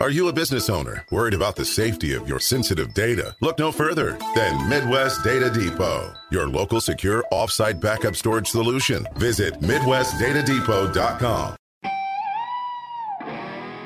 [0.00, 3.36] Are you a business owner worried about the safety of your sensitive data?
[3.42, 9.06] Look no further than Midwest Data Depot, your local secure offsite backup storage solution.
[9.16, 11.59] Visit MidwestDataDepot.com.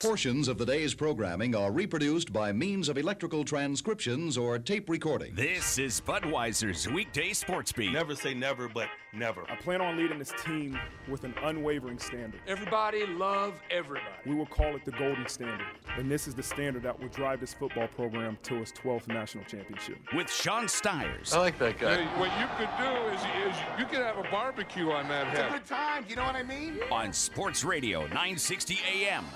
[0.00, 5.34] Portions of the day's programming are reproduced by means of electrical transcriptions or tape recording.
[5.34, 7.92] This is Budweiser's weekday sports beat.
[7.92, 9.42] Never say never, but never.
[9.50, 12.40] I plan on leading this team with an unwavering standard.
[12.46, 14.06] Everybody love everybody.
[14.24, 15.66] We will call it the golden standard,
[15.98, 19.44] and this is the standard that will drive this football program to its 12th national
[19.44, 19.98] championship.
[20.14, 21.34] With Sean Stiers.
[21.34, 21.96] I like that guy.
[21.96, 25.40] Hey, what you could do is, is you could have a barbecue on that head.
[25.40, 26.78] It's a good time, you know what I mean?
[26.90, 29.26] On Sports Radio 960 AM,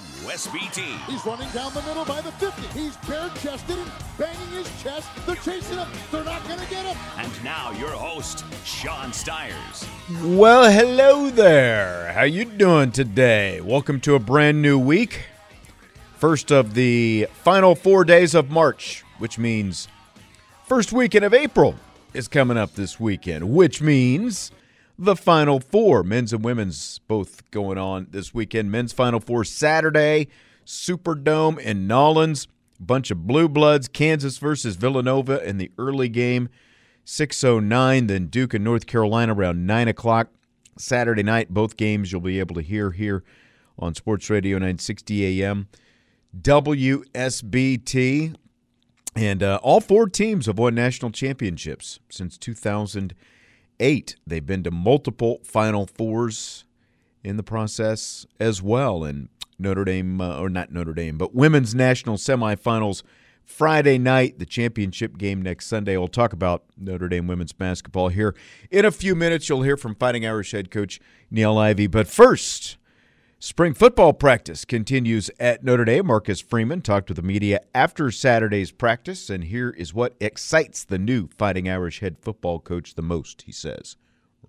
[0.00, 0.96] WSBT.
[1.10, 2.78] He's running down the middle by the 50.
[2.78, 5.08] He's bare-chested and banging his chest.
[5.26, 5.88] They're chasing him.
[6.10, 6.96] They're not going to get him.
[7.18, 9.86] And now your host, Sean Stiers.
[10.22, 12.12] Well, hello there.
[12.14, 13.60] How you doing today?
[13.60, 15.26] Welcome to a brand new week.
[16.16, 19.86] First of the final 4 days of March, which means
[20.66, 21.74] first weekend of April
[22.14, 24.50] is coming up this weekend, which means
[25.00, 28.70] the Final Four, men's and women's, both going on this weekend.
[28.70, 30.28] Men's Final Four Saturday,
[30.66, 32.46] Superdome in Nollins.
[32.78, 36.48] Bunch of blue bloods, Kansas versus Villanova in the early game,
[37.04, 38.06] 609.
[38.06, 40.28] Then Duke and North Carolina around 9 o'clock
[40.78, 41.48] Saturday night.
[41.50, 43.24] Both games you'll be able to hear here
[43.78, 45.68] on Sports Radio 960 AM.
[46.38, 48.34] WSBT.
[49.16, 52.38] And uh, all four teams have won national championships since
[53.80, 54.16] 2008.
[54.26, 56.64] They've been to multiple Final Fours
[57.24, 59.04] in the process as well.
[59.04, 63.02] And Notre Dame, uh, or not Notre Dame, but women's national semifinals
[63.44, 65.96] Friday night, the championship game next Sunday.
[65.96, 68.34] We'll talk about Notre Dame women's basketball here
[68.70, 69.48] in a few minutes.
[69.48, 71.00] You'll hear from Fighting Irish head coach
[71.32, 71.86] Niele Ivey.
[71.86, 72.76] But first,
[73.42, 76.08] Spring football practice continues at Notre Dame.
[76.08, 80.98] Marcus Freeman talked to the media after Saturday's practice, and here is what excites the
[80.98, 83.96] new Fighting Irish head football coach the most, he says,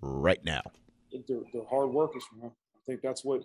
[0.02, 0.60] right now.
[1.10, 2.50] They're, hard workers, man.
[2.50, 3.40] I think that's what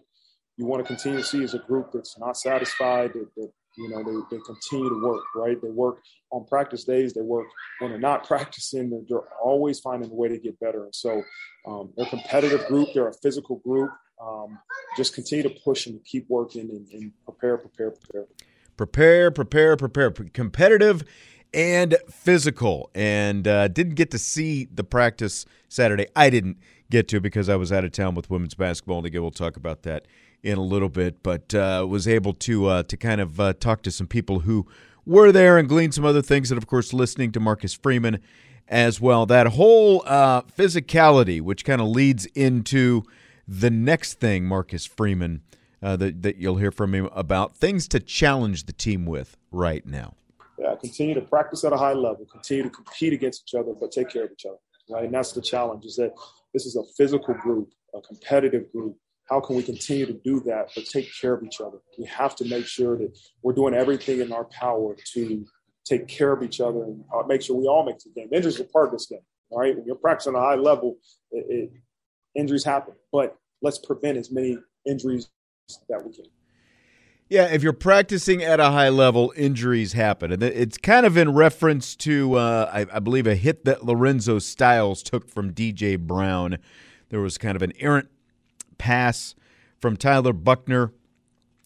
[0.58, 3.90] you want to continue to see as a group that's not satisfied, that, that you
[3.90, 5.62] know, they, they continue to work, right?
[5.62, 7.14] They work on practice days.
[7.14, 7.48] They work
[7.80, 8.90] when they're not practicing.
[8.90, 10.84] They're, they're always finding a way to get better.
[10.84, 11.24] And so
[11.66, 12.90] um, they're a competitive group.
[12.94, 13.92] They're a physical group.
[14.22, 14.60] Um,
[14.96, 18.26] just continue to push and keep working and, and prepare, prepare, prepare.
[18.76, 20.12] Prepare, prepare, prepare.
[20.12, 21.04] Competitive
[21.54, 22.90] and physical.
[22.96, 26.08] And uh, didn't get to see the practice Saturday.
[26.16, 26.58] I didn't
[26.90, 28.98] get to because I was out of town with women's basketball.
[28.98, 30.08] And again, we'll talk about that
[30.44, 31.22] in a little bit.
[31.24, 34.68] But uh, was able to uh, to kind of uh, talk to some people who
[35.06, 36.52] were there and glean some other things.
[36.52, 38.20] And of course, listening to Marcus Freeman
[38.68, 39.26] as well.
[39.26, 43.04] That whole uh, physicality, which kind of leads into
[43.48, 45.42] the next thing, Marcus Freeman,
[45.82, 49.86] uh, that, that you'll hear from him about things to challenge the team with right
[49.86, 50.16] now.
[50.60, 53.92] Yeah, continue to practice at a high level, continue to compete against each other, but
[53.92, 54.58] take care of each other.
[54.90, 55.86] Right, and that's the challenge.
[55.86, 56.14] Is that
[56.54, 58.96] this is a physical group, a competitive group.
[59.30, 61.80] How can we continue to do that, but take care of each other?
[62.00, 65.46] We have to make sure that we're doing everything in our power to
[65.86, 68.30] take care of each other and uh, make sure we all make the game.
[68.32, 69.20] Injuries are part of this game.
[69.50, 70.98] All right, when you're practicing at a high level,
[71.32, 71.72] it, it,
[72.38, 75.30] injuries happen, but let's prevent as many injuries
[75.90, 76.26] that we can.
[77.30, 80.32] Yeah, if you're practicing at a high level, injuries happen.
[80.32, 84.40] And it's kind of in reference to, uh, I, I, believe, a hit that Lorenzo
[84.40, 86.58] Styles took from DJ Brown.
[87.10, 88.08] There was kind of an errant
[88.78, 89.36] pass
[89.78, 90.94] from Tyler Buckner.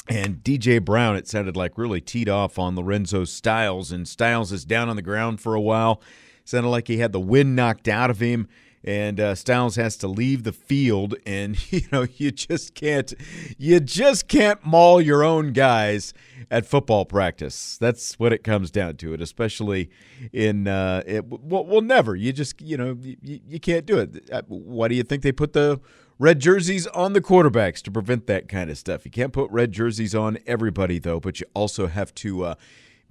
[0.08, 3.92] And DJ Brown, it sounded like, really teed off on Lorenzo Styles.
[3.92, 6.02] And Styles is down on the ground for a while.
[6.44, 8.48] Sounded like he had the wind knocked out of him
[8.84, 13.14] and uh, Styles has to leave the field, and you know you just can't,
[13.58, 16.14] you just can't maul your own guys
[16.50, 17.78] at football practice.
[17.80, 19.14] That's what it comes down to.
[19.14, 19.90] It, especially
[20.34, 22.16] in, uh, it, well, well, never.
[22.16, 24.30] You just, you know, you, you can't do it.
[24.32, 25.80] Uh, why do you think they put the
[26.20, 29.06] red jerseys on the quarterbacks to prevent that kind of stuff?
[29.06, 32.46] You can't put red jerseys on everybody though, but you also have to.
[32.46, 32.56] Uh,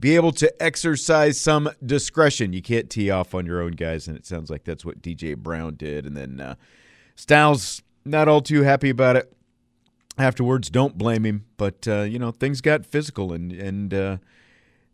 [0.00, 2.52] be able to exercise some discretion.
[2.52, 5.36] You can't tee off on your own guys, and it sounds like that's what DJ
[5.36, 6.06] Brown did.
[6.06, 6.54] And then uh,
[7.14, 9.32] Styles not all too happy about it
[10.16, 10.70] afterwards.
[10.70, 14.16] Don't blame him, but uh, you know things got physical, and and uh,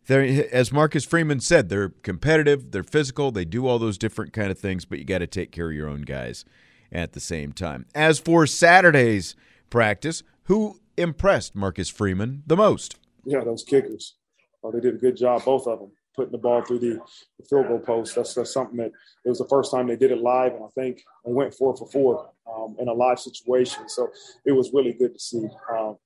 [0.09, 4.57] as Marcus Freeman said, they're competitive, they're physical, they do all those different kind of
[4.57, 6.45] things, but you got to take care of your own guys
[6.91, 7.85] at the same time.
[7.93, 9.35] As for Saturday's
[9.69, 12.97] practice, who impressed Marcus Freeman the most?
[13.25, 14.15] Yeah, those kickers.
[14.63, 16.99] Oh, they did a good job, both of them, putting the ball through the,
[17.39, 18.15] the field goal post.
[18.15, 18.91] That's, that's, something that
[19.23, 21.75] it was the first time they did it live, and I think they went four
[21.75, 23.87] for four um, in a live situation.
[23.87, 24.09] So
[24.45, 25.47] it was really good to see.
[25.71, 25.97] Um,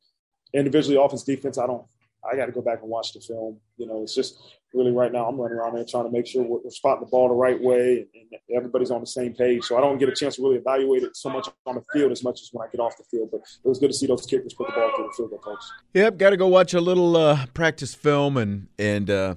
[0.54, 1.86] individually, offense, defense, I don't
[2.30, 3.58] I got to go back and watch the film.
[3.78, 4.40] You know, it's just
[4.74, 7.10] really right now I'm running around there trying to make sure we're, we're spotting the
[7.10, 9.64] ball the right way and, and, everybody's on the same page.
[9.64, 12.12] So I don't get a chance to really evaluate it so much on the field
[12.12, 13.30] as much as when I get off the field.
[13.32, 15.40] But it was good to see those kickers put the ball through the field goal
[15.40, 15.72] post.
[15.94, 19.36] Yep, got to go watch a little uh, practice film and and uh,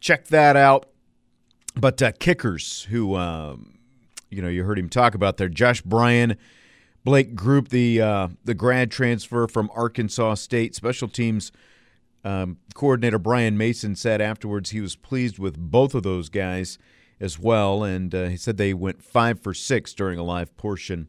[0.00, 0.86] check that out.
[1.76, 3.78] But uh, kickers who, um,
[4.30, 6.36] you know, you heard him talk about there, Josh Bryan.
[7.04, 11.52] Blake Grupe, the uh, the grad transfer from Arkansas State, special teams
[12.26, 16.76] um, coordinator Brian Mason said afterwards he was pleased with both of those guys
[17.20, 21.06] as well, and uh, he said they went five for six during a live portion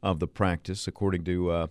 [0.00, 1.66] of the practice, according to uh,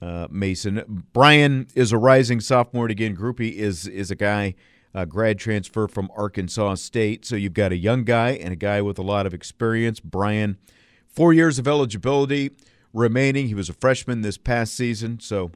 [0.00, 1.04] uh, Mason.
[1.12, 2.86] Bryan is a rising sophomore.
[2.86, 4.54] again, Grupe is is a guy,
[4.94, 7.26] a grad transfer from Arkansas State.
[7.26, 10.00] So you've got a young guy and a guy with a lot of experience.
[10.00, 10.56] Bryan,
[11.06, 12.52] four years of eligibility
[12.94, 13.48] remaining.
[13.48, 15.50] He was a freshman this past season, so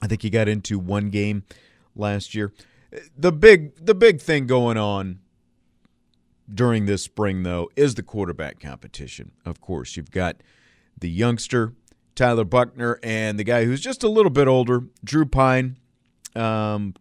[0.00, 1.44] I think he got into one game
[1.96, 2.52] last year.
[3.16, 5.20] The big the big thing going on
[6.52, 9.32] during this spring though is the quarterback competition.
[9.44, 10.36] Of course, you've got
[10.98, 11.74] the youngster
[12.14, 15.76] Tyler Buckner and the guy who's just a little bit older, Drew Pyne.
[16.34, 16.94] Um,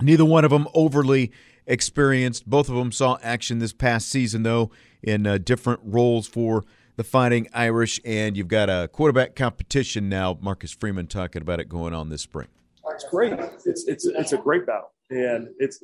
[0.00, 1.30] neither one of them overly
[1.66, 2.48] experienced.
[2.48, 4.70] Both of them saw action this past season though
[5.02, 6.64] in uh, different roles for
[7.00, 10.36] the Fighting Irish, and you've got a quarterback competition now.
[10.42, 12.48] Marcus Freeman talking about it going on this spring.
[12.90, 13.32] It's great.
[13.64, 15.82] It's it's it's a great battle, and it's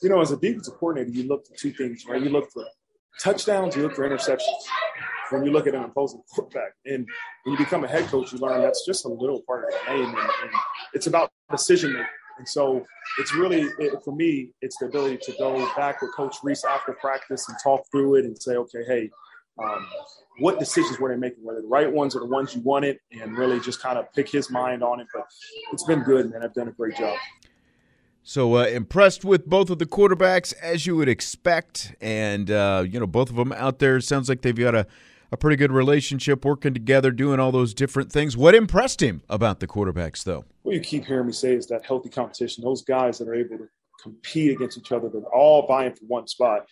[0.00, 2.22] you know as a defensive coordinator, you look for two things, right?
[2.22, 2.64] You look for
[3.20, 4.62] touchdowns, you look for interceptions.
[5.30, 7.08] When you look at an opposing quarterback, and
[7.42, 9.96] when you become a head coach, you learn that's just a little part of the
[9.96, 10.50] game, and, and
[10.94, 12.06] it's about decision making.
[12.38, 12.84] And so
[13.18, 16.92] it's really, it, for me, it's the ability to go back with Coach Rees after
[16.94, 19.10] practice and talk through it and say, okay, hey,
[19.58, 19.86] um,
[20.38, 21.44] what decisions were they making?
[21.44, 22.98] Were they the right ones or the ones you wanted?
[23.20, 25.06] And really just kind of pick his mind on it.
[25.12, 25.26] But
[25.72, 26.42] it's been good, man.
[26.42, 27.18] I've done a great job.
[28.24, 33.00] So uh, impressed with both of the quarterbacks as you would expect, and uh, you
[33.00, 34.00] know both of them out there.
[34.00, 34.86] Sounds like they've got a,
[35.32, 38.36] a pretty good relationship, working together, doing all those different things.
[38.36, 40.44] What impressed him about the quarterbacks, though?
[40.62, 42.62] What you keep hearing me say is that healthy competition.
[42.62, 43.68] Those guys that are able to
[44.00, 46.66] compete against each other, they're all vying for one spot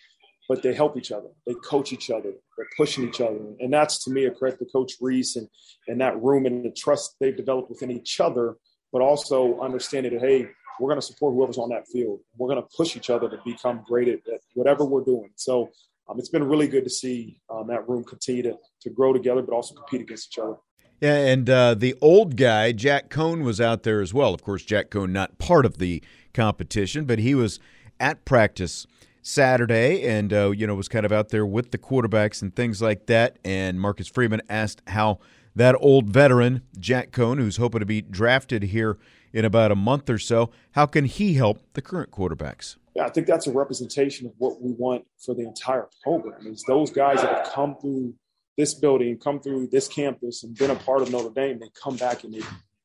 [0.49, 1.29] but they help each other.
[1.45, 2.31] They coach each other.
[2.57, 3.39] They're pushing each other.
[3.59, 5.47] And that's to me a credit to Coach Rees and,
[5.87, 8.57] and that room and the trust they've developed within each other,
[8.91, 10.47] but also understanding that, hey,
[10.79, 12.19] we're going to support whoever's on that field.
[12.37, 15.29] We're going to push each other to become great at, at whatever we're doing.
[15.35, 15.69] So
[16.09, 19.41] um, it's been really good to see um, that room continue to, to grow together,
[19.41, 20.55] but also compete against each other.
[20.99, 24.33] Yeah, and uh, the old guy, Jack Coan, was out there as well.
[24.33, 26.03] Of course, Jack Coan not part of the
[26.33, 27.59] competition, but he was
[27.99, 28.85] at practice
[29.21, 32.81] Saturday, and uh, you know was kind of out there with the quarterbacks and things
[32.81, 33.37] like that.
[33.43, 35.19] And Marcus Freeman asked how
[35.55, 38.97] that old veteran Jack Coan, who's hoping to be drafted here
[39.33, 42.75] in about a month or so, how can he help the current quarterbacks?
[42.95, 46.47] Yeah, I think that's a representation of what we want for the entire program.
[46.47, 48.13] Is those guys that have come through
[48.57, 51.95] this building, come through this campus, and been a part of Notre Dame, they come
[51.95, 52.41] back and they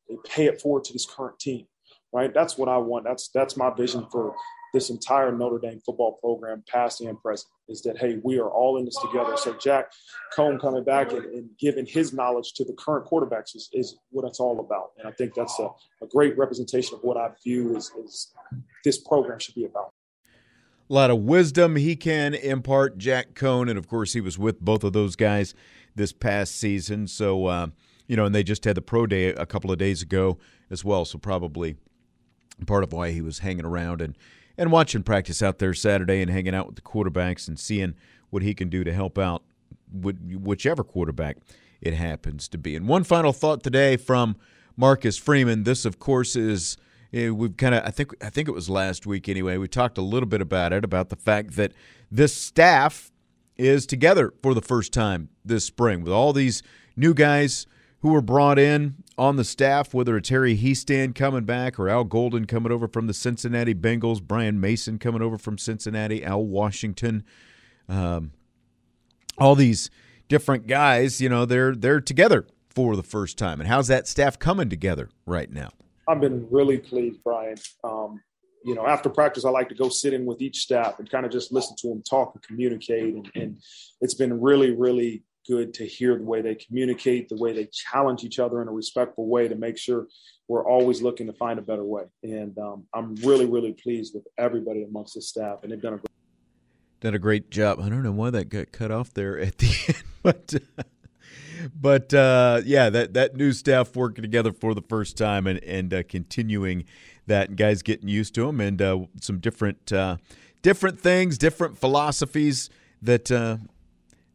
[0.08, 1.66] they pay it forward to this current team
[2.16, 2.32] right?
[2.32, 3.04] That's what I want.
[3.04, 4.34] That's that's my vision for
[4.76, 8.76] this entire Notre Dame football program, past and present, is that hey, we are all
[8.76, 9.34] in this together.
[9.38, 9.90] So Jack
[10.36, 14.26] Coan coming back and, and giving his knowledge to the current quarterbacks is, is what
[14.26, 14.90] it's all about.
[14.98, 15.68] And I think that's a,
[16.02, 18.34] a great representation of what I view is, is
[18.84, 19.88] this program should be about.
[20.90, 24.60] A lot of wisdom he can impart, Jack Coan, and of course he was with
[24.60, 25.54] both of those guys
[25.94, 27.06] this past season.
[27.06, 27.68] So uh,
[28.06, 30.36] you know, and they just had the pro day a couple of days ago
[30.70, 31.06] as well.
[31.06, 31.76] So probably
[32.66, 34.16] part of why he was hanging around and
[34.58, 37.94] and watching practice out there Saturday and hanging out with the quarterbacks and seeing
[38.30, 39.42] what he can do to help out
[39.92, 41.38] whichever quarterback
[41.80, 42.74] it happens to be.
[42.74, 44.36] And one final thought today from
[44.76, 45.64] Marcus Freeman.
[45.64, 46.76] This, of course, is
[47.12, 49.56] eh, we've kind of I think I think it was last week anyway.
[49.56, 51.72] We talked a little bit about it about the fact that
[52.10, 53.10] this staff
[53.56, 56.62] is together for the first time this spring with all these
[56.94, 57.66] new guys
[58.00, 62.04] who were brought in on the staff, whether it's Harry Hiestand coming back or Al
[62.04, 67.24] Golden coming over from the Cincinnati Bengals, Brian Mason coming over from Cincinnati, Al Washington,
[67.88, 68.32] um,
[69.38, 69.90] all these
[70.28, 73.60] different guys, you know, they're they're together for the first time.
[73.60, 75.70] And how's that staff coming together right now?
[76.08, 77.56] I've been really pleased, Brian.
[77.82, 78.20] Um,
[78.64, 81.24] you know, after practice, I like to go sit in with each staff and kind
[81.24, 83.14] of just listen to them talk and communicate.
[83.14, 83.58] And, and
[84.00, 88.24] it's been really, really good to hear the way they communicate, the way they challenge
[88.24, 90.06] each other in a respectful way to make sure
[90.48, 92.04] we're always looking to find a better way.
[92.22, 95.98] And um, I'm really, really pleased with everybody amongst the staff, and they've done a
[95.98, 96.10] great
[97.00, 97.78] done a great job.
[97.80, 100.54] I don't know why that got cut off there at the end, but
[101.74, 105.92] but uh, yeah, that that new staff working together for the first time and and
[105.92, 106.84] uh, continuing
[107.26, 110.16] that, and guys getting used to them, and uh, some different uh,
[110.62, 112.70] different things, different philosophies
[113.02, 113.58] that uh,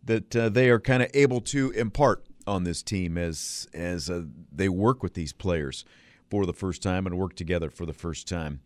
[0.03, 4.09] that uh, they are kind of able to impart on this team as as
[4.51, 5.85] they work with these players
[6.29, 8.61] for the first time and work together for the first time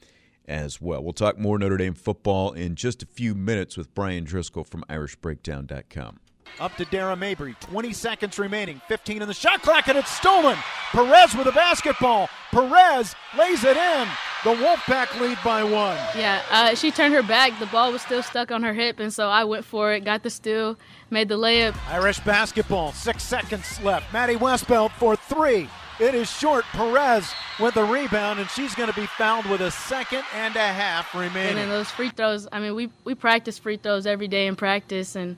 [0.47, 1.03] as well.
[1.03, 4.83] We'll talk more Notre Dame football in just a few minutes with Bryan Driskell from
[4.89, 6.19] IrishBreakdown.com.
[6.59, 7.59] Up to Dara Mabrey.
[7.59, 8.81] 20 seconds remaining.
[8.87, 10.57] 15 in the shot clock, and it's stolen.
[10.91, 12.29] Perez with a basketball.
[12.51, 14.07] Perez lays it in.
[14.43, 15.97] The Wolfpack lead by one.
[16.15, 17.57] Yeah, uh, she turned her back.
[17.59, 20.23] The ball was still stuck on her hip, and so I went for it, got
[20.23, 20.77] the steal,
[21.09, 21.75] made the layup.
[21.89, 22.93] Irish basketball.
[22.93, 24.13] Six seconds left.
[24.13, 25.67] Maddy Westbeld for three.
[25.99, 26.63] It is short.
[26.73, 30.59] Perez with the rebound, and she's going to be fouled with a second and a
[30.59, 31.49] half remaining.
[31.49, 32.47] And then those free throws.
[32.51, 35.37] I mean, we we practice free throws every day in practice, and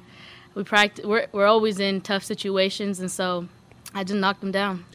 [0.58, 1.06] we practice.
[1.06, 3.48] We're we're always in tough situations, and so
[3.94, 4.86] I just knocked them down.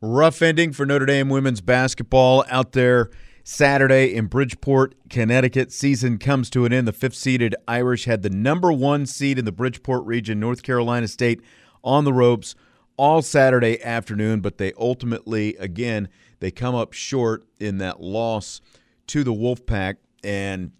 [0.00, 3.10] Rough ending for Notre Dame women's basketball out there
[3.44, 5.72] Saturday in Bridgeport, Connecticut.
[5.72, 6.88] Season comes to an end.
[6.88, 11.06] The fifth seeded Irish had the number one seed in the Bridgeport region, North Carolina
[11.06, 11.42] State,
[11.84, 12.54] on the ropes
[12.96, 16.08] all Saturday afternoon, but they ultimately, again,
[16.40, 18.60] they come up short in that loss
[19.08, 20.72] to the Wolfpack, and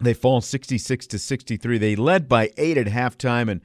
[0.00, 1.78] they fall 66 to 63.
[1.78, 3.60] They led by eight at halftime, and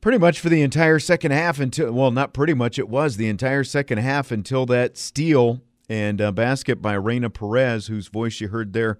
[0.00, 3.28] pretty much for the entire second half until well, not pretty much, it was the
[3.28, 8.72] entire second half until that steal and basket by Raina Perez, whose voice you heard
[8.72, 8.98] there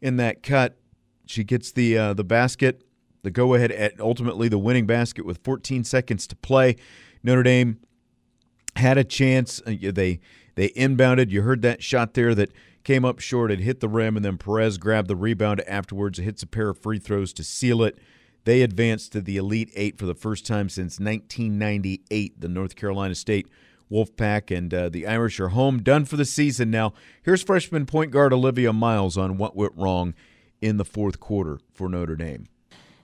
[0.00, 0.76] in that cut.
[1.26, 2.82] She gets the uh, the basket,
[3.22, 6.76] the go ahead at ultimately the winning basket with 14 seconds to play.
[7.22, 7.78] Notre Dame
[8.76, 9.62] had a chance.
[9.66, 10.20] Uh, they
[10.56, 11.30] they inbounded.
[11.30, 12.50] You heard that shot there that
[12.84, 13.50] came up short.
[13.50, 16.18] It hit the rim, and then Perez grabbed the rebound afterwards.
[16.18, 17.98] It hits a pair of free throws to seal it.
[18.44, 22.40] They advanced to the Elite Eight for the first time since 1998.
[22.40, 23.46] The North Carolina State
[23.90, 26.70] Wolfpack and uh, the Irish are home, done for the season.
[26.70, 30.14] Now, here's freshman point guard Olivia Miles on what went wrong
[30.60, 32.46] in the fourth quarter for Notre Dame.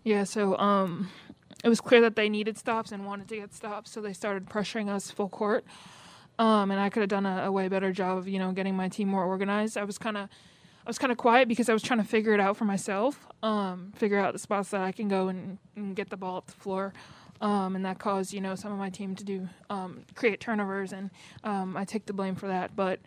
[0.04, 1.10] Yeah, so um,
[1.64, 4.46] it was clear that they needed stops and wanted to get stops, so they started
[4.46, 5.64] pressuring us full court.
[6.38, 8.76] Um, and I could have done a, a, way better job of you know getting
[8.76, 9.78] my team more organized.
[9.78, 10.28] I was kind of
[10.86, 13.26] I was kind of quiet because I was trying to figure it out for myself,
[13.42, 16.46] um, figure out the spots that I can go and, and get the ball up
[16.46, 16.92] the floor.
[17.40, 20.92] Um, and that caused you know some of my team to do um, create turnovers,
[20.92, 21.10] and
[21.44, 22.76] um, I take the blame for that.
[22.76, 23.00] But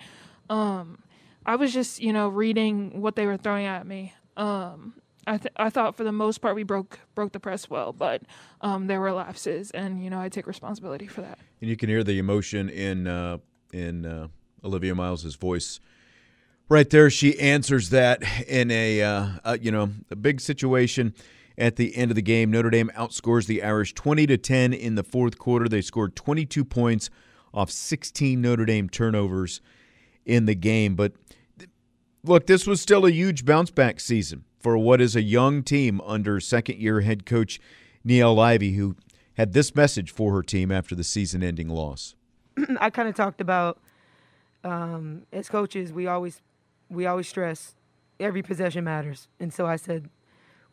[0.49, 0.99] um,
[1.45, 4.93] I was just you know reading what they were throwing at me, um,
[5.29, 8.23] I th- I thought for the most part we broke broke the press well, but
[8.61, 11.37] um, there were lapses, and you know I take responsibility for that.
[11.61, 13.37] And you can hear the emotion in uh,
[13.71, 14.29] in uh,
[14.63, 15.79] Olivia Miles's voice
[16.67, 17.11] right there.
[17.11, 21.13] She answers that in a, uh, a you know a big situation
[21.59, 22.49] at the end of the game.
[22.49, 25.69] Notre Dame outscores the Irish twenty to ten in the fourth quarter.
[25.69, 27.11] They scored twenty two points
[27.53, 29.61] off sixteen Notre Dame turnovers
[30.25, 31.13] in the game, but.
[32.21, 36.01] Look, this was still a huge bounce back season for what is a young team
[36.01, 37.59] under second year head coach
[38.05, 38.95] Niele Ivey, who
[39.35, 42.15] had this message for her team after the season ending loss.
[42.79, 43.79] I kind of talked about
[44.63, 46.41] um, as coaches, we always
[46.89, 47.75] we always stress
[48.19, 50.09] every possession matters, and so I said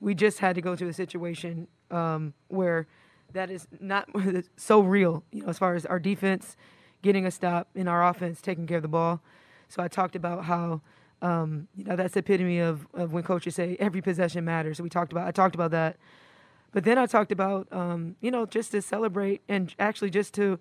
[0.01, 2.87] we just had to go to a situation um, where
[3.33, 4.09] that is not
[4.57, 6.57] so real, you know, as far as our defense
[7.03, 9.21] getting a stop and our offense taking care of the ball.
[9.69, 10.81] So I talked about how
[11.23, 14.81] um, you know, that's the epitome of, of when coaches say every possession matters.
[14.81, 15.97] We talked about I talked about that,
[16.73, 20.59] but then I talked about um, you know just to celebrate and actually just to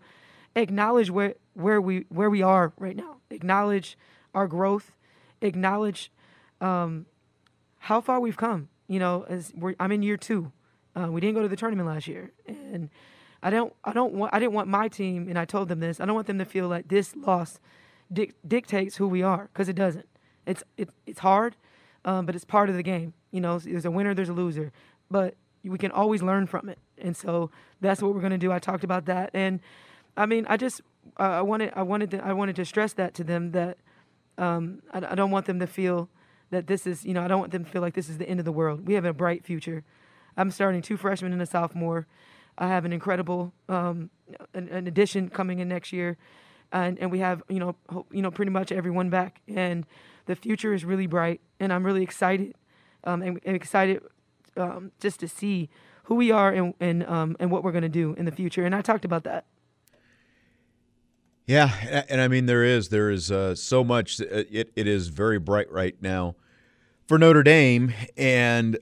[0.55, 3.17] acknowledge where where we where we are right now.
[3.29, 3.97] Acknowledge
[4.33, 4.95] our growth.
[5.41, 6.11] Acknowledge
[6.61, 7.05] um,
[7.79, 8.69] how far we've come.
[8.87, 10.51] You know, as I'm in year two.
[10.97, 12.89] Uh, we didn't go to the tournament last year, and
[13.43, 15.99] I don't I don't want I didn't want my team, and I told them this.
[15.99, 17.59] I don't want them to feel like this loss
[18.11, 20.07] dic- dictates who we are because it doesn't.
[20.45, 21.55] It's it, it's hard,
[22.03, 23.13] um, but it's part of the game.
[23.31, 24.71] You know, there's a winner, there's a loser,
[25.09, 26.77] but we can always learn from it.
[26.97, 28.51] And so that's what we're going to do.
[28.51, 29.59] I talked about that, and
[30.15, 30.81] I mean, I just
[31.19, 33.77] uh, I wanted I wanted to, I wanted to stress that to them that
[34.37, 36.09] um, I, I don't want them to feel
[36.51, 38.27] that this is you know I don't want them to feel like this is the
[38.27, 38.87] end of the world.
[38.87, 39.83] We have a bright future.
[40.37, 42.07] I'm starting two freshmen and a sophomore.
[42.57, 44.09] I have an incredible um,
[44.53, 46.17] an, an addition coming in next year,
[46.71, 49.85] and and we have you know ho- you know pretty much everyone back and
[50.25, 52.55] the future is really bright, and I'm really excited
[53.03, 54.01] um, and, and excited
[54.57, 55.69] um, just to see
[56.05, 58.65] who we are and and um, and what we're going to do in the future.
[58.65, 59.45] And I talked about that.
[61.45, 64.19] Yeah, and I mean there is there is uh, so much.
[64.19, 66.35] Uh, it it is very bright right now
[67.07, 68.77] for Notre Dame, and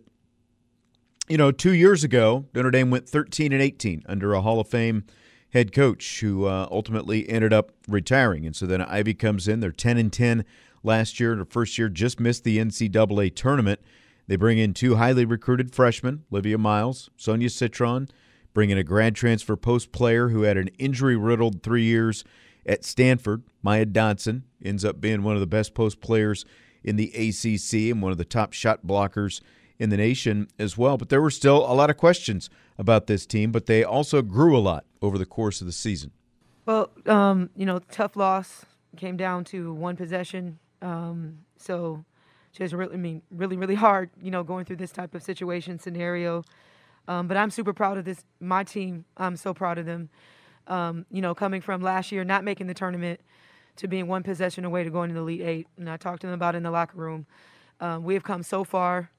[1.28, 4.68] you know, two years ago Notre Dame went 13 and 18 under a Hall of
[4.68, 5.06] Fame
[5.52, 9.60] head coach who uh, ultimately ended up retiring, and so then Ivey comes in.
[9.60, 10.46] They're 10 and 10
[10.84, 11.36] last year.
[11.36, 13.80] Their first year just missed the NCAA tournament.
[14.28, 18.08] They bring in two highly recruited freshmen, Olivia Miles, Sonia Citron,
[18.54, 22.24] bring in a grad transfer post player who had an injury riddled three years
[22.66, 23.44] at Stanford.
[23.62, 26.46] Maya Dodson ends up being one of the best post players
[26.84, 29.42] in the ACC and one of the top shot blockers
[29.80, 30.98] in the nation as well.
[30.98, 34.58] But there were still a lot of questions about this team, but they also grew
[34.58, 36.12] a lot over the course of the season.
[36.66, 40.60] Well, um, you know, tough loss came down to one possession.
[40.84, 42.06] Um, so
[42.52, 45.80] just really, I mean, really, really hard, you know, going through this type of situation
[45.80, 46.44] scenario.
[47.08, 49.06] Um, but I'm super proud of this, my team.
[49.18, 50.10] I'm so proud of them.
[50.68, 53.20] Um, you know, coming from last year, not making the tournament,
[53.78, 55.68] to being one possession away to going to the Elite Eight.
[55.78, 57.26] And I talked to them about it in the locker room.
[57.80, 59.10] Um, we have come so far.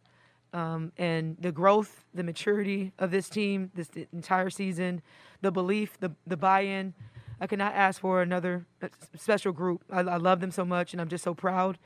[0.53, 5.03] Um, and the growth, the maturity of this team, this entire season,
[5.41, 6.95] the belief, the, the buy in.
[7.41, 8.89] I cannot ask for another uh,
[9.19, 9.85] special group.
[9.91, 11.79] I, I love them so much, and I'm just so proud.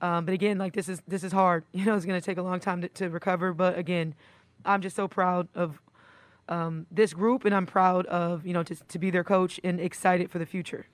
[0.00, 1.64] Um, but again, like this is this is hard.
[1.72, 3.52] You know, it's going to take a long time to, to, recover.
[3.52, 4.14] But again,
[4.64, 5.80] I'm just so proud of
[6.48, 9.80] um, this group, and I'm proud of you know to to be their coach and
[9.80, 10.86] excited for the future.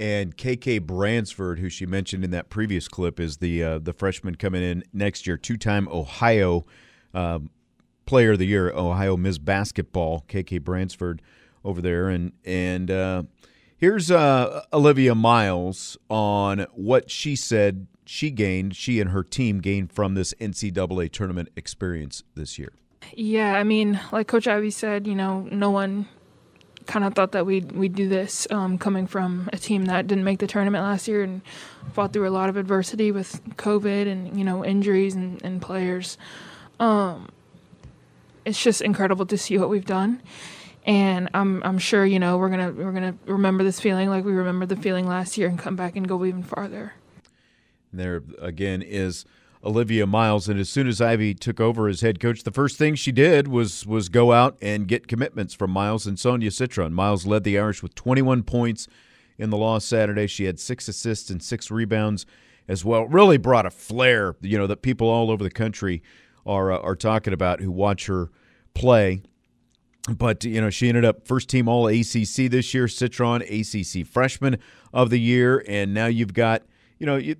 [0.00, 4.34] And KK Bransford, who she mentioned in that previous clip, is the uh, the freshman
[4.34, 6.66] coming in next year, two time Ohio
[7.14, 7.40] uh,
[8.08, 10.24] Player of the Year, Ohio Miss Basketball.
[10.28, 11.20] KK Bransford
[11.62, 13.22] over there, and and uh,
[13.78, 19.92] Here's uh, Olivia Miles on what she said she gained, she and her team gained
[19.92, 22.72] from this NCAA tournament experience this year.
[23.12, 26.08] Yeah, I mean, like Coach Ivey said, you know, no one
[26.86, 30.24] kind of thought that we'd we'd do this um, coming from a team that didn't
[30.24, 31.42] make the tournament last year and
[31.92, 36.18] fought through a lot of adversity with COVID and you know injuries and, and players.
[36.80, 37.28] Um,
[38.48, 40.22] it's just incredible to see what we've done,
[40.86, 44.32] and I'm I'm sure you know we're gonna we're gonna remember this feeling like we
[44.32, 46.94] remember the feeling last year and come back and go even farther.
[47.92, 49.26] There again is
[49.62, 52.94] Olivia Miles, and as soon as Ivey took over as head coach, the first thing
[52.94, 56.94] she did was was go out and get commitments from Miles and Sonia Citron.
[56.94, 58.88] Miles led the Irish with 21 points
[59.36, 60.26] in the loss Saturday.
[60.26, 62.24] She had six assists and six rebounds
[62.66, 63.04] as well.
[63.04, 66.02] Really brought a flair, you know, that people all over the country
[66.46, 68.30] are uh, are talking about who watch her
[68.78, 69.22] play
[70.16, 74.58] but you know she ended up first team all ACC this year, Citron ACC freshman
[74.92, 76.62] of the year, and now you've got
[76.98, 77.36] you know you,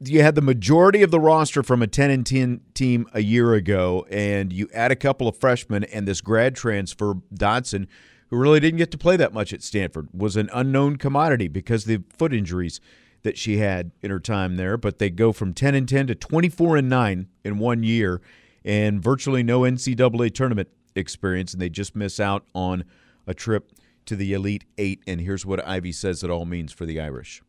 [0.00, 3.54] you had the majority of the roster from a 10 and 10 team a year
[3.54, 7.86] ago, and you add a couple of freshmen and this grad transfer Dodson,
[8.28, 11.84] who really didn't get to play that much at Stanford, was an unknown commodity because
[11.84, 12.80] the foot injuries
[13.22, 14.78] that she had in her time there.
[14.78, 18.22] But they go from 10 and 10 to 24 and 9 in one year,
[18.64, 22.84] and virtually no NCAA tournament experience, and they just miss out on
[23.26, 23.72] a trip
[24.06, 25.02] to the Elite Eight.
[25.06, 27.42] And here's what Ivey says it all means for the Irish.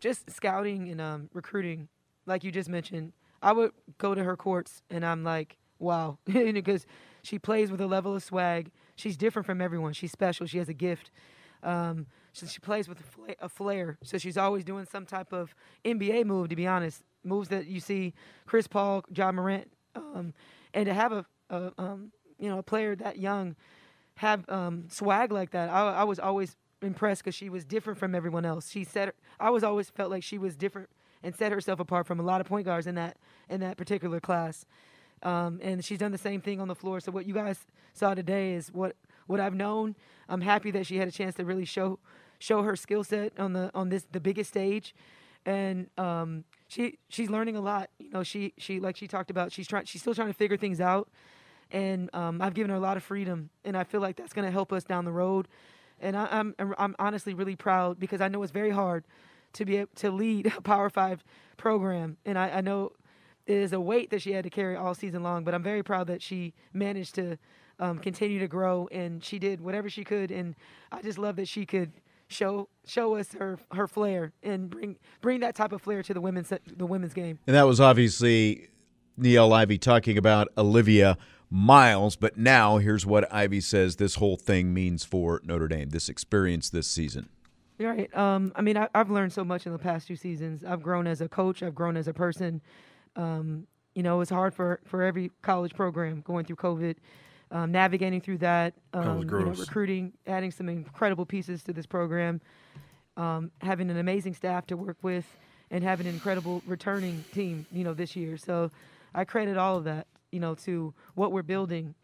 [0.00, 1.88] Just scouting and um, recruiting,
[2.26, 6.86] like you just mentioned, I would go to her courts and I'm like, wow, because
[7.22, 8.70] she plays with a level of swag.
[8.94, 9.92] She's different from everyone.
[9.92, 10.46] She's special.
[10.46, 11.10] She has a gift.
[11.62, 12.98] Um, she, she, plays with
[13.40, 16.50] a, flair, so she's always doing some type of NBA move.
[16.50, 20.34] To be honest, moves that you see Chris Paul, Ja Morant, um,
[20.74, 23.56] and to have a, a um, you know a player that young
[24.16, 25.68] have um, swag like that.
[25.68, 28.70] I, I was always impressed because she was different from everyone else.
[28.70, 30.88] She said I was always felt like she was different
[31.22, 33.16] and set herself apart from a lot of point guards in that
[33.48, 34.64] in that particular class.
[35.22, 37.00] Um, and she's done the same thing on the floor.
[37.00, 39.96] So what you guys saw today is what what I've known.
[40.28, 41.98] I'm happy that she had a chance to really show
[42.38, 44.94] show her skill set on the on this the biggest stage,
[45.44, 47.90] and um, she she's learning a lot.
[47.98, 50.56] You know, she she like she talked about she's trying she's still trying to figure
[50.56, 51.08] things out
[51.70, 54.44] and um, I've given her a lot of freedom, and I feel like that's going
[54.44, 55.48] to help us down the road.
[56.00, 59.04] And I, am I'm, I'm honestly really proud because I know it's very hard
[59.54, 61.24] to be able to lead a Power Five
[61.56, 62.92] program, and I, I know
[63.46, 65.44] it is a weight that she had to carry all season long.
[65.44, 67.38] But I'm very proud that she managed to
[67.78, 70.30] um, continue to grow, and she did whatever she could.
[70.30, 70.54] And
[70.92, 71.92] I just love that she could
[72.28, 76.20] show show us her her flair and bring bring that type of flair to the
[76.20, 77.38] women's the women's game.
[77.46, 78.68] And that was obviously
[79.18, 81.16] Niele Ivey talking about Olivia
[81.50, 82.16] Miles.
[82.16, 86.70] But now here's what Ivey says this whole thing means for Notre Dame, this experience
[86.70, 87.28] this season.
[87.78, 88.14] Right.
[88.16, 90.64] Um, I mean, I, have learned so much in the past two seasons.
[90.64, 91.62] I've grown as a coach.
[91.62, 92.62] I've grown as a person.
[93.16, 96.96] Um, you know, it's hard for, for every college program going through COVID,
[97.50, 102.40] um, navigating through that, um, you know, recruiting, adding some incredible pieces to this program,
[103.16, 105.24] um, having an amazing staff to work with,
[105.70, 108.36] and having an incredible returning team, you know, this year.
[108.36, 108.70] So
[109.14, 111.94] I credit all of that, you know, to what we're building.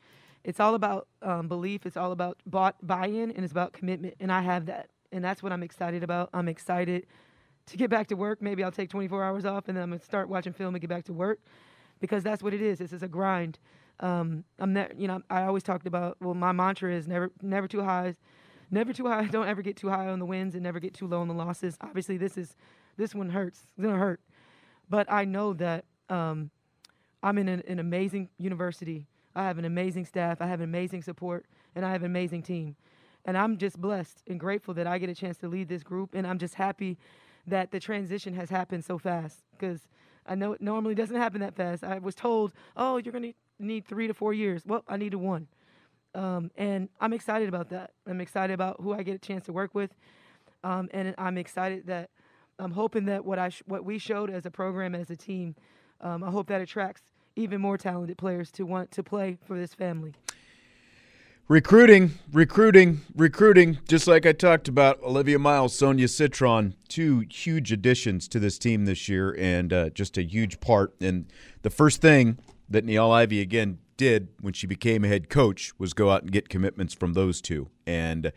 [0.44, 1.86] It's all about um, belief.
[1.86, 4.14] It's all about bought buy-in, and it's about commitment.
[4.20, 6.30] And I have that, and that's what I'm excited about.
[6.32, 7.06] I'm excited
[7.66, 8.42] to get back to work.
[8.42, 10.90] Maybe I'll take 24 hours off, and then I'm gonna start watching film and get
[10.90, 11.40] back to work
[12.00, 12.78] because that's what it is.
[12.78, 13.58] This is a grind.
[14.02, 16.16] Um, I'm ne- you know, I always talked about.
[16.20, 18.16] Well, my mantra is never, never too high,
[18.70, 19.24] never too high.
[19.30, 21.34] Don't ever get too high on the wins and never get too low on the
[21.34, 21.76] losses.
[21.80, 22.56] Obviously, this is,
[22.96, 23.60] this one hurts.
[23.76, 24.20] It's gonna hurt,
[24.90, 26.50] but I know that um,
[27.22, 29.06] I'm in an, an amazing university.
[29.34, 30.42] I have an amazing staff.
[30.42, 32.76] I have amazing support, and I have an amazing team.
[33.24, 36.14] And I'm just blessed and grateful that I get a chance to lead this group.
[36.14, 36.98] And I'm just happy
[37.46, 39.88] that the transition has happened so fast because
[40.26, 41.84] I know it normally doesn't happen that fast.
[41.84, 44.62] I was told, oh, you're going to need three to four years.
[44.66, 45.48] Well, I needed one.
[46.14, 47.92] Um, and I'm excited about that.
[48.06, 49.94] I'm excited about who I get a chance to work with.
[50.64, 52.10] Um, and I'm excited that
[52.58, 55.56] I'm hoping that what I sh- what we showed as a program as a team,
[56.00, 57.02] um, I hope that attracts
[57.34, 60.14] even more talented players to want to play for this family.
[61.48, 63.78] Recruiting, recruiting, recruiting.
[63.88, 68.84] Just like I talked about, Olivia Miles, Sonia Citron, two huge additions to this team
[68.84, 70.94] this year, and uh, just a huge part.
[71.00, 71.26] And
[71.62, 72.38] the first thing
[72.72, 76.32] that Niele Ivey again did when she became a head coach was go out and
[76.32, 78.32] get commitments from those two, and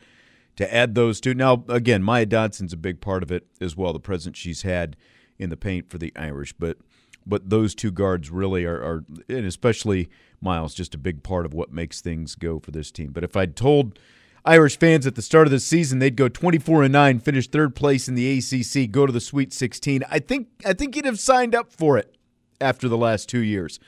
[0.56, 1.34] to add those two.
[1.34, 3.94] Now, again, Maya Dodson's a big part of it as well.
[3.94, 4.96] The presence she's had
[5.38, 6.78] in the paint for the Irish, but
[7.26, 10.10] but those two guards really are, are, and especially
[10.42, 13.12] Miles, just a big part of what makes things go for this team.
[13.12, 13.98] But if I'd told
[14.46, 17.76] Irish fans at the start of the season they'd go 24 and 9, finish third
[17.76, 21.20] place in the ACC, go to the Sweet 16, I think I think you'd have
[21.20, 22.16] signed up for it
[22.62, 23.80] after the last 2 years.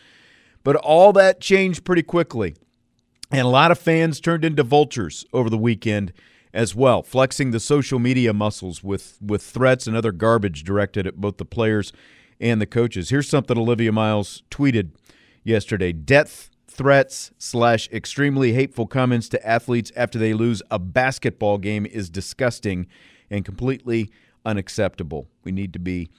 [0.68, 2.54] But all that changed pretty quickly.
[3.32, 6.12] And a lot of fans turned into vultures over the weekend
[6.54, 11.22] as well, flexing the social media muscles with with threats and other garbage directed at
[11.22, 11.94] both the players
[12.42, 13.12] and the coaches.
[13.12, 14.90] Here's something Olivia Miles tweeted
[15.42, 21.86] yesterday: death threats slash extremely hateful comments to athletes after they lose a basketball game
[21.86, 22.88] is disgusting
[23.30, 24.10] and completely
[24.46, 25.30] unacceptable.
[25.46, 26.10] We need to be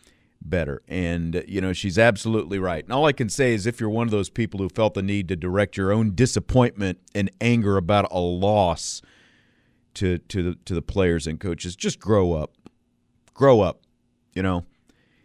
[0.40, 0.82] better.
[0.88, 2.84] And, you know, she's absolutely right.
[2.84, 5.02] And all I can say is if you're one of those people who felt the
[5.02, 9.02] need to direct your own disappointment and anger about a loss
[9.94, 12.52] to, to, the, to the players and coaches, just grow up.
[13.34, 13.82] Grow up,
[14.32, 14.64] you know.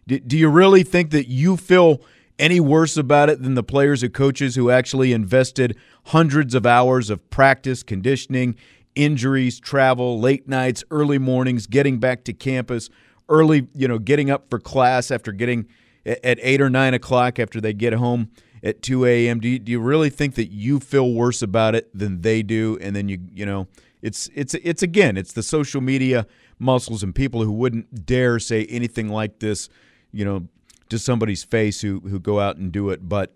[0.08, 2.02] Do, do you really think that you feel
[2.40, 7.10] any worse about it than the players and coaches who actually invested hundreds of hours
[7.10, 8.56] of practice, conditioning,
[8.96, 12.90] injuries, travel, late nights, early mornings, getting back to campus,
[13.30, 15.68] early, you know, getting up for class after getting
[16.06, 18.30] at eight or nine o'clock after they get home
[18.62, 19.40] at 2 a.m.
[19.40, 22.78] Do you, do you really think that you feel worse about it than they do?
[22.82, 23.68] And then you, you know,
[24.02, 26.28] it's it's it's again, it's the social media
[26.60, 29.70] muscles and people who wouldn't dare say anything like this
[30.14, 30.48] you know,
[30.90, 33.36] to somebody's face who who go out and do it, but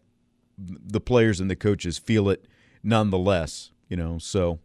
[0.57, 2.45] the players and the coaches feel it
[2.83, 3.71] nonetheless.
[3.89, 4.59] You know, so.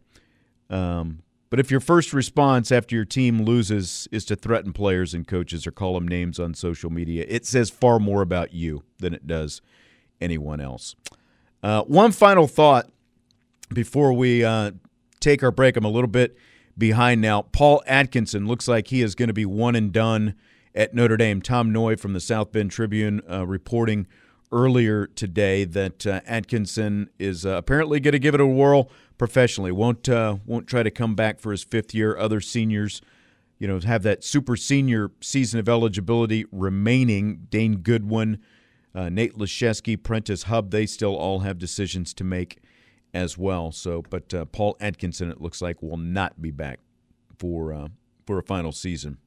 [0.69, 1.21] Um,
[1.53, 5.67] but if your first response after your team loses is to threaten players and coaches
[5.67, 9.27] or call them names on social media, it says far more about you than it
[9.27, 9.61] does
[10.19, 10.95] anyone else.
[11.61, 12.89] Uh, one final thought
[13.71, 14.71] before we uh,
[15.19, 15.77] take our break.
[15.77, 16.35] I'm a little bit
[16.75, 17.43] behind now.
[17.43, 20.33] Paul Atkinson looks like he is going to be one and done
[20.73, 21.39] at Notre Dame.
[21.39, 24.07] Tom Noie from the South Bend Tribune uh, reporting
[24.53, 29.71] earlier today that uh, Atkinson is uh, apparently going to give it a whirl professionally.
[29.71, 32.15] Won't uh, won't try to come back for his fifth year.
[32.15, 33.01] Other seniors,
[33.57, 37.47] you know, have that super senior season of eligibility remaining.
[37.49, 38.39] Dane Goodwin,
[38.93, 42.59] uh, Nate Laszewski, Prentiss Hubb, they still all have decisions to make
[43.13, 43.71] as well.
[43.71, 46.79] So, but uh, Paul Atkinson, it looks like, will not be back
[47.37, 47.89] for
[48.25, 49.17] for a final season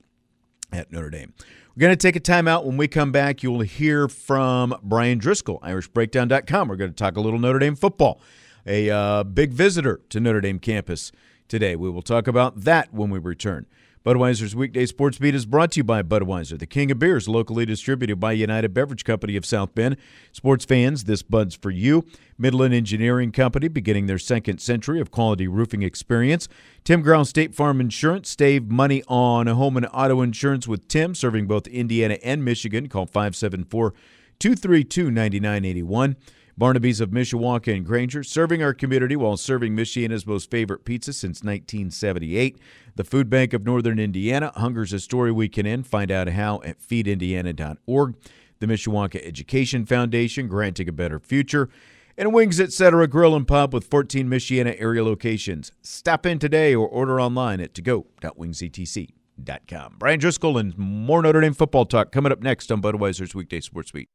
[0.72, 1.33] at Notre Dame.
[1.74, 2.64] We're going to take a timeout.
[2.64, 6.68] When we come back, you'll hear from Bryan Driskell, IrishBreakdown.com.
[6.68, 8.20] We're going to talk a little Notre Dame football,
[8.66, 11.12] a uh, big visitor to Notre Dame campus
[11.48, 11.76] today.
[11.76, 13.66] We will talk about that when we return.
[14.07, 17.66] Budweiser's weekday sports beat is brought to you by Budweiser, the king of beers, locally
[17.66, 19.97] distributed by United Beverage Company of South Bend.
[20.31, 22.05] Sports fans, this Bud's for you.
[22.38, 26.47] Midland Engineering Company, beginning their second century of quality roofing experience.
[26.85, 31.49] Tim Growl State Farm Insurance, save money on home and auto insurance with Tim, serving
[31.49, 32.88] both Indiana and Michigan.
[32.88, 33.92] Call 574
[34.38, 36.14] 232 9981.
[36.59, 41.42] Barnaby's of Mishawaka and Granger, serving our community while serving Michiana's most favorite pizza since
[41.42, 42.59] 1978.
[42.95, 45.87] The Food Bank of Northern Indiana, Hunger's a story we can end.
[45.87, 48.14] Find out how at feedindiana.org.
[48.59, 51.69] The Mishawaka Education Foundation, granting a better future.
[52.16, 53.07] And Wings Etc.
[53.07, 55.73] Grill and Pub with 14 Michiana area locations.
[55.83, 59.97] Stop in today or order online at togo.wingsetc.com.
[59.99, 63.90] Bryan Driskell and more Notre Dame football talk coming up next on Budweiser's Weekday Sports
[63.90, 64.09] Beat.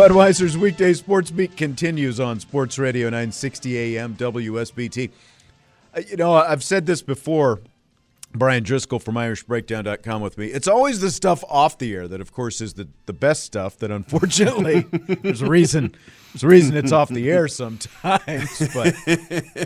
[0.00, 5.10] Budweiser's weekday sports beat continues on Sports Radio 960 AM WSBT.
[5.94, 7.60] Uh, you know, I've said this before.
[8.32, 10.46] Bryan Driskell from IrishBreakdown.com with me.
[10.46, 13.76] It's always the stuff off the air that, of course, is the, the best stuff.
[13.76, 14.86] That unfortunately,
[15.22, 15.94] there's a reason.
[16.32, 18.68] There's a reason it's off the air sometimes.
[18.72, 18.94] But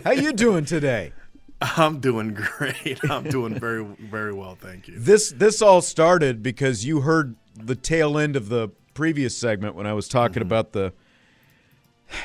[0.03, 1.13] how you doing today?
[1.61, 2.99] I'm doing great.
[3.09, 4.99] I'm doing very very well, thank you.
[4.99, 9.85] This this all started because you heard the tail end of the previous segment when
[9.85, 10.47] I was talking mm-hmm.
[10.47, 10.93] about the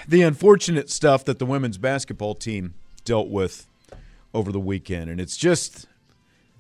[0.09, 3.67] the unfortunate stuff that the women's basketball team dealt with
[4.33, 5.87] over the weekend, and it's just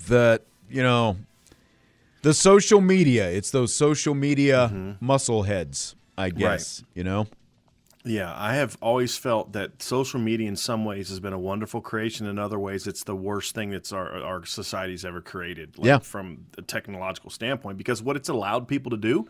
[0.08, 1.16] that you know
[2.22, 3.30] the social media.
[3.30, 5.04] It's those social media mm-hmm.
[5.04, 6.82] muscle heads, I guess.
[6.82, 6.96] Right.
[6.96, 7.26] You know.
[8.04, 11.82] Yeah, I have always felt that social media in some ways has been a wonderful
[11.82, 12.26] creation.
[12.26, 15.76] In other ways, it's the worst thing that's our, our society's ever created.
[15.76, 15.98] Like yeah.
[15.98, 19.28] From a technological standpoint, because what it's allowed people to do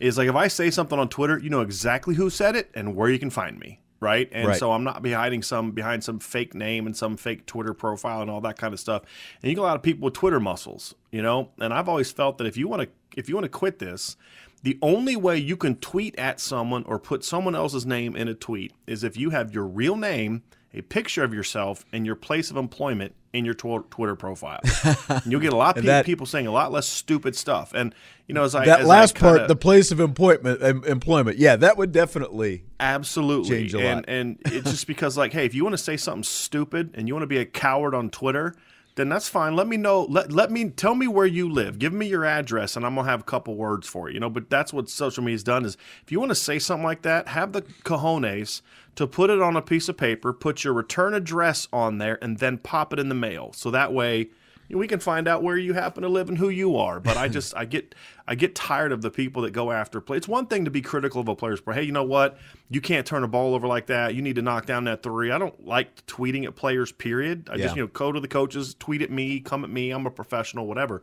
[0.00, 2.96] is like if I say something on Twitter, you know exactly who said it and
[2.96, 4.28] where you can find me, right?
[4.32, 4.58] And right.
[4.58, 8.30] so I'm not behind some behind some fake name and some fake Twitter profile and
[8.30, 9.02] all that kind of stuff.
[9.42, 11.50] And you get a lot of people with Twitter muscles, you know.
[11.60, 14.16] And I've always felt that if you want to if you want to quit this,
[14.62, 18.34] the only way you can tweet at someone or put someone else's name in a
[18.34, 20.42] tweet is if you have your real name,
[20.74, 24.60] a picture of yourself, and your place of employment in your tw- Twitter profile.
[25.26, 27.72] you'll get a lot of that, people saying a lot less stupid stuff.
[27.74, 27.94] And
[28.26, 31.38] you know, as I that as last I kinda, part, the place of employment, employment,
[31.38, 34.04] yeah, that would definitely absolutely change a and, lot.
[34.08, 37.14] And it's just because, like, hey, if you want to say something stupid and you
[37.14, 38.54] want to be a coward on Twitter,
[38.98, 39.54] then that's fine.
[39.54, 40.02] Let me know.
[40.02, 41.78] Let, let me tell me where you live.
[41.78, 44.14] Give me your address, and I'm gonna have a couple words for you.
[44.14, 45.64] You know, but that's what social media's done.
[45.64, 48.60] Is if you want to say something like that, have the cojones
[48.96, 52.38] to put it on a piece of paper, put your return address on there, and
[52.38, 53.52] then pop it in the mail.
[53.52, 54.30] So that way
[54.70, 57.00] we can find out where you happen to live and who you are.
[57.00, 57.94] But I just I get
[58.26, 60.16] I get tired of the people that go after play.
[60.16, 61.76] It's one thing to be critical of a player's play.
[61.76, 62.38] Hey, you know what?
[62.68, 64.14] You can't turn a ball over like that.
[64.14, 65.30] You need to knock down that three.
[65.30, 66.92] I don't like tweeting at players.
[66.92, 67.48] Period.
[67.50, 67.64] I yeah.
[67.64, 69.90] just you know go to the coaches, tweet at me, come at me.
[69.90, 71.02] I'm a professional, whatever.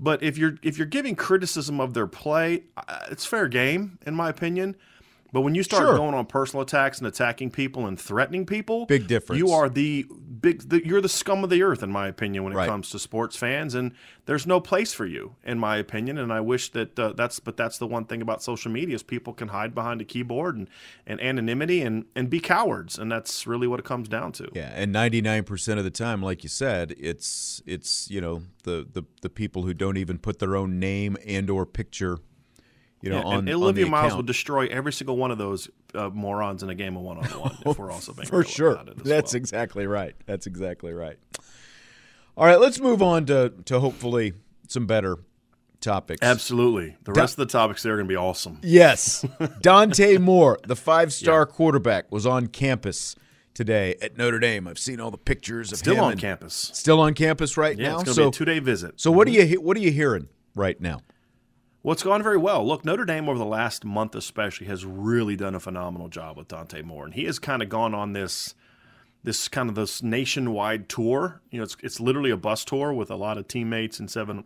[0.00, 2.64] But if you're if you're giving criticism of their play,
[3.10, 4.76] it's fair game in my opinion.
[5.32, 5.96] But when you start sure.
[5.96, 9.38] going on personal attacks and attacking people and threatening people, big difference.
[9.38, 10.06] You are the
[10.40, 10.68] big.
[10.68, 12.68] The, you're the scum of the earth, in my opinion, when it right.
[12.68, 13.92] comes to sports fans, and
[14.24, 16.16] there's no place for you, in my opinion.
[16.16, 17.40] And I wish that uh, that's.
[17.40, 20.56] But that's the one thing about social media is people can hide behind a keyboard
[20.56, 20.68] and,
[21.06, 24.48] and anonymity and and be cowards, and that's really what it comes down to.
[24.54, 28.86] Yeah, and 99 percent of the time, like you said, it's it's you know the
[28.90, 32.18] the the people who don't even put their own name and or picture
[33.00, 35.68] you know, yeah, on, and Olivia on Miles would destroy every single one of those
[35.94, 37.56] uh, morons in a game of one on one.
[37.64, 39.38] If we're also being for sure, that's well.
[39.38, 40.14] exactly right.
[40.26, 41.18] That's exactly right.
[42.36, 44.32] All right, let's move on to to hopefully
[44.68, 45.18] some better
[45.80, 46.22] topics.
[46.22, 48.58] Absolutely, the rest da- of the topics there are going to be awesome.
[48.62, 49.24] Yes,
[49.60, 51.54] Dante Moore, the five star yeah.
[51.54, 53.14] quarterback, was on campus
[53.54, 54.68] today at Notre Dame.
[54.68, 56.04] I've seen all the pictures of still him.
[56.04, 56.70] on campus.
[56.74, 58.00] Still on campus right yeah, now.
[58.00, 59.00] It's going to so, be a two day visit.
[59.00, 59.16] So, mm-hmm.
[59.16, 61.00] what are you what are you hearing right now?
[61.82, 62.66] Well, it's gone very well.
[62.66, 66.48] Look, Notre Dame over the last month, especially, has really done a phenomenal job with
[66.48, 68.54] Dante Moore, and he has kind of gone on this
[69.24, 71.40] this kind of this nationwide tour.
[71.50, 74.44] You know, it's it's literally a bus tour with a lot of teammates and seven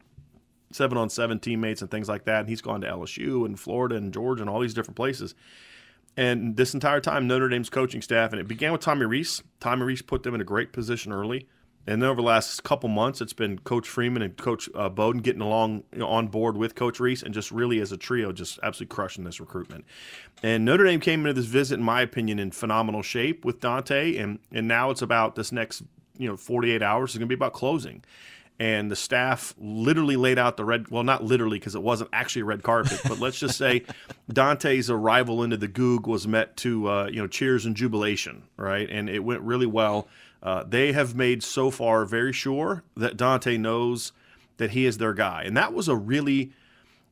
[0.73, 2.41] seven on seven teammates and things like that.
[2.41, 5.35] And he's gone to LSU and Florida and Georgia and all these different places.
[6.17, 9.43] And this entire time, Notre Dame's coaching staff, and it began with Tommy Rees.
[9.61, 11.49] Tommy Rees put them in a great position early.
[11.87, 15.21] And then over the last couple months, it's been Coach Freeman and Coach uh, Bowden
[15.21, 18.31] getting along you know, on board with Coach Rees, and just really as a trio,
[18.31, 19.85] just absolutely crushing this recruitment.
[20.43, 24.17] And Notre Dame came into this visit, in my opinion, in phenomenal shape with Dante,
[24.17, 25.83] and and now it's about this next
[26.19, 28.05] you know 48 hours is going to be about closing.
[28.59, 32.43] And the staff literally laid out the red, well, not literally because it wasn't actually
[32.43, 33.83] a red carpet, but let's just say
[34.33, 38.89] Dante's arrival into the Gug was met to, uh, you know, cheers and jubilation, right?
[38.89, 40.07] And it went really well.
[40.43, 44.13] Uh, they have made so far very sure that Dante knows
[44.57, 45.45] that he is their guy.
[45.45, 46.53] And that was a really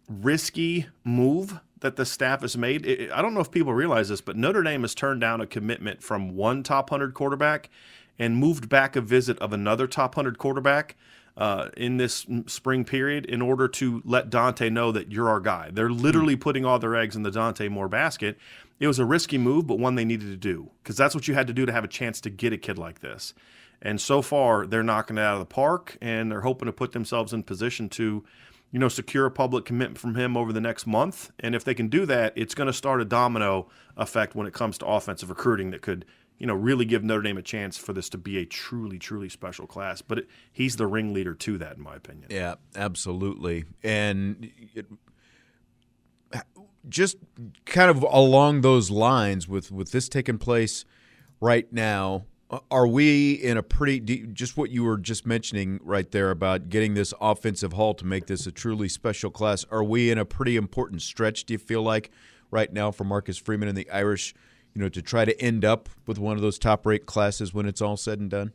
[0.09, 2.85] risky move that the staff has made.
[2.85, 5.47] It, I don't know if people realize this, but Notre Dame has turned down a
[5.47, 7.71] commitment from one top 100 quarterback
[8.19, 10.97] and moved back a visit of another top 100 quarterback
[11.37, 15.71] uh, in this spring period in order to let Dante know that you're our guy.
[15.73, 16.41] They're literally hmm.
[16.41, 18.37] putting all their eggs in the Dante Moore basket.
[18.81, 21.35] It was a risky move, but one they needed to do because that's what you
[21.35, 23.35] had to do to have a chance to get a kid like this.
[23.83, 26.93] And so far, they're knocking it out of the park, and they're hoping to put
[26.93, 28.25] themselves in position to
[28.73, 31.31] you know, secure a public commitment from him over the next month.
[31.41, 34.55] And if they can do that, it's going to start a domino effect when it
[34.55, 36.05] comes to offensive recruiting that could,
[36.39, 39.29] you know, really give Notre Dame a chance for this to be a truly, truly
[39.29, 40.03] special class.
[40.03, 42.29] But it, he's the ringleader to that, in my opinion.
[42.31, 43.65] Yeah, absolutely.
[43.83, 44.87] And it,
[46.89, 47.17] just
[47.67, 50.85] kind of along those lines, with with this taking place
[51.41, 52.25] right now,
[52.71, 56.95] are we in a pretty just what you were just mentioning right there about getting
[56.95, 59.65] this offensive haul to make this a truly special class?
[59.71, 61.45] Are we in a pretty important stretch?
[61.45, 62.11] Do you feel like
[62.51, 64.35] right now for Marcus Freeman and the Irish,
[64.75, 67.67] you know, to try to end up with one of those top rate classes when
[67.67, 68.53] it's all said and done?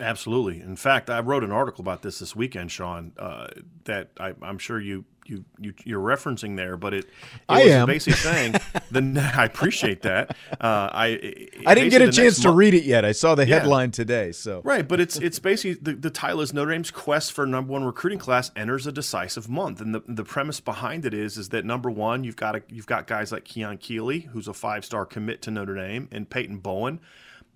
[0.00, 0.60] Absolutely.
[0.60, 3.46] In fact, I wrote an article about this this weekend, Sean, uh,
[3.84, 7.10] that I, am sure you you, you you're referencing there, but it, it
[7.48, 7.86] I was am.
[7.86, 8.54] basically saying
[8.90, 10.30] the I appreciate that.
[10.52, 13.04] Uh, I I didn't get a chance to month, read it yet.
[13.04, 13.92] I saw the headline yeah.
[13.92, 14.32] today.
[14.32, 17.72] So right, but it's it's basically the, the title is Notre Dame's quest for number
[17.72, 21.50] one recruiting class enters a decisive month, and the the premise behind it is is
[21.50, 24.84] that number one you've got a, you've got guys like Keon Keeley, who's a five
[24.84, 27.00] star commit to Notre Dame, and Peyton Bowen,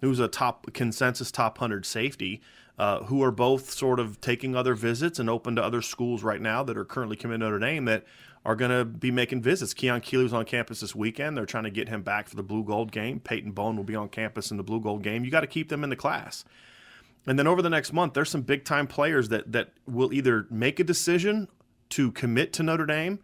[0.01, 2.41] who's a top consensus top hundred safety
[2.79, 6.41] uh, who are both sort of taking other visits and open to other schools right
[6.41, 8.05] now that are currently committed to Notre Dame that
[8.45, 9.75] are going to be making visits.
[9.75, 11.37] Keon Keeley was on campus this weekend.
[11.37, 13.19] They're trying to get him back for the Blue Gold game.
[13.19, 15.25] Peyton Bowen will be on campus in the Blue Gold game.
[15.25, 16.45] You got to keep them in the class.
[17.27, 20.47] And then over the next month, there's some big time players that that will either
[20.49, 21.49] make a decision
[21.89, 23.19] to commit to Notre Dame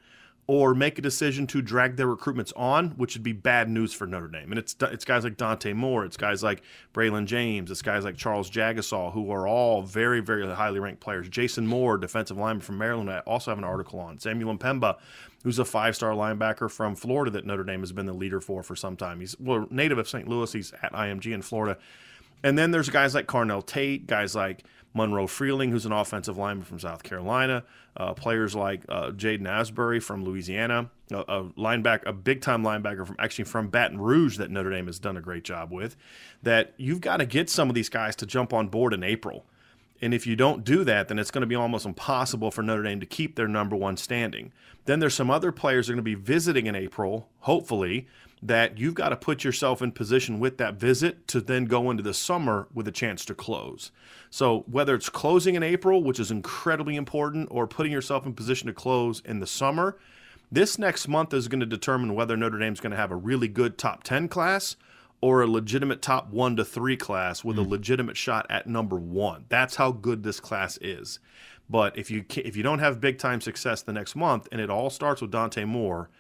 [0.49, 4.07] or make a decision to drag their recruitments on, which would be bad news for
[4.07, 4.51] Notre Dame.
[4.51, 8.17] And it's it's guys like Dante Moore, it's guys like Braylon James, it's guys like
[8.17, 11.29] Charles Jagusah, who are all very, very highly ranked players.
[11.29, 14.19] Jason Moore, defensive lineman from Maryland, I also have an article on.
[14.19, 14.99] Samuel M'Pemba,
[15.45, 18.75] who's a five-star linebacker from Florida that Notre Dame has been the leader for for
[18.75, 19.21] some time.
[19.21, 20.27] He's well native of St.
[20.27, 20.53] Louis.
[20.53, 21.79] He's at IMG in Florida.
[22.43, 26.65] And then there's guys like Carnell Tate, guys like Monroe Freeling, who's an offensive lineman
[26.65, 27.65] from South Carolina,
[27.97, 33.07] uh, players like uh, Jaiden Ausberry from Louisiana, a, a linebacker, a big time linebacker
[33.07, 35.97] from actually from Baton Rouge that Notre Dame has done a great job with.
[36.43, 39.47] That you've got to get some of these guys to jump on board in April.
[40.03, 42.83] And if you don't do that, then it's going to be almost impossible for Notre
[42.83, 44.53] Dame to keep their number one standing.
[44.85, 48.09] Then there's some other players that are going to be visiting in April, hopefully,
[48.43, 52.03] that you've got to put yourself in position with that visit to then go into
[52.03, 53.93] the summer with a chance to close.
[54.31, 58.67] So whether it's closing in April, which is incredibly important, or putting yourself in position
[58.67, 59.97] to close in the summer,
[60.51, 63.49] this next month is going to determine whether Notre Dame's going to have a really
[63.49, 64.77] good top 10 class
[65.21, 67.65] or a legitimate top 1 to 3 class with mm.
[67.65, 69.47] a legitimate shot at number 1.
[69.49, 71.21] That's how good this class is.
[71.71, 74.69] But if you if you don't have big time success the next month and it
[74.69, 76.11] all starts with Dante Moore,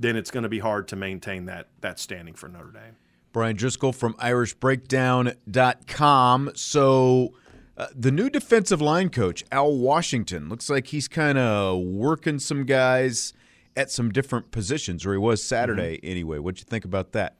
[0.00, 2.96] then it's going to be hard to maintain that that standing for Notre Dame.
[3.32, 6.50] Bryan Driskell from IrishBreakdown.com.
[6.56, 7.32] So
[7.76, 12.64] uh, the new defensive line coach, Al Washington, looks like he's kind of working some
[12.64, 13.32] guys
[13.76, 16.10] at some different positions, or he was Saturday mm-hmm.
[16.10, 16.40] anyway.
[16.40, 17.36] What'd you think about that?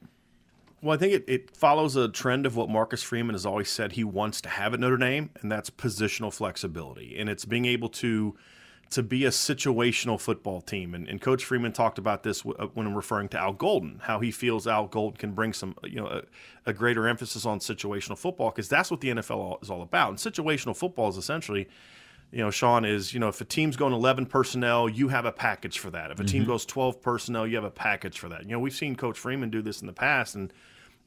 [0.80, 3.90] Well, I think it, it follows a trend of what Marcus Freeman has always said
[3.92, 7.18] he wants to have at Notre Dame, and that's positional flexibility.
[7.18, 8.36] And it's being able to–
[8.90, 10.94] to be a situational football team.
[10.94, 14.18] And, and Coach Freeman talked about this w- uh, when referring to Al Golden, how
[14.18, 16.22] he feels Al Golden can bring some, you know, a,
[16.66, 20.08] a greater emphasis on situational football because that's what the NFL is all about.
[20.08, 21.68] And situational football is essentially,
[22.32, 25.32] you know, Sean is, you know, if a team's going 11 personnel, you have a
[25.32, 26.10] package for that.
[26.10, 26.32] If a mm-hmm.
[26.32, 28.42] team goes 12 personnel, you have a package for that.
[28.42, 30.52] You know, we've seen Coach Freeman do this in the past, and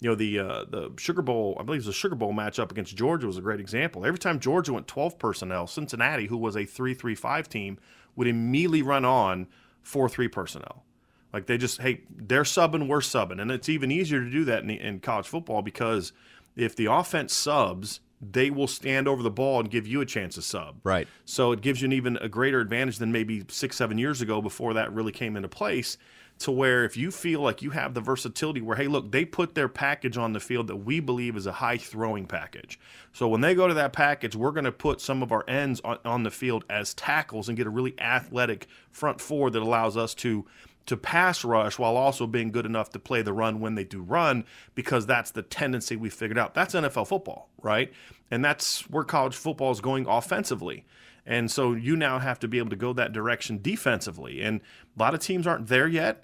[0.03, 2.71] you know the uh, the Sugar Bowl, I believe it was a Sugar Bowl matchup
[2.71, 4.05] against Georgia was a great example.
[4.05, 7.79] Every time Georgia went 12 personnel, Cincinnati, who was a 3-3-5 team,
[8.17, 9.47] would immediately run on
[9.85, 10.83] 4-3 personnel.
[11.31, 14.63] Like they just, hey, they're subbing, we're subbing, and it's even easier to do that
[14.63, 16.11] in, in college football because
[16.57, 20.35] if the offense subs, they will stand over the ball and give you a chance
[20.35, 20.81] to sub.
[20.83, 21.07] Right.
[21.23, 24.41] So it gives you an even a greater advantage than maybe six, seven years ago
[24.41, 25.97] before that really came into place
[26.39, 29.55] to where if you feel like you have the versatility where hey look they put
[29.55, 32.79] their package on the field that we believe is a high throwing package.
[33.13, 35.81] So when they go to that package we're going to put some of our ends
[35.83, 39.95] on, on the field as tackles and get a really athletic front four that allows
[39.97, 40.45] us to
[40.85, 44.01] to pass rush while also being good enough to play the run when they do
[44.01, 44.43] run
[44.75, 46.53] because that's the tendency we figured out.
[46.53, 47.91] That's NFL football right?
[48.29, 50.85] And that's where college football is going offensively
[51.25, 54.41] and so you now have to be able to go that direction defensively.
[54.41, 54.61] And
[54.97, 56.23] a lot of teams aren't there yet.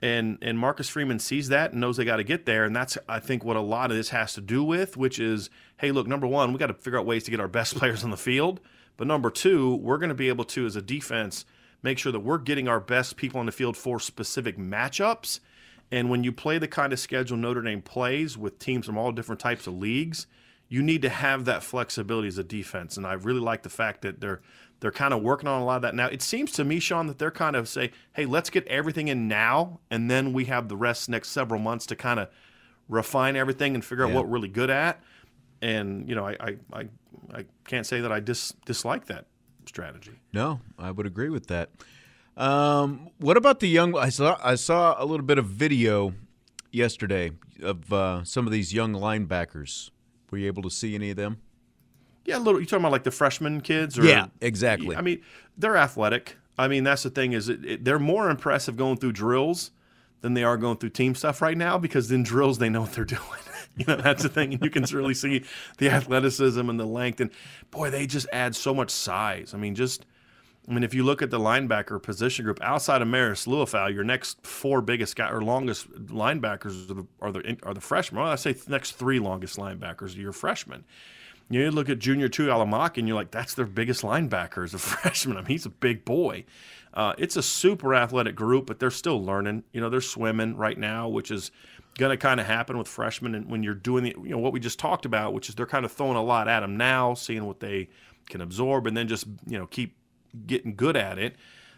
[0.00, 2.96] and and Marcus Freeman sees that and knows they got to get there, and that's
[3.08, 6.06] I think what a lot of this has to do with, which is, hey, look,
[6.06, 8.16] number one, we got to figure out ways to get our best players on the
[8.16, 8.60] field,
[8.96, 11.44] but number two, we're going to be able to, as a defense,
[11.82, 15.40] make sure that we're getting our best people on the field for specific matchups.
[15.90, 19.10] And when you play the kind of schedule Notre Dame plays with teams from all
[19.10, 20.26] different types of leagues,
[20.68, 22.96] you need to have that flexibility as a defense.
[22.96, 24.40] And I really like the fact that they're
[24.80, 26.06] they're kind of working on a lot of that now.
[26.06, 29.26] It seems to me, Sean, that they're kind of say, hey, let's get everything in
[29.26, 32.28] now, and then we have the rest next several months to kind of
[32.88, 34.14] refine everything and figure out Yeah.
[34.16, 35.02] what we're really good at.
[35.60, 36.88] And you know, I I, I,
[37.34, 39.26] I can't say that I dis, dislike that
[39.66, 40.12] strategy.
[40.32, 41.70] No, I would agree with that.
[42.36, 43.96] Um, what about the young?
[43.98, 46.14] I saw I saw a little bit of video
[46.70, 49.90] yesterday of uh, some of these young linebackers.
[50.30, 51.40] Were you able to see any of them?
[52.24, 52.60] Yeah, a little.
[52.60, 53.98] You talking about like the freshman kids?
[53.98, 54.94] Or, Yeah, exactly.
[54.94, 55.22] I mean,
[55.56, 56.36] they're athletic.
[56.58, 59.70] I mean, that's the thing is it, it, they're more impressive going through drills
[60.20, 62.92] than they are going through team stuff right now because in drills they know what
[62.92, 63.22] they're doing.
[63.76, 65.44] you know, that's the thing, and you can really see
[65.78, 67.20] the athleticism and the length.
[67.20, 67.30] And
[67.70, 69.52] boy, they just add so much size.
[69.54, 70.04] I mean, just.
[70.68, 74.04] I mean, if you look at the linebacker position group outside of Marist Liufau, your
[74.04, 78.20] next four biggest guy or longest linebackers are the are the, are the freshmen.
[78.20, 80.84] Well, I say next three longest linebackers are your freshmen.
[81.50, 85.38] You look at Junior Tuihalamaka, and you're like, that's their biggest linebacker as a freshman.
[85.38, 86.44] I mean, he's a big boy.
[86.92, 89.64] Uh, it's a super athletic group, but they're still learning.
[89.72, 91.50] You know, they're swimming right now, which is
[91.96, 93.34] going to kind of happen with freshmen.
[93.34, 95.66] And when you're doing the, you know, what we just talked about, which is they're
[95.66, 97.88] kind of throwing a lot at them now, seeing what they
[98.28, 99.96] can absorb, and then just you know keep
[100.46, 101.36] getting good at it.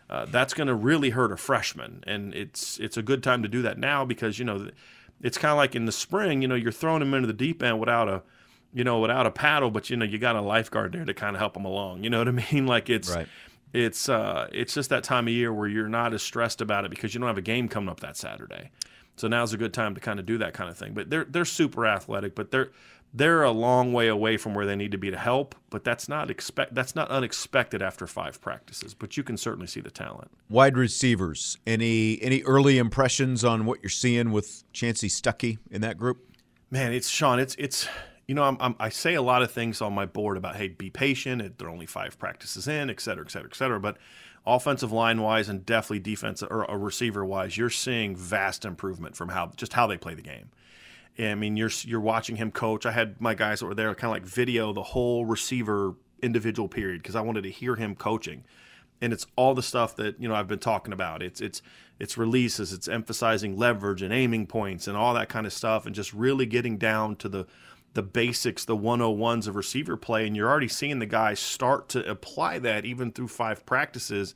[0.08, 3.48] Uh, that's going to really hurt a freshman, and it's it's a good time to
[3.48, 4.68] do that now because you know
[5.22, 6.42] it's kind of like in the spring.
[6.42, 8.22] You know, you're throwing them into the deep end without a
[8.72, 11.34] you know, without a paddle, but you know, you got a lifeguard there to kind
[11.34, 12.04] of help them along.
[12.04, 12.66] You know what I mean?
[12.66, 13.28] Like it's Right.
[13.72, 16.90] it's uh it's just that time of year where you're not as stressed about it
[16.90, 18.70] because you don't have a game coming up that Saturday.
[19.16, 20.94] So now's a good time to kind of do that kind of thing.
[20.94, 22.70] But they're they're super athletic, but they're
[23.12, 25.54] they're a long way away from where they need to be to help.
[25.70, 28.94] But that's not expect that's not unexpected after five practices.
[28.94, 30.30] But you can certainly see the talent.
[30.48, 31.58] Wide receivers.
[31.66, 36.24] Any any early impressions on what you're seeing with Chansi Stuckey in that group?
[36.70, 37.38] Man, it's Sean.
[37.38, 37.88] It's it's
[38.28, 40.68] you know I'm, I'm, I say a lot of things on my board about hey,
[40.68, 41.42] be patient.
[41.42, 43.80] It, they're only five practices in, et cetera, et cetera, et cetera.
[43.80, 43.96] But
[44.46, 49.30] offensive line wise and definitely defense or a receiver wise, you're seeing vast improvement from
[49.30, 50.50] how just how they play the game.
[51.28, 52.86] I mean, you're you're watching him coach.
[52.86, 56.68] I had my guys that were there kind of like video the whole receiver individual
[56.68, 58.44] period because I wanted to hear him coaching
[59.00, 61.22] and it's all the stuff that you know I've been talking about.
[61.22, 61.62] It's it's
[61.98, 65.94] it's releases, it's emphasizing leverage and aiming points and all that kind of stuff, and
[65.94, 67.46] just really getting down to the
[67.92, 70.24] the basics, the 101s of receiver play.
[70.24, 74.34] And you're already seeing the guys start to apply that even through five practices,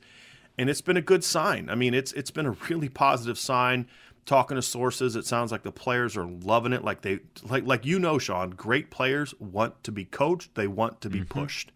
[0.57, 1.69] and it's been a good sign.
[1.69, 3.87] I mean, it's it's been a really positive sign.
[4.25, 6.83] Talking to sources, it sounds like the players are loving it.
[6.83, 10.55] Like they like like you know, Sean, great players want to be coached.
[10.55, 11.71] They want to be pushed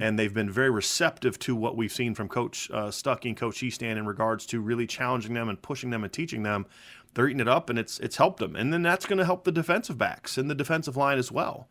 [0.00, 3.62] and they've been very receptive to what we've seen from Coach uh, Stuckey and Coach
[3.62, 6.66] Easton in regards to really challenging them and pushing them and teaching them.
[7.14, 9.44] They're eating it up, and it's it's helped them, and then that's going to help
[9.44, 11.68] the defensive backs and the defensive line as well.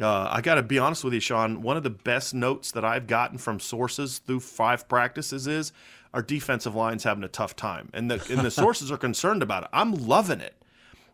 [0.00, 1.62] Uh, I got to be honest with you, Sean.
[1.62, 5.72] One of the best notes that I've gotten from sources through five practices is
[6.14, 9.64] our defensive line's having a tough time, and the and the sources are concerned about
[9.64, 9.68] it.
[9.72, 10.54] I'm loving it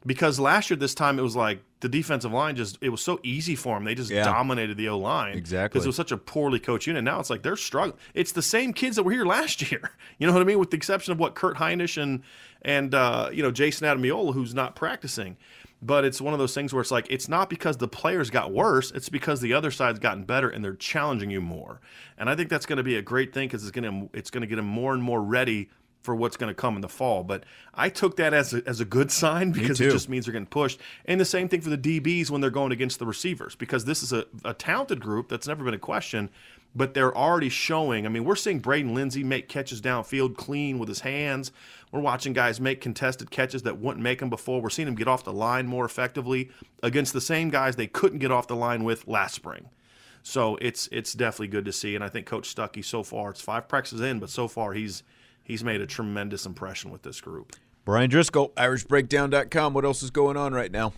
[0.06, 3.20] because last year this time it was like the defensive line just it was so
[3.22, 3.84] easy for them.
[3.84, 4.24] They just Yeah.
[4.24, 5.68] dominated the O line Exactly.
[5.68, 7.04] because it was such a poorly coached unit.
[7.04, 7.98] Now it's like they're struggling.
[8.14, 9.90] It's the same kids that were here last year.
[10.18, 10.58] You know what I mean?
[10.58, 12.22] With the exception of what Kurt Hinish and
[12.62, 15.36] and uh, you know Jayson Ademilola, who's not practicing.
[15.80, 18.52] But it's one of those things where it's like it's not because the players got
[18.52, 21.80] worse; it's because the other side's gotten better and they're challenging you more.
[22.16, 24.30] And I think that's going to be a great thing because it's going to it's
[24.30, 25.70] going to get them more and more ready
[26.02, 27.22] for what's going to come in the fall.
[27.22, 30.32] But I took that as a, as a good sign because it just means they're
[30.32, 30.80] getting pushed.
[31.04, 34.02] And the same thing for the DBs when they're going against the receivers because this
[34.02, 36.30] is a, a talented group that's never been a question,
[36.74, 38.06] but they're already showing.
[38.06, 41.52] I mean, we're seeing Braden Lenzy make catches downfield clean with his hands.
[41.92, 44.60] We're watching guys make contested catches that wouldn't make them before.
[44.60, 46.50] We're seeing them get off the line more effectively
[46.82, 49.70] against the same guys they couldn't get off the line with last spring.
[50.22, 53.40] So it's it's definitely good to see, and I think Coach Stuckey so far it's
[53.40, 55.02] five practices in, but so far he's
[55.42, 57.56] he's made a tremendous impression with this group.
[57.84, 59.72] Bryan Driskell, IrishBreakdown.com.
[59.72, 60.92] What else is going on right now?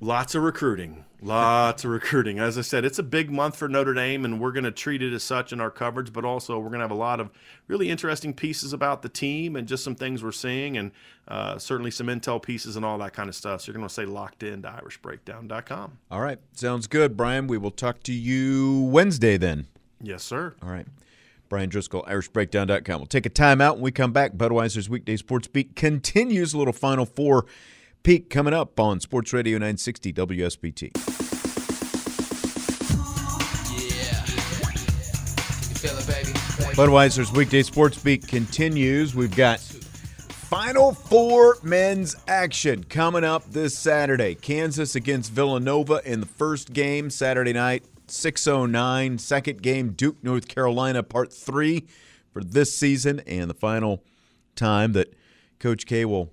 [0.00, 1.04] Lots of recruiting.
[1.22, 2.38] Lots of recruiting.
[2.38, 5.02] As I said, it's a big month for Notre Dame, and we're going to treat
[5.02, 7.30] it as such in our coverage, but also we're going to have a lot of
[7.66, 10.90] really interesting pieces about the team and just some things we're seeing, and
[11.26, 13.62] uh, certainly some intel pieces and all that kind of stuff.
[13.62, 15.98] So you're going to stay locked in to irishbreakdown.com.
[16.10, 16.38] All right.
[16.52, 17.46] Sounds good, Bryan.
[17.46, 19.66] We will talk to you Wednesday then.
[20.02, 20.54] Yes, sir.
[20.62, 20.86] All right.
[21.48, 22.98] Bryan Driskell, IrishBreakdown.com.
[23.00, 24.32] We'll take a timeout when we come back.
[24.32, 26.52] Budweiser's Weekday Sports Beat continues.
[26.52, 27.46] A little Final Four
[28.04, 30.92] peek coming up on Sports Radio 960 WSBT.
[36.74, 39.14] Budweiser's Weekday Sports Beat continues.
[39.14, 44.34] We've got Final Four men's action coming up this Saturday.
[44.34, 49.16] Kansas against Villanova in the first game Saturday night, 609.
[49.16, 51.86] Second game, Duke, North Carolina, part three
[52.34, 54.04] for this season, and the final
[54.56, 55.14] time that
[55.58, 56.30] Coach K will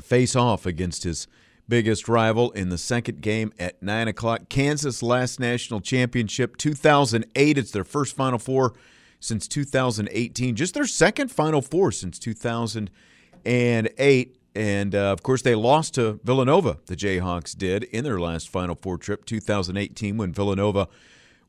[0.00, 1.26] face off against his
[1.68, 4.48] biggest rival in the second game at 9 o'clock.
[4.48, 7.56] Kansas last national championship, 2008.
[7.56, 8.74] It's their first Final Four
[9.20, 14.36] since 2018, just their second Final Four since 2008.
[14.56, 18.74] And uh, of course, they lost to Villanova, the Jayhawks did in their last Final
[18.74, 20.88] Four trip, 2018, when Villanova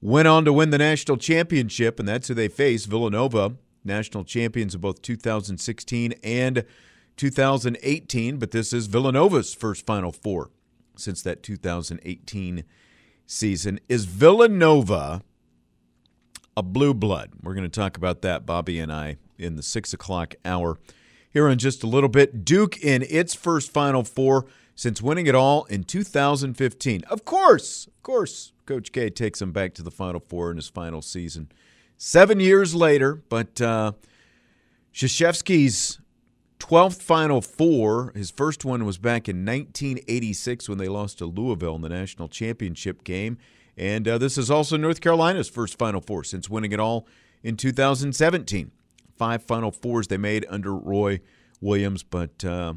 [0.01, 1.99] went on to win the national championship.
[1.99, 6.63] And that's who they face Villanova, national champions of both 2016 and
[7.17, 8.37] 2018.
[8.37, 10.49] But this is Villanova's first Final Four
[10.95, 12.63] since that 2018
[13.25, 13.79] season.
[13.87, 15.21] Is Villanova
[16.57, 17.31] a blue blood.
[17.41, 20.77] We're going to talk about that, Bobby and I, in the six o'clock hour
[21.29, 22.43] here in just a little bit.
[22.43, 27.03] Duke in its first Final Four since winning it all in 2015.
[27.09, 30.67] Of course, of course, Coach K takes them back to the Final Four in his
[30.67, 31.49] final season.
[31.97, 33.93] Seven years later, but uh,
[34.93, 35.99] Krzyzewski's
[36.61, 41.75] 12th Final Four, his first one was back in 1986 when they lost to Louisville
[41.75, 43.39] in the national championship game.
[43.75, 47.07] And uh, this is also North Carolina's first Final Four since winning it all
[47.41, 48.69] in 2017.
[49.17, 51.19] Five Final Fours they made under Roy
[51.61, 52.75] Williams, but uh,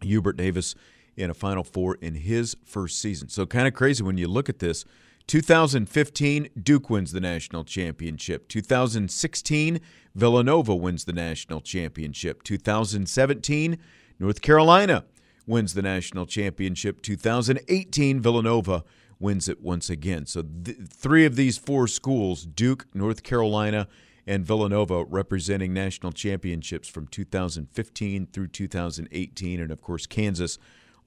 [0.00, 0.76] Hubert Davis
[1.16, 3.28] in a Final Four in his first season.
[3.28, 4.84] So kind of crazy when you look at this.
[5.30, 8.48] 2015, Duke wins the national championship.
[8.48, 9.80] 2016,
[10.12, 12.42] Villanova wins the national championship.
[12.42, 13.78] 2017,
[14.18, 15.04] North Carolina
[15.46, 17.00] wins the national championship.
[17.00, 18.82] 2018, Villanova
[19.20, 20.26] wins it once again.
[20.26, 23.86] So th- three of these four schools, Duke, North Carolina,
[24.26, 29.60] and Villanova, representing national championships from 2015 through 2018.
[29.60, 30.58] And of course, Kansas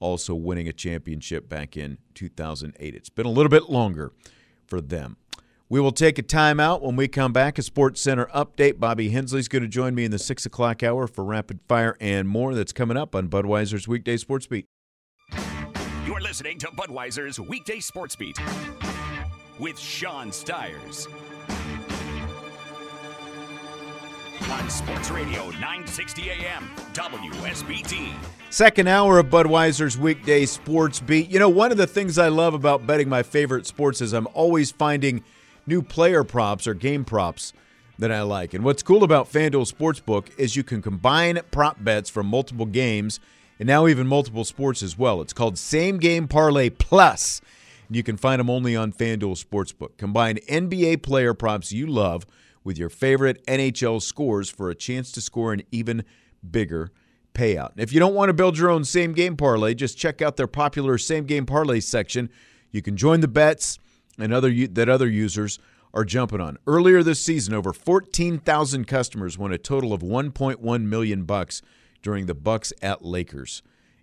[0.04, 2.93] also winning a championship back in 2008.
[2.93, 4.12] It's been a little bit longer
[4.68, 5.18] for them.
[5.70, 7.58] We will take a timeout when we come back.
[7.58, 8.80] A Sports Center update.
[8.80, 12.28] Bobby Hensley's going to join me in the six o'clock hour for rapid fire and
[12.28, 12.54] more.
[12.54, 14.68] That's coming up on Budweiser's Weekday Sports Beat.
[16.06, 18.38] You're listening to Budweiser's Weekday Sports Beat
[19.58, 21.08] with Sean Stires.
[24.52, 28.12] On Sports Radio 960 AM, WSBT.
[28.50, 31.30] Second hour of Budweiser's weekday sports beat.
[31.30, 34.28] You know, one of the things I love about betting my favorite sports is I'm
[34.34, 35.24] always finding
[35.66, 37.54] new player props or game props
[37.98, 38.54] that I like.
[38.54, 43.20] And what's cool about FanDuel Sportsbook is you can combine prop bets from multiple games
[43.60, 45.22] and now even multiple sports as well.
[45.22, 47.39] It's called Same Game Parlay Plus.
[47.89, 49.98] You can find them only on FanDuel Sportsbook.
[49.98, 52.26] Combine NBA player props you love
[52.64, 56.03] with your favorite NHL scores for a chance to score an even
[56.49, 56.91] bigger
[57.34, 57.72] payout.
[57.72, 60.38] And if you don't want to build your own same game parlay, just check out
[60.38, 62.30] their popular same game parlay section.
[62.72, 63.80] You can join the bets
[64.20, 65.59] and other that other users
[65.93, 66.57] are jumping on.
[66.66, 71.61] Earlier this season, over 14,000 customers won a total of 1.1 million bucks
[72.01, 73.61] during the Bucks at Lakers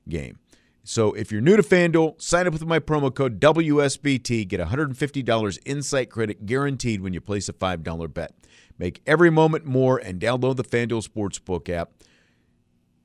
[0.08, 0.38] game.
[0.82, 4.48] So if you're new to FanDuel, sign up with my promo code WSBT.
[4.48, 8.32] Get $150 insight credit guaranteed when you place a $5 bet.
[8.78, 11.90] Make every moment more and download the FanDuel Sportsbook app.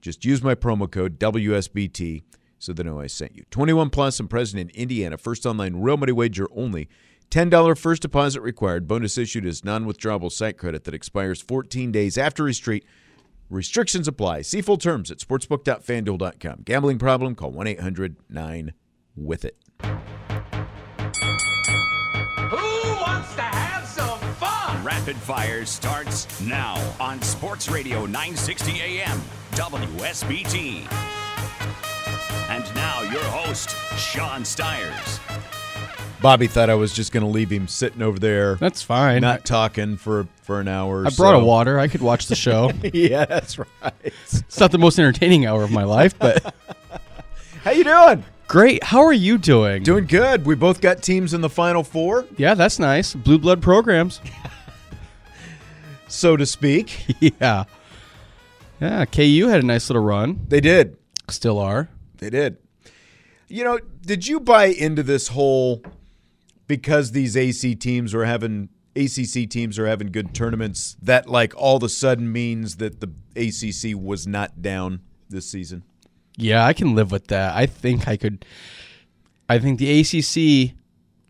[0.01, 2.23] Just use my promo code WSBT
[2.59, 3.43] so they know I sent you.
[3.51, 5.17] 21 plus and present in Indiana.
[5.17, 6.87] First online real money wager only.
[7.29, 8.87] $10 first deposit required.
[8.87, 12.85] Bonus issued is non withdrawable site credit that expires 14 days after retreat.
[13.49, 14.41] Restrictions apply.
[14.41, 16.61] See full terms at sportsbook.fanduel.com.
[16.65, 17.35] Gambling problem?
[17.35, 18.73] Call 1 800 9
[19.15, 19.57] with it.
[22.49, 22.57] Who
[23.01, 24.83] wants to have some fun?
[24.83, 29.21] Rapid Fire starts now on Sports Radio 960 AM,
[29.51, 30.91] WSBT.
[32.49, 35.19] And now your host, Sean Stires.
[36.25, 38.55] Bobby thought I was just going to leave him sitting over there.
[38.55, 39.21] That's fine.
[39.21, 41.05] Not talking for for an hour.
[41.05, 41.41] I brought so.
[41.41, 41.77] a water.
[41.77, 42.71] I could watch the show.
[42.93, 43.93] yeah, that's right.
[44.03, 46.55] It's not the most entertaining hour of my life, but
[47.63, 48.25] how you doing?
[48.47, 48.83] Great.
[48.83, 49.83] How are you doing?
[49.83, 50.47] Doing good.
[50.47, 52.25] We both got teams in the final four.
[52.37, 53.13] Yeah, that's nice.
[53.13, 54.19] Blue blood programs,
[56.07, 57.05] so to speak.
[57.19, 57.65] Yeah.
[58.81, 59.05] Yeah.
[59.05, 60.43] KU had a nice little run.
[60.47, 60.97] They did.
[61.29, 61.87] Still are.
[62.17, 62.57] They did.
[63.47, 65.83] You know, did you buy into this whole
[66.67, 71.77] because these AC teams were having ACC teams are having good tournaments, that like all
[71.77, 75.83] of a sudden means that the ACC was not down this season?
[76.37, 77.55] Yeah, I can live with that.
[77.55, 78.45] I think I could.
[79.47, 80.75] I think the ACC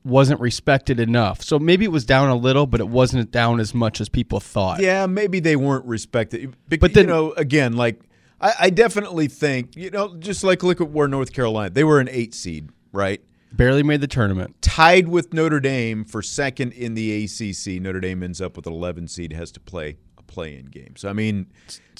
[0.06, 1.42] wasn't respected enough.
[1.42, 4.40] So maybe it was down a little, but it wasn't down as much as people
[4.40, 4.80] thought.
[4.80, 6.56] Yeah, maybe they weren't respected.
[6.70, 8.00] But, but then, you know, again, like
[8.40, 12.00] I, I definitely think, you know, just like look at where North Carolina, they were
[12.00, 13.22] an eight seed, right?
[13.56, 14.56] Barely made the tournament.
[14.62, 17.82] Tied with Notre Dame for second in the ACC.
[17.82, 20.95] Notre Dame ends up with an 11 seed, has to play a play-in game.
[20.97, 21.47] So I mean,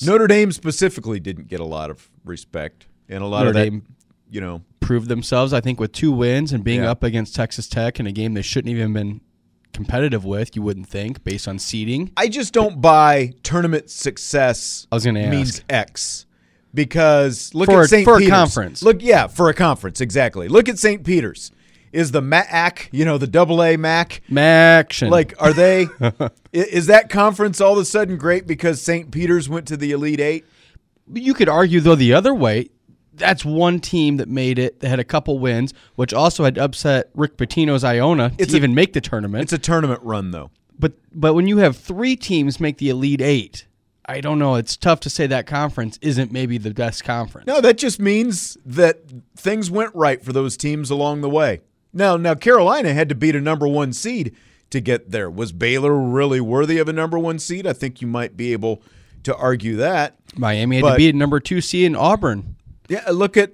[0.03, 3.64] Notre Dame specifically didn't get a lot of respect, and a lot Notre of that,
[3.70, 3.84] Dame
[4.30, 5.53] you know, proved themselves.
[5.53, 6.91] I think with two wins and being Yeah.
[6.91, 9.22] up against Texas Tech in a game they shouldn't even been
[9.72, 10.56] competitive with.
[10.56, 12.12] You wouldn't think based on seeding.
[12.18, 14.88] I just don't buy tournament success.
[14.91, 15.64] I was gonna means ask.
[15.70, 16.24] X
[16.76, 18.03] because look For at St.
[18.05, 18.32] for a Peter's.
[18.32, 18.84] conference.
[18.84, 20.47] Look, yeah, for a conference, exactly.
[20.47, 21.03] Look at St.
[21.03, 21.51] Peter's.
[21.91, 25.09] Is the MAC, you know, the double A MAC, Maction.
[25.09, 25.88] like, are they?
[26.51, 29.09] is that conference all of a sudden great because St.
[29.11, 30.45] Peter's went to the Elite Eight?
[31.13, 32.69] You could argue though the other way.
[33.13, 34.82] That's one team that made it.
[34.82, 38.57] They had a couple wins, which also had upset Rick Pitino's Iona It's to a-
[38.57, 39.43] even make the tournament.
[39.43, 40.51] It's a tournament run, though.
[40.78, 43.67] But but when you have three teams make the Elite Eight,
[44.08, 44.56] I don't know.
[44.56, 47.47] It's tough to say that conference isn't maybe the best conference.
[47.47, 48.99] No, that just means that
[49.36, 51.62] things went right for those teams along the way.
[51.91, 54.36] Now, now Carolina had to beat a number one seed
[54.70, 55.30] to get there.
[55.30, 57.66] Was Baylor really worthy of a number one seed?
[57.66, 58.84] I think you might be able
[59.24, 60.16] to argue that.
[60.36, 62.56] Miami had But- to beat a number two seed in Auburn.
[62.88, 63.53] Yeah, look at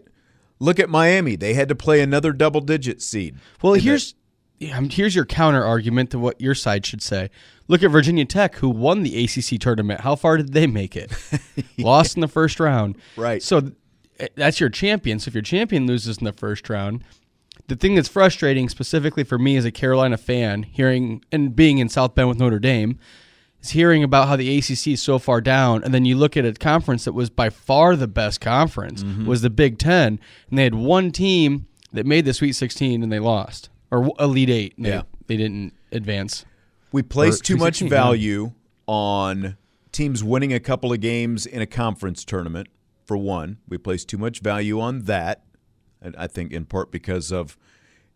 [0.60, 1.38] look at Miami.
[1.38, 3.36] They had to play another double digit seed.
[3.62, 4.16] Well, here's
[4.60, 7.30] yeah, um, here's your counter argument to what your side should say.
[7.72, 10.02] Look at Virginia Tech, who won the ACC tournament.
[10.02, 11.12] How far did they make it?
[11.78, 12.98] Lost in the first round.
[13.16, 13.42] Right.
[13.42, 13.72] So
[14.36, 15.20] that's your champion.
[15.20, 17.04] So if your champion loses in the first round,
[17.68, 21.88] the thing that's frustrating, specifically for me as a Carolina fan, hearing and being in
[21.88, 23.00] South Bend with Notre Dame,
[23.62, 26.44] is hearing about how the ACC is so far down, and then you look at
[26.44, 29.26] a conference that was by far the best conference Mm-hmm.
[29.26, 30.20] was the Big Ten,
[30.50, 34.50] and they had one team that made the Sweet 16 and they lost, or Elite
[34.50, 34.74] Eight.
[34.76, 35.04] and they- Yeah.
[35.28, 36.44] they didn't advance.
[36.92, 38.52] We place too much value
[38.88, 39.58] on
[39.92, 42.68] teams winning a couple of games in a conference tournament.
[43.06, 45.44] For one, we place too much value on that,
[46.02, 47.58] and I think in part because of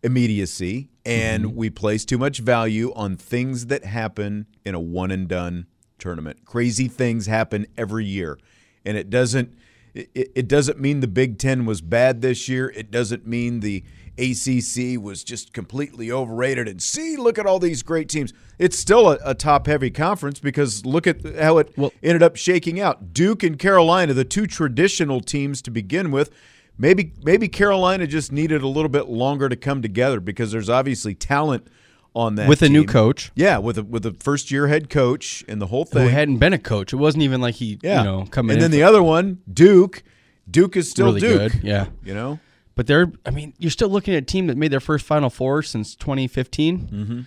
[0.04, 1.56] immediacy, and Mm-hmm.
[1.56, 5.68] we place too much value on things that happen in a one and done
[6.00, 6.46] tournament.
[6.46, 8.38] Crazy things happen every year,
[8.86, 9.54] and it doesn't.
[9.96, 12.70] It, it doesn't mean the Big Ten was bad this year.
[12.76, 13.84] It doesn't mean the
[14.18, 16.68] ACC was just completely overrated.
[16.68, 18.34] And see, look at all these great teams.
[18.60, 22.36] It's still a, a top heavy conference because look at how it well, ended up
[22.36, 23.14] shaking out.
[23.14, 26.30] Duke and Carolina, the two traditional teams to begin with.
[26.78, 31.16] Maybe maybe Carolina just needed a little bit longer to come together because there's obviously
[31.16, 31.68] talent
[32.16, 33.32] on that With a new coach.
[33.36, 36.04] Yeah, with a with a first year head coach and the whole thing.
[36.04, 36.94] Who hadn't been a coach?
[36.94, 38.54] It wasn't even like he, yeah, you know, coming.
[38.56, 40.04] and then the other one, Duke.
[40.50, 41.52] Duke is still really Duke.
[41.54, 41.64] good.
[41.64, 42.40] Yeah, you know.
[42.76, 45.30] But they're, I mean, you're still looking at a team that made their first Final
[45.30, 46.80] Four since 2015.
[46.80, 47.20] Mm-hmm.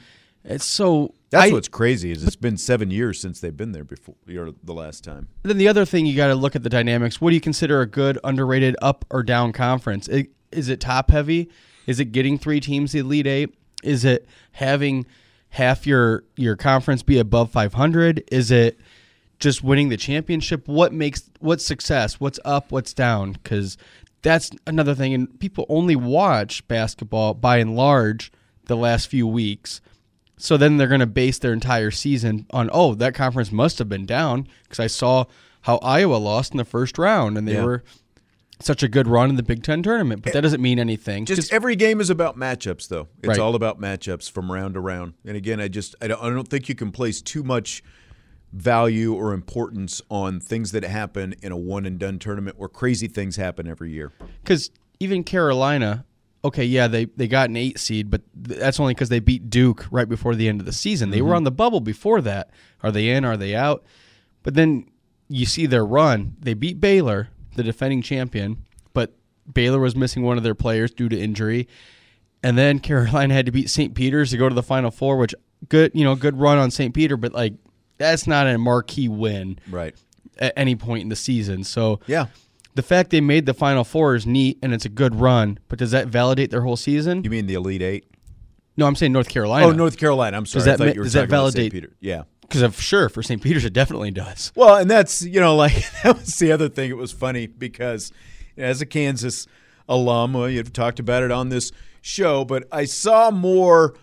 [0.45, 1.15] It's so.
[1.31, 4.15] That's I- what's crazy is it's been seven years since they've been there before.
[4.31, 5.29] Or the last time.
[5.43, 7.21] Then the other thing you got to look at the dynamics.
[7.21, 10.09] What do you consider a good, underrated, up or down conference?
[10.51, 11.51] Is it top heavy?
[11.87, 13.55] Is it getting three teams the Elite Eight?
[13.83, 15.07] Is it having
[15.51, 18.25] half your your conference be above 500?
[18.31, 18.79] Is it
[19.39, 20.67] just winning the championship?
[20.69, 22.21] What makes what's success?
[22.21, 22.71] What's up?
[22.73, 23.33] What's down?
[23.33, 23.77] Because
[24.23, 25.15] that's another thing.
[25.15, 28.33] And people only watch basketball by and large
[28.67, 29.81] the last few weeks.
[30.37, 33.89] So then they're going to base their entire season on, oh, that conference must have
[33.89, 35.25] been down because I saw
[35.63, 37.65] how Iowa lost in the first round and they Yeah.
[37.65, 37.83] were
[38.61, 40.23] such a good run in the Big Ten tournament.
[40.23, 41.25] But that doesn't mean anything.
[41.27, 43.09] Just every game is about matchups, though.
[43.19, 43.39] It's Right.
[43.39, 45.15] all about matchups from round to round.
[45.25, 47.83] And again, I just I don't, I don't think you can place too much
[48.53, 53.07] value or importance on things that happen in a one and done tournament where crazy
[53.07, 54.13] things happen every year.
[54.43, 56.07] Because even Carolina,
[56.45, 59.87] okay, yeah, they, they got an eight seed, but that's only because they beat Duke
[59.91, 61.11] right before the end of the season.
[61.11, 61.37] They were Mhm.
[61.37, 62.51] on the bubble before that.
[62.83, 63.25] Are they in?
[63.25, 63.85] Are they out?
[64.43, 64.87] But then
[65.29, 66.35] you see their run.
[66.41, 67.29] They beat Baylor,
[67.59, 69.13] the defending champion, but
[69.53, 71.69] Baylor was missing one of their players due to injury.
[72.43, 73.95] And then Carolina had to beat St.
[73.95, 75.35] Peter's to go to the Final Four, which
[75.69, 76.95] good, you know, good run on St.
[76.95, 77.53] Peter, but like
[77.99, 79.95] that's not a marquee win, right?
[80.39, 81.65] At any point in the season.
[81.65, 82.27] So yeah,
[82.75, 85.79] the fact they made the Final Four is neat and it's a good run, but
[85.79, 87.25] does that validate their whole season?
[87.25, 88.05] You mean the Elite Eight?
[88.77, 89.67] No, I'm saying North Carolina.
[89.67, 90.37] Oh, North Carolina.
[90.37, 90.61] I'm sorry.
[90.61, 91.55] Does I that thought ma- you were does that talking about St.
[91.57, 91.73] validate?
[91.73, 91.97] Peter.
[92.01, 92.23] Yeah.
[92.49, 93.43] Because of sure for St.
[93.43, 94.53] Peter's it definitely does.
[94.55, 96.91] Well, and that's you know like that was the other thing.
[96.91, 98.13] It was funny because
[98.57, 99.47] as a Kansas
[99.89, 103.95] alum, well, you've talked about it on this show, but I saw more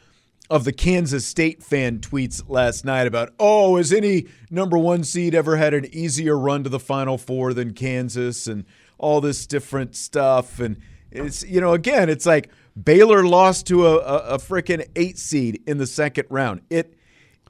[0.50, 5.34] of the Kansas State fan tweets last night about, oh, has any number one seed
[5.34, 8.66] ever had an easier run to the Final Four than Kansas and
[8.98, 10.60] all this different stuff.
[10.60, 10.78] And
[11.12, 12.50] it's, you know, again, it's like
[12.82, 16.62] Baylor lost to a, a, a freaking eight seed in the second round.
[16.70, 16.96] It,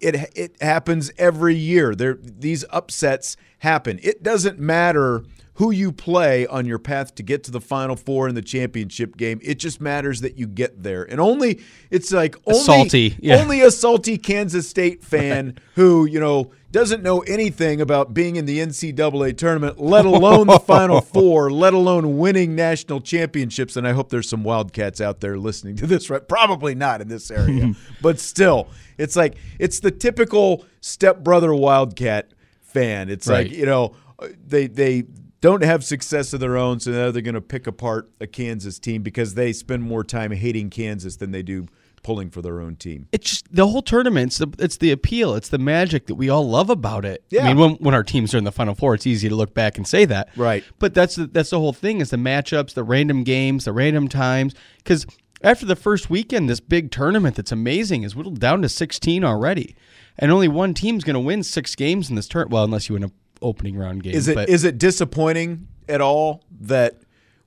[0.01, 1.95] it, it happens every year.
[1.95, 3.99] There, these upsets happen.
[4.03, 5.23] It doesn't matter
[5.55, 9.15] who you play on your path to get to the final four in the championship
[9.15, 9.39] game.
[9.41, 11.03] It just matters that you get there.
[11.03, 13.37] And only it's like only salty, yeah.
[13.37, 18.45] only a salty Kansas State fan who, you know, doesn't know anything about being in
[18.45, 23.77] the NCAA tournament, let alone the final four, let alone winning national championships.
[23.77, 26.27] And I hope there's some Wildcats out there listening to this, right?
[26.27, 27.71] Probably not in this area.
[28.01, 28.67] but still,
[28.97, 33.09] it's like it's the typical stepbrother Wildcat fan.
[33.09, 33.47] It's Right.
[33.47, 33.95] like, you know,
[34.45, 35.05] they they
[35.39, 38.79] don't have success of their own, so now they're going to pick apart a Kansas
[38.79, 41.67] team because they spend more time hating Kansas than they do
[42.05, 43.07] pulling for their own team.
[43.11, 44.27] It's just the whole tournament.
[44.27, 45.33] It's the, it's the appeal.
[45.33, 47.23] It's the magic that we all love about it.
[47.31, 47.45] Yeah.
[47.45, 49.55] I mean, when, when our teams are in the Final Four, it's easy to look
[49.55, 50.29] back and say that.
[50.37, 50.63] Right.
[50.77, 54.07] But that's the, that's the whole thing is the matchups, the random games, the random
[54.07, 54.53] times.
[54.77, 55.07] Because
[55.41, 59.75] after the first weekend, this big tournament that's amazing is whittled down to 16 already.
[60.19, 62.53] And only one team's going to win six games in this tournament.
[62.53, 64.13] Well, unless you win an opening round game.
[64.13, 67.01] Is it is but it disappointing at all that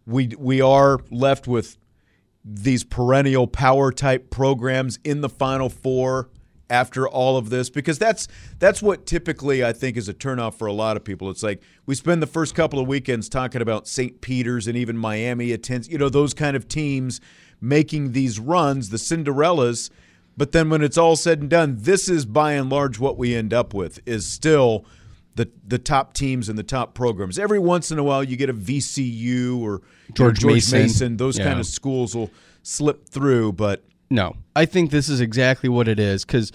[0.05, 1.78] we we are left with
[2.51, 6.31] these perennial power type programs in the final four
[6.71, 8.29] after all of this because that's
[8.59, 11.31] that's what typically I think is a turnoff for a lot of people.
[11.31, 14.21] It's like we spend the first couple of weekends talking about St.
[14.21, 17.21] Peter's and even Miami attends, you know, those kind of teams
[17.61, 19.91] making these runs, the Cinderellas,
[20.37, 23.35] but then when it's all said and done, this is by and large what we
[23.35, 24.87] end up with is still
[25.39, 27.39] the the top teams and the top programs.
[27.39, 29.81] Every once in a while, you get a VCU or
[30.13, 31.17] George you know, Mason.
[31.17, 31.45] Those Yeah.
[31.45, 32.31] kind of schools will
[32.63, 36.51] slip through, but No, I think this is exactly what it is because,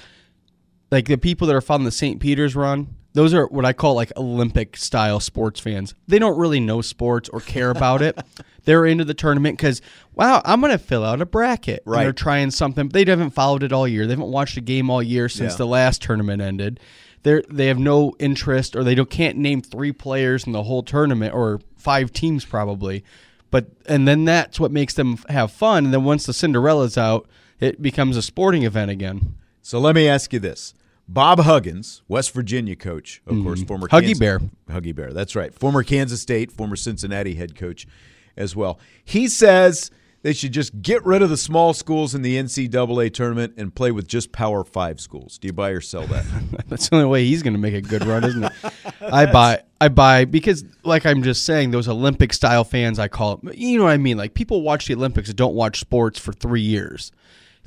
[0.92, 2.20] like the people that are following the St.
[2.20, 5.94] Peter's run, those are what I call like Olympic style sports fans.
[6.08, 8.18] They don't really know sports or care about it.
[8.66, 9.82] They're into the tournament because,
[10.14, 11.84] wow, I'm going to fill out a bracket.
[11.86, 12.88] And they're trying something.
[12.90, 14.08] They haven't followed it all year.
[14.08, 15.58] They haven't watched a game all year since Yeah.
[15.58, 16.80] the last tournament ended.
[17.24, 20.84] They're they have no interest or they don't can't name three players in the whole
[20.84, 23.04] tournament or five teams probably.
[23.50, 25.86] But and then that's what makes them have fun.
[25.86, 27.28] And then once the Cinderella's out,
[27.60, 29.36] it becomes a sporting event again.
[29.62, 30.74] So let me ask you this.
[31.08, 33.44] Bob Huggins, West Virginia coach, of mm-hmm.
[33.44, 33.88] course, former.
[33.88, 34.40] Huggy Kansas- Bear.
[34.70, 35.54] Huggy Bear, that's right.
[35.54, 37.88] Former Kansas State, former Cincinnati head coach
[38.36, 38.80] as well.
[39.04, 39.92] He says
[40.24, 43.92] they should just get rid of the small schools in the NCAA tournament and play
[43.92, 45.38] with just Power Five schools.
[45.38, 46.26] Do you buy or sell that?
[46.68, 48.52] That's the only way he's going to make a good run, isn't it?
[49.02, 53.42] I buy, I buy because, like I'm just saying, those Olympic style fans, I call
[53.44, 53.58] it.
[53.58, 54.18] You know what I mean?
[54.18, 57.12] Like people watch the Olympics and don't watch sports for three years.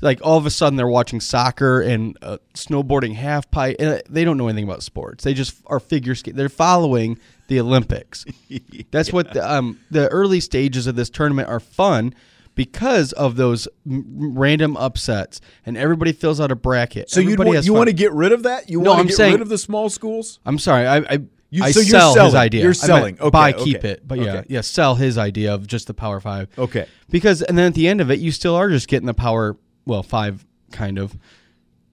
[0.01, 3.75] Like all of a sudden they're watching soccer and uh, snowboarding, half pipe.
[3.79, 5.23] And they don't know anything about sports.
[5.23, 6.35] They just are figure skate.
[6.35, 8.25] They're following the Olympics.
[8.91, 12.13] That's what the, um, the early stages of this tournament are fun
[12.57, 17.09] because of those m- random upsets, and everybody fills out a bracket.
[17.09, 18.69] So you Everybody want has you want to get rid of that?
[18.69, 20.39] You No, want to get saying- rid of the small schools?
[20.45, 20.85] I'm sorry.
[20.85, 22.63] I I, You- I so sell his idea.
[22.63, 23.17] You're selling.
[23.21, 24.05] Okay, buy, okay, keep it.
[24.05, 24.47] But yeah, okay.
[24.49, 26.49] yeah, sell his idea of just the Power Five.
[26.57, 26.87] Okay.
[27.09, 29.55] Because and then at the end of it, you still are just getting the Power
[29.85, 31.15] well five kind of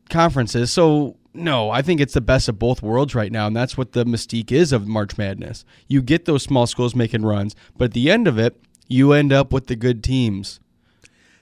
[0.09, 0.73] conferences.
[0.73, 3.93] So no, I think it's the best of both worlds right now, and that's what
[3.93, 5.65] the mystique is of March Madness.
[5.89, 8.57] You get those small schools making runs, but at the end of it,
[8.87, 10.61] you end up with the good teams.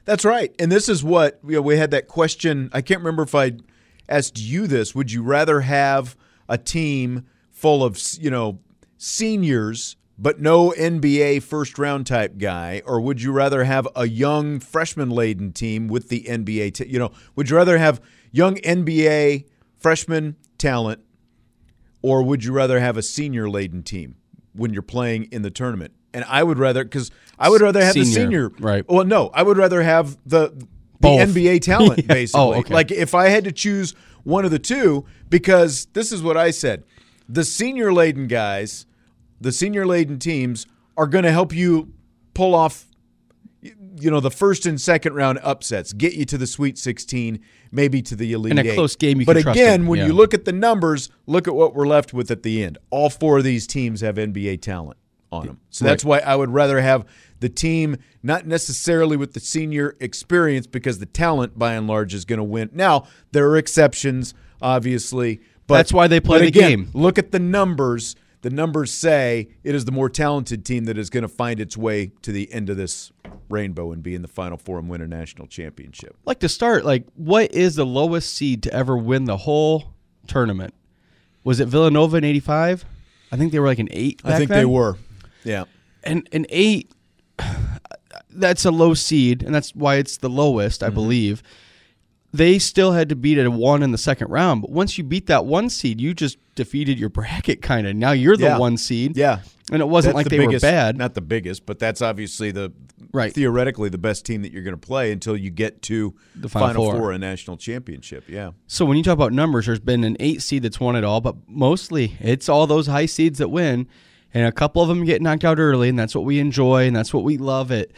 [0.04, 0.54] That's right.
[0.58, 2.70] And this is what you know, we had that question.
[2.72, 3.52] I can't remember if I
[4.08, 4.94] asked you this.
[4.94, 6.16] Would you rather have
[6.48, 8.58] a team full of, you know,
[8.98, 14.60] seniors but no NBA first round type guy or would you rather have a young
[14.60, 19.46] freshman laden team with the NBA, t- you know, would you rather have young NBA
[19.76, 21.00] freshman talent
[22.02, 24.16] or would you rather have a senior laden team
[24.52, 25.92] when you're playing in the tournament?
[26.14, 28.52] And I would rather because I would rather have the Senior, senior.
[28.60, 28.84] right.
[28.88, 30.66] Well, no, I would rather have the the
[31.00, 31.30] Both.
[31.34, 32.04] NBA talent Yeah.
[32.10, 32.40] Oh, basically.
[32.40, 32.74] Oh, okay.
[32.74, 33.94] Like if I had to choose
[34.24, 36.84] one of the two, because this is what I said:
[37.28, 38.86] the senior laden guys,
[39.40, 41.92] the senior laden teams are going to help you
[42.34, 42.86] pull off
[43.62, 47.38] you know the first and second round upsets get you to the sweet 16
[47.70, 48.74] maybe to the elite In a Eight.
[48.74, 50.06] close game, you but again when yeah.
[50.06, 53.10] you look at the numbers look at what we're left with at the end all
[53.10, 54.96] four of these teams have nba talent
[55.32, 57.04] on them so that's why i would rather have
[57.40, 62.24] the team not necessarily with the senior experience because the talent by and large is
[62.24, 66.70] going to win now there are exceptions obviously but That's why they play the again,
[66.70, 66.90] game.
[66.92, 71.08] look at the numbers the numbers say it is the more talented team that is
[71.08, 73.12] going to find its way to the end of this
[73.48, 76.16] rainbow and be in the Final Four and win a national championship.
[76.24, 79.94] Like to start, like what is the lowest seed to ever win the whole
[80.26, 80.74] tournament?
[81.44, 82.84] Was it Villanova in '85?
[83.30, 84.20] I think they were like an eight.
[84.24, 84.58] I think then.
[84.58, 84.98] they were.
[85.44, 85.64] Yeah,
[86.02, 86.90] and an eight.
[88.30, 90.94] That's a low seed, and that's why it's the lowest, I mm-hmm.
[90.94, 91.42] believe.
[92.32, 95.26] They still had to beat a one in the second round, but once you beat
[95.26, 97.94] that one seed, you just defeated your bracket kind of.
[97.94, 98.58] Now you're the yeah.
[98.58, 99.16] one seed.
[99.16, 99.40] Yeah.
[99.70, 100.98] And it wasn't that's like the they biggest, were bad.
[100.98, 102.72] Not the biggest, but that's obviously the
[103.12, 106.48] right theoretically the best team that you're going to play until you get to the
[106.48, 106.96] Final, Final Four.
[106.96, 108.24] Four, a national championship.
[108.28, 108.52] Yeah.
[108.66, 111.20] So when you talk about numbers, there's been an eight seed that's won it all,
[111.20, 113.88] but mostly it's all those high seeds that win,
[114.34, 116.94] and a couple of them get knocked out early, and that's what we enjoy, and
[116.94, 117.70] that's what we love.
[117.70, 117.92] It,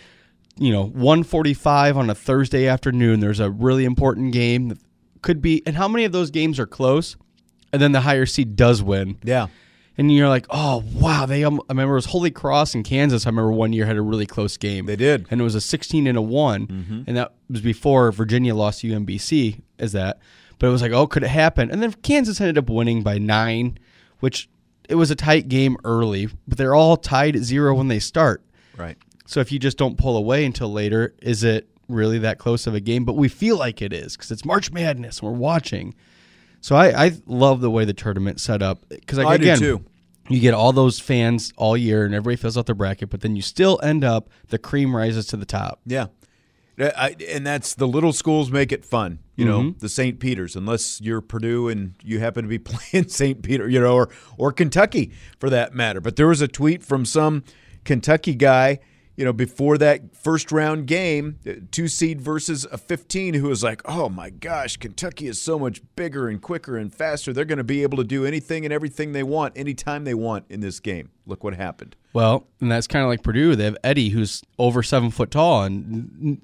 [0.56, 3.20] you know, 145 on a Thursday afternoon.
[3.20, 4.78] There's a really important game that
[5.22, 7.16] could be, and how many of those games are close?
[7.72, 9.18] And then the higher seed does win.
[9.24, 9.48] Yeah
[9.96, 11.44] and you're like, oh wow, they.
[11.44, 13.26] Um, I remember it was Holy Cross in Kansas.
[13.26, 14.86] I remember one year had a really close game.
[14.86, 17.02] They did, and it was a 16 and a one, mm-hmm.
[17.06, 19.60] and that was before Virginia lost to UMBC.
[19.78, 20.18] As that,
[20.58, 21.70] but it was like, oh, could it happen?
[21.70, 23.78] And then Kansas ended up winning by nine,
[24.20, 24.48] which
[24.88, 28.42] it was a tight game early, but they're all tied at zero when they start.
[28.76, 28.96] Right.
[29.26, 32.74] So if you just don't pull away until later, is it really that close of
[32.74, 33.04] a game?
[33.04, 35.20] But we feel like it is because it's March Madness.
[35.20, 35.94] And we're watching.
[36.60, 39.78] So I, I love the way the tournament set up because like, I again, do
[39.78, 39.84] too.
[40.28, 43.36] you get all those fans all year and everybody fills out their bracket, but then
[43.36, 45.80] you still end up the cream rises to the top.
[45.86, 46.06] Yeah.
[46.78, 49.60] I, and that's the little schools make it fun, you know.
[49.62, 49.78] Mhm.
[49.78, 50.18] The St.
[50.18, 53.42] Peter's, unless you're Purdue and you happen to be playing St.
[53.42, 54.08] Peter, you know, or
[54.38, 56.00] or Kentucky for that matter.
[56.00, 57.44] But there was a tweet from some
[57.84, 58.80] Kentucky guy
[59.16, 63.62] you know, before that first round game, uh, two seed versus a 15, who was
[63.62, 67.32] like, oh my gosh, Kentucky is so much bigger and quicker and faster.
[67.32, 70.46] They're going to be able to do anything and everything they want anytime they want
[70.48, 71.10] in this game.
[71.26, 71.94] Look what happened.
[72.12, 73.54] Well, and that's kind of like Purdue.
[73.54, 76.40] They have Edey, who's over seven foot tall, and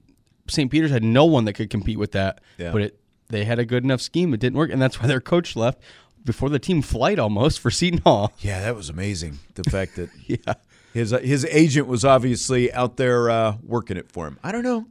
[0.51, 0.71] St.
[0.71, 2.41] Peter's had no one that could compete with that.
[2.59, 2.73] Yeah.
[2.73, 4.35] But it, they had a good enough scheme.
[4.35, 5.81] It didn't work, and that's why their coach left
[6.25, 8.33] before the team flight almost for Seton Hall.
[8.41, 9.39] Yeah, that was amazing.
[9.55, 10.55] The fact that yeah.
[10.93, 14.39] his his agent was obviously out there uh, working it for him.
[14.43, 14.87] I don't know.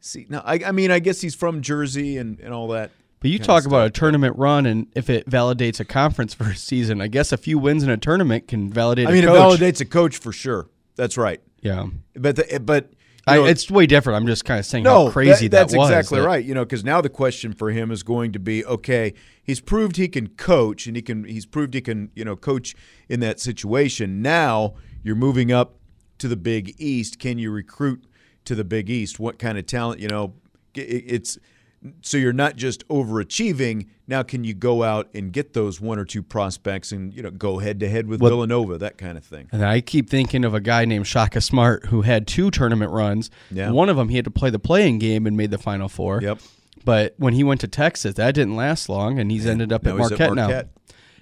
[0.00, 2.90] See, now I, I mean, I guess he's from Jersey and, and all that.
[3.20, 6.56] But you talk about a tournament run, and if it validates a conference for a
[6.56, 9.06] season, I guess a few wins in a tournament can validate.
[9.06, 10.68] I mean, it validates a coach for sure.
[10.96, 11.40] That's right.
[11.60, 11.86] Yeah,
[12.16, 12.90] but the, but
[13.26, 14.16] I, know- it's way different.
[14.20, 15.90] I'm just kind of saying no, how crazy that, that's was.
[15.90, 16.44] exactly that- right.
[16.44, 19.96] You know, because now the question for him is going to be: okay, he's proved
[19.96, 21.24] he can coach, and he can.
[21.24, 22.74] He's proved he can, you know, coach
[23.08, 24.22] in that situation.
[24.22, 25.76] Now you're moving up
[26.18, 27.18] to the Big East.
[27.18, 28.04] Can you recruit
[28.44, 29.20] to the Big East?
[29.20, 30.00] What kind of talent?
[30.00, 30.34] You know,
[30.74, 31.38] it- it's
[32.00, 33.86] so you're not just overachieving.
[34.12, 37.30] Now, can you go out and get those one or two prospects and you know
[37.30, 39.48] go head to head with What- Villanova, that kind of thing?
[39.52, 43.30] And I keep thinking of a guy named Shaka Smart who had two tournament runs.
[43.50, 43.70] Yeah.
[43.70, 46.20] One of them he had to play the playing game and made the Final Four.
[46.20, 46.40] Yep.
[46.84, 49.92] But when he went to Texas, that didn't last long, and he's ended up Now
[49.92, 50.68] at he's at Marquette, Marquette.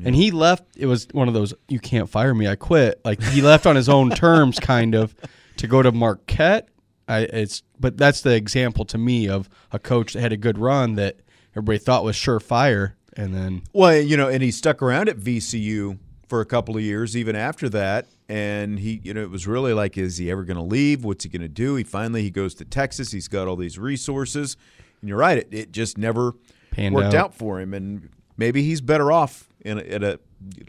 [0.00, 0.06] now.
[0.06, 0.64] And he left.
[0.76, 3.00] It was one of those you can't fire me, I quit.
[3.04, 5.14] Like he left on his own terms, kind of,
[5.58, 6.68] to go to Marquette.
[7.06, 10.58] I, it's but that's the example to me of a coach that had a good
[10.58, 11.20] run that
[11.52, 15.98] everybody thought was surefire, and then Well, you know, and he stuck around at VCU
[16.28, 18.06] for a couple of years, even after that.
[18.28, 21.04] And he, you know, it was really like, is he ever going to leave?
[21.04, 21.74] What's he going to do?
[21.74, 23.10] He finally he goes to Texas.
[23.10, 24.56] He's got all these resources,
[25.00, 26.34] and you're right, it, it just never
[26.70, 27.14] Panned worked out.
[27.14, 27.34] out.
[27.34, 27.74] for him.
[27.74, 30.18] And maybe he's better off in a, in a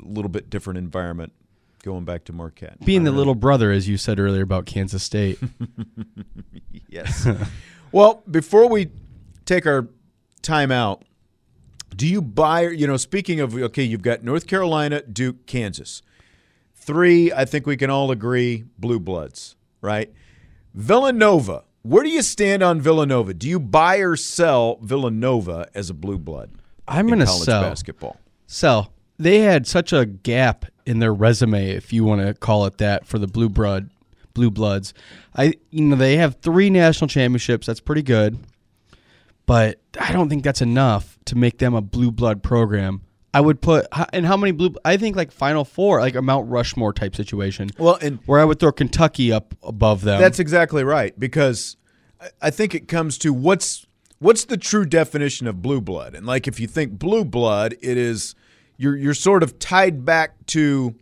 [0.02, 1.34] little bit different environment,
[1.84, 2.84] going back to Marquette.
[2.84, 5.38] being the little brother, as you said earlier about Kansas State.
[6.90, 7.28] yes.
[7.92, 8.90] well, before we
[9.46, 9.88] take our
[10.42, 11.04] time out,
[11.96, 16.02] do you buy, you know, speaking of, okay, you've got North Carolina, Duke, Kansas.
[16.74, 20.12] Three, I think we can all agree, blue bloods, right?
[20.74, 23.34] Villanova, where do you stand on Villanova?
[23.34, 26.52] Do you buy or sell Villanova as a blue blood?
[26.88, 28.18] I'm going to sell basketball.
[28.48, 28.94] Sell.
[29.18, 33.06] They had such a gap in their resume, if you want to call it that,
[33.06, 33.90] for the blue blood,
[34.34, 34.94] blue bloods.
[35.36, 37.68] I, you know, they have three national championships.
[37.68, 38.40] That's pretty good,
[39.52, 43.02] but I don't think that's enough to make them a blue blood program.
[43.34, 44.74] I would put and how many blue?
[44.86, 47.70] I think like Final Four, like a Mount Rushmore type situation.
[47.78, 50.22] Well, and where I would throw Kentucky up above them.
[50.22, 51.76] That's exactly right because
[52.22, 53.86] I- I think it comes to what's
[54.20, 56.16] what's the true definition of blue blood.
[56.16, 58.36] And like if you think blue blood, it is
[58.78, 60.96] you're you're sort of tied back to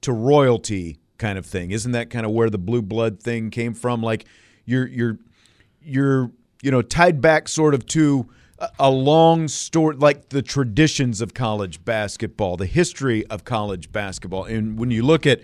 [0.00, 1.70] to royalty kind of thing.
[1.70, 4.02] Isn't that kind of where the blue blood thing came from?
[4.02, 4.24] Like
[4.64, 5.18] you're you're
[5.80, 6.32] you're
[6.62, 8.30] you know tied back sort of to
[8.78, 14.44] a- long story like the traditions of college basketball, the history of college basketball.
[14.44, 15.42] And when you look at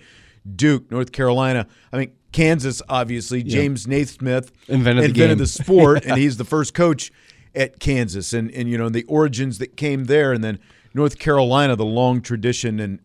[0.56, 1.66] Duke, North Carolina.
[1.92, 3.42] I mean, Kansas, obviously.
[3.42, 3.54] Yeah.
[3.54, 5.38] James Naismith Invented the game.
[5.38, 7.12] the sport, and he's the first coach
[7.54, 8.32] at Kansas.
[8.32, 10.32] And, and, you know, the origins that came there.
[10.32, 10.58] And then
[10.94, 13.00] North Carolina, the long tradition and,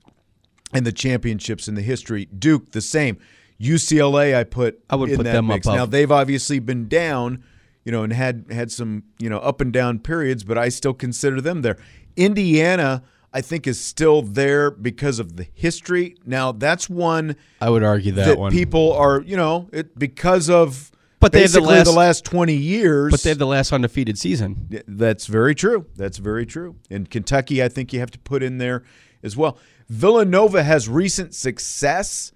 [0.74, 2.26] and the championships and the history.
[2.26, 3.18] Duke, the same.
[3.60, 5.66] UCLA, I put I would in put that them mix.
[5.66, 5.78] above.
[5.78, 7.44] Now, they've obviously been down,
[7.86, 10.94] you know, and had had some, you know, up and down periods, but I still
[10.94, 11.78] consider them there.
[12.16, 13.04] Indiana,
[13.34, 16.16] I think, is still there because of the history.
[16.26, 18.52] Now, that's one I would argue that, that one.
[18.52, 22.54] people are, you know, it because of But they have the last- the last 20
[22.54, 23.12] years.
[23.12, 24.70] but they have the last undefeated season.
[24.88, 25.86] That's very true.
[25.96, 26.76] That's very true.
[26.90, 28.84] And Kentucky, I think you have to put in there
[29.24, 29.58] as well.
[29.90, 32.32] Villanova has recent success.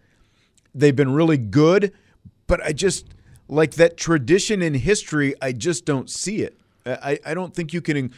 [0.75, 1.91] They've been really good,
[2.47, 3.07] but I just
[3.47, 5.33] like that tradition in history.
[5.41, 6.57] I just don't see it.
[6.85, 8.13] I, I don't think you can,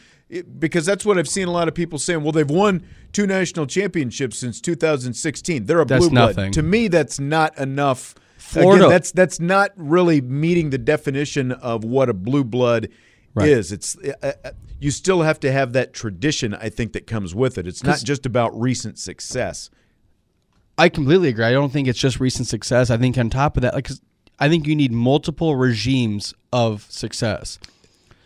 [0.58, 2.22] because that's what I've seen a lot of people saying.
[2.22, 5.64] Well, they've won two national championships since 2016.
[5.64, 6.52] They're a That's blue blood.
[6.52, 8.14] To me, that's not enough.
[8.38, 12.88] Florida- Again, that's that's not really meeting the definition of what a blue blood
[13.34, 13.48] Right.
[13.48, 13.70] is.
[13.70, 14.50] It's uh, uh,
[14.80, 16.52] you still have to have that tradition.
[16.54, 17.66] I think that comes with it.
[17.68, 19.70] It's not just about recent success.
[20.78, 21.44] I completely agree.
[21.44, 22.90] I don't think it's just recent success.
[22.90, 24.00] I think on top of that, like 'cause
[24.40, 27.58] I think you need multiple regimes of success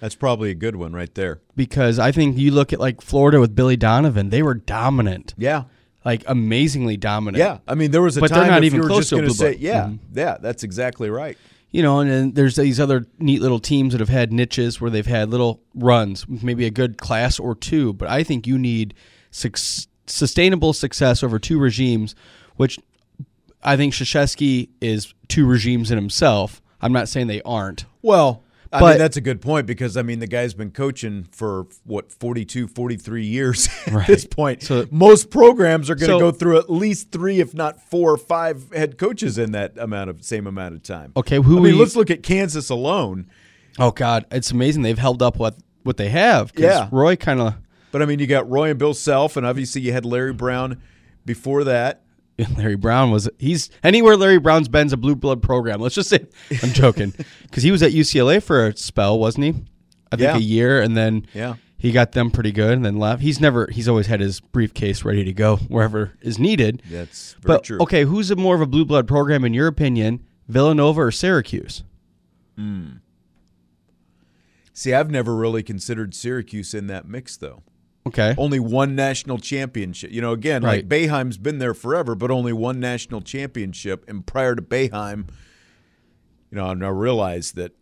[0.01, 1.41] That's probably a good one right there.
[1.57, 5.35] because I think you look at like Florida with Billy Donovan, they were dominant.
[5.37, 5.65] Yeah.
[6.05, 7.39] Like amazingly dominant.
[7.39, 9.01] Yeah, I mean there was a but time they're not if even you were close
[9.01, 9.99] just to a going to blue say, yeah, Mhm.
[10.15, 11.37] yeah, that's exactly right.
[11.71, 14.91] You know, and then there's these other neat little teams that have had niches where
[14.91, 17.93] they've had little runs, maybe a good class or two.
[17.95, 18.95] But I think you need
[20.07, 22.15] sustainable success over two regimes,
[22.57, 22.79] which
[23.65, 26.61] I think Krzyzewski is two regimes in himself.
[26.81, 27.87] I'm not saying they aren't.
[28.03, 28.43] Well,
[28.73, 31.67] I But- mean that's a good point because I mean the guy's been coaching for
[31.85, 34.63] what 42, 43 years at this point.
[34.63, 38.11] So- most programs are going to So- go through at least three, if not four
[38.13, 41.13] or five head coaches in that amount of same amount of time.
[41.17, 43.27] Okay, who I mean, let's look at Kansas alone.
[43.79, 46.53] Oh God, it's amazing they've held up what what they have.
[46.57, 46.89] Yeah.
[46.91, 47.55] Roy kind of.
[47.93, 50.81] But I mean, you got Roy and Bill Self, and obviously you had Larry Brown
[51.25, 52.03] before that.
[52.57, 55.81] Larry Brown was he's anywhere Larry Brown's been's a blue blood program.
[55.81, 56.27] Let's just say
[56.63, 57.13] I'm joking
[57.43, 59.51] because he was at UCLA for a spell, wasn't he?
[60.13, 60.37] I think Yeah.
[60.37, 61.55] a year, and then Yeah.
[61.79, 63.23] he got them pretty good, and then left.
[63.23, 66.83] He's never he's always had his briefcase ready to go wherever is needed.
[66.91, 67.79] That's very but true.
[67.81, 71.85] okay, who's a more of a blue blood program in your opinion, Villanova or Syracuse?
[72.57, 72.87] Hmm.
[74.73, 77.63] See, I've never really considered Syracuse in that mix, though.
[78.07, 80.11] Okay, Only one national championship.
[80.13, 80.89] You know, again, like Right.
[80.89, 84.05] Boeheim's been there forever, but only one national championship.
[84.07, 85.29] And prior to Boeheim,
[86.51, 87.73] you know, and I realized that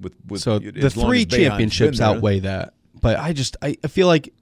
[0.00, 2.72] with, with so the three championships there- outweigh that.
[3.00, 4.32] But I just I, I feel like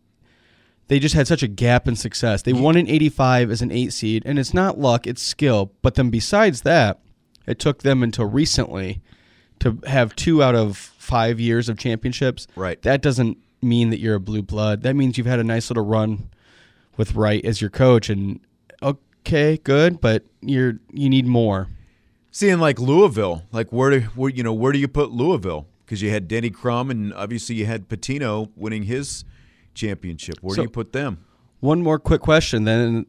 [0.88, 2.42] they just had such a gap in success.
[2.42, 5.72] They won in 85 as an 8 seed and it's not luck, it's skill.
[5.82, 7.00] But then besides that,
[7.46, 9.00] it took them until recently
[9.60, 12.46] to have two out of 5 years of championships.
[12.56, 12.80] Right.
[12.82, 14.82] That doesn't mean that you're a blue blood.
[14.82, 16.30] That means you've had a nice little run
[16.96, 18.40] with Wright as your coach and
[18.82, 21.68] okay, good, but you're you need more.
[22.30, 25.66] Seeing like Louisville, like where do where, you know where do you put Louisville?
[25.84, 29.24] Because you had Denny Crum and obviously you had Pitino winning his
[29.74, 30.36] championship.
[30.40, 31.18] Where So- do you put them?
[31.60, 33.06] One more quick question then.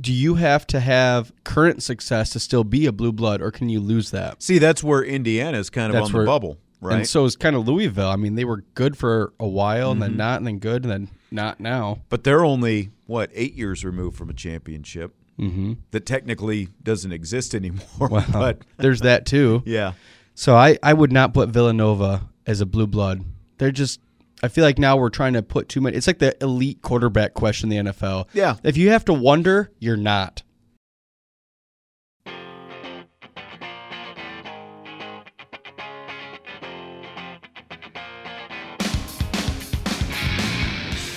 [0.00, 3.68] Do you have to have current success to still be a blue blood, or can
[3.68, 4.42] you lose that?
[4.42, 6.96] See, that's where Indiana is kind of That's on where- the bubble, right?
[6.96, 8.10] And so it's kind of Louisville.
[8.10, 10.10] I mean, they were good for a while, and Mm-hmm.
[10.10, 12.00] then not, and then good, and then not now.
[12.10, 15.72] but they're only what eight years removed from a championship Mm-hmm.
[15.92, 17.86] that technically doesn't exist anymore.
[18.10, 19.62] Well, but there's that too.
[19.66, 19.92] yeah,
[20.34, 23.24] So I, I would not put Villanova as a blue blood.
[23.58, 24.00] They're just.
[24.44, 25.94] I feel like now we're trying to put too much.
[25.94, 28.26] It's like the elite quarterback question in the NFL.
[28.34, 28.56] Yeah.
[28.64, 30.42] If you have to wonder, you're not.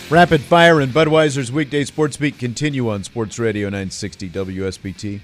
[0.09, 5.19] Rapid Fire and Budweiser's weekday sports beat continue on Sports Radio 960 WSBT.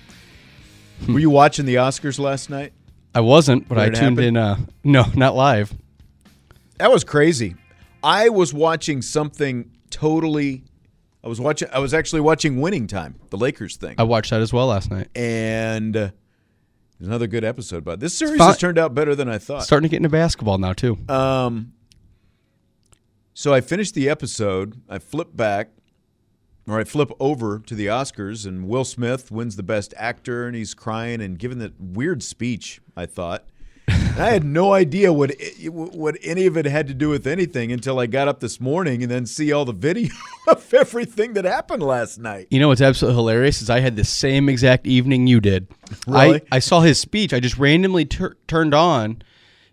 [1.08, 2.74] Were you watching the Oscars last night?
[3.14, 4.38] I wasn't, but I tuned in.
[4.38, 5.74] Uh, no, not live.
[6.78, 7.56] That was crazy.
[8.04, 10.64] I was watching something totally.
[11.24, 11.68] I was watching.
[11.72, 14.90] I was actually watching Winning Time, the Lakers thing, I watched that as well last
[14.90, 15.10] night.
[15.16, 16.10] and uh,
[17.00, 17.84] another good episode.
[17.84, 19.64] But this series has turned out better than I thought.
[19.64, 20.98] Starting to get into basketball now too.
[21.08, 21.74] Um,
[23.34, 24.82] so I finished the episode.
[24.90, 25.70] I flip back,
[26.68, 30.56] or I flip over to the Oscars, and Will Smith wins the Best Actor, and
[30.56, 32.82] he's crying and giving that weird speech.
[32.96, 33.46] I thought,
[33.88, 37.26] And I had no idea what it, what any of it had to do with
[37.26, 40.14] anything until I got up this morning and then see all the video
[40.48, 42.48] of everything that happened last night.
[42.52, 45.68] You know what's absolutely hilarious is I had the same exact evening you did.
[46.08, 46.42] Really?
[46.52, 47.34] I, I saw his speech.
[47.34, 49.24] I just randomly tur- turned on,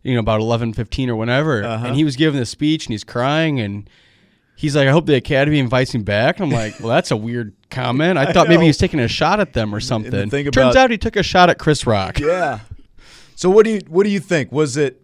[0.02, 1.86] you know, about eleven fifteen or whenever, Uh-huh.
[1.86, 3.88] and he was giving the speech and he's crying and
[4.56, 7.16] he's like, "I hope the Academy invites me back." And I'm like, "Well, that's a
[7.16, 8.18] weird comment.
[8.18, 8.62] I I thought maybe know.
[8.62, 11.16] he was taking a shot at them or something." thing Turns about- out he took
[11.16, 12.18] a shot at Chris Rock.
[12.18, 12.60] Yeah.
[13.34, 14.50] So what do you what do you think?
[14.52, 15.02] Was it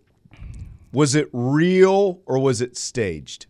[0.92, 3.46] was it real or was it staged?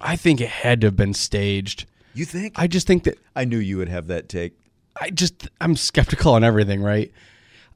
[0.00, 1.84] I think it had to have been staged.
[2.14, 2.54] You think?
[2.56, 4.54] I just think that I knew you would have that take.
[5.00, 7.12] I just I'm skeptical on everything, right?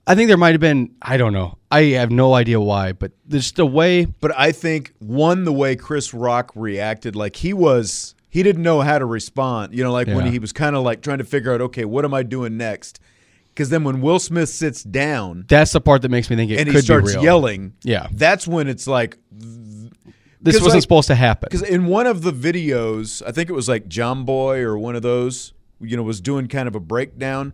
[0.06, 1.58] I think there might have been I don't know.
[1.70, 5.76] I have no idea why, but there's the way But I think one the way
[5.76, 9.74] Chris Rock reacted, like he was he didn't know how to respond.
[9.74, 12.04] You know, like when he was kind of like trying to figure out, okay, what
[12.04, 13.00] am I doing next?
[13.48, 16.58] Because then when Will Smith sits down that's the part that makes me think it
[16.58, 18.08] and could he starts yelling, Yeah.
[18.12, 19.16] that's when it's like
[20.40, 21.48] this wasn't like- supposed to happen.
[21.50, 24.94] Because in one of the videos, I think it was like John Boy or one
[24.96, 27.52] of those, you know, was doing kind of a breakdown.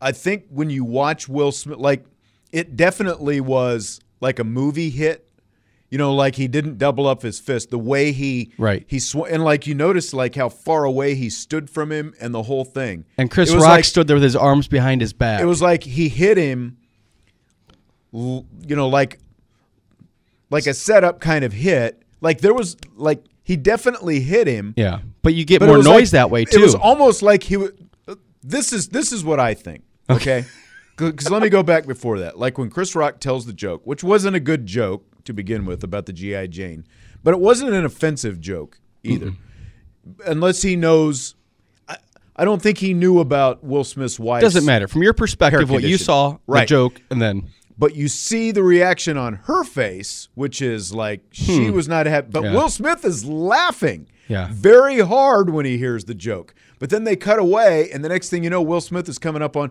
[0.00, 2.04] I think when you watch Will Smith, like
[2.52, 5.24] it definitely was like a movie hit.
[5.90, 7.70] You know, like he didn't double up his fist.
[7.70, 8.84] The way he Right.
[8.86, 12.34] he sw- and like you notice like how far away he stood from him and
[12.34, 13.06] the whole thing.
[13.16, 15.40] And Chris It was Rock like- stood there with his arms behind his back.
[15.40, 16.76] It was like he hit him,
[18.14, 19.18] l- you know, like
[20.50, 22.02] like a setup kind of hit.
[22.20, 24.74] Like there was like he definitely hit him.
[24.76, 26.58] yeah, but you get But it more was noise like- that way too.
[26.58, 27.70] It was almost like he was.
[28.42, 29.82] This is this is what I think.
[30.10, 30.44] Okay,
[30.96, 32.38] because let me go back before that.
[32.38, 35.84] Like when Chris Rock tells the joke, which wasn't a good joke to begin with
[35.84, 36.84] about the GI Jane,
[37.22, 39.32] but it wasn't an offensive joke either,
[40.26, 41.34] unless he knows.
[41.88, 41.96] I,
[42.36, 44.40] I don't think he knew about Will Smith's wife.
[44.42, 45.68] Doesn't matter from your perspective.
[45.70, 46.60] What you saw, right?
[46.60, 51.20] the joke, and then But you see the reaction on her face, which is like
[51.32, 51.72] she Hmm.
[51.74, 52.28] was not happy.
[52.30, 52.54] But Yeah.
[52.54, 54.48] Will Smith is laughing Yeah.
[54.52, 56.54] very hard when he hears the joke.
[56.80, 59.42] But then they cut away, and the next thing you know, Will Smith is coming
[59.42, 59.70] up on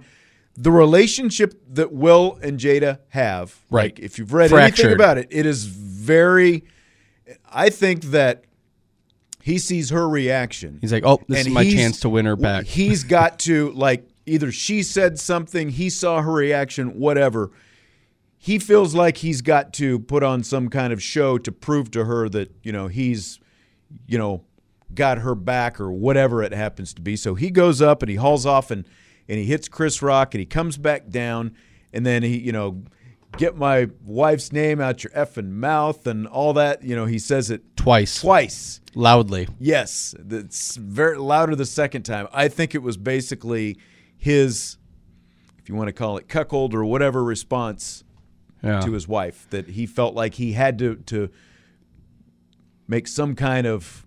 [0.57, 3.55] the relationship that Will and Jada have.
[3.69, 3.95] Right.
[3.95, 4.93] Like, if you've read anything Fractured.
[4.93, 6.65] about it, it is very.
[7.51, 8.45] I think that
[9.41, 10.79] he sees her reaction.
[10.81, 13.71] he's like, "Oh, this and is my chance to win her back." He's got to
[13.71, 17.51] like either she said something, he saw her reaction, whatever.
[18.37, 22.05] He feels like he's got to put on some kind of show to prove to
[22.05, 23.39] her that, you know, he's,
[24.05, 24.43] you know,
[24.93, 27.15] got her back or whatever it happens to be.
[27.15, 28.85] So he goes up and he hauls off and
[29.29, 31.53] and he hits Chris Rock and he comes back down
[31.93, 32.83] and then he, you know,
[33.37, 36.83] get my wife's name out your effing mouth and all that.
[36.83, 38.81] You know, he says it Twice, twice.
[38.95, 39.47] loudly.
[39.59, 42.27] Yes, it's very louder the second time.
[42.33, 43.77] I think it was basically
[44.17, 44.77] his,
[45.59, 48.03] if you want to call it cuckold or whatever, response
[48.63, 48.79] Yeah.
[48.81, 51.29] to his wife that he felt like he had to to
[52.87, 54.05] make some kind of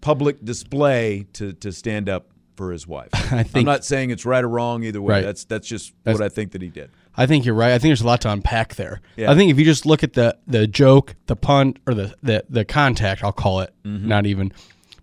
[0.00, 3.08] public display to to stand up for his wife.
[3.14, 5.14] I I'm not saying it's right or wrong either way.
[5.14, 5.24] Right.
[5.24, 6.90] That's that's just That's- what I think that he did.
[7.16, 7.72] I think you're right.
[7.72, 9.00] I think there's a lot to unpack there.
[9.16, 9.30] Yeah.
[9.32, 12.44] I think if you just look at the the joke, the punt, or the the,
[12.50, 14.06] the contact, I'll call it, Mm-hmm.
[14.06, 14.52] not even,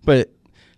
[0.04, 0.30] but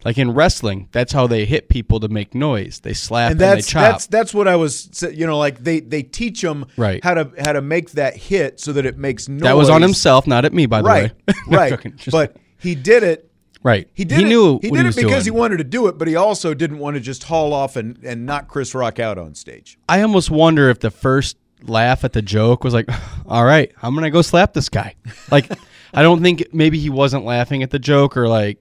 [0.05, 2.81] like in wrestling, that's how they hit people to make noise.
[2.81, 3.83] They slap and and, that's they chop.
[3.83, 7.03] that's that's what I was you know like they they teach them Right.
[7.05, 9.43] how to how to make that hit so that it makes noise.
[9.43, 11.35] that was on himself, not at me, by the right, way.
[11.49, 11.95] No, right.
[12.11, 13.28] but he did it.
[13.63, 14.19] Right, He did.
[14.19, 16.17] He it, knew he did he it because he wanted to do it, but he
[16.17, 19.79] also didn't want to just haul off and and knock Chris Rock out on stage.
[19.89, 22.89] I almost wonder if the first laugh at the joke was like,
[23.27, 24.95] "All right, I'm gonna go slap this guy."
[25.31, 25.51] Like,
[25.95, 28.59] I don't think maybe he wasn't laughing at the joke or like,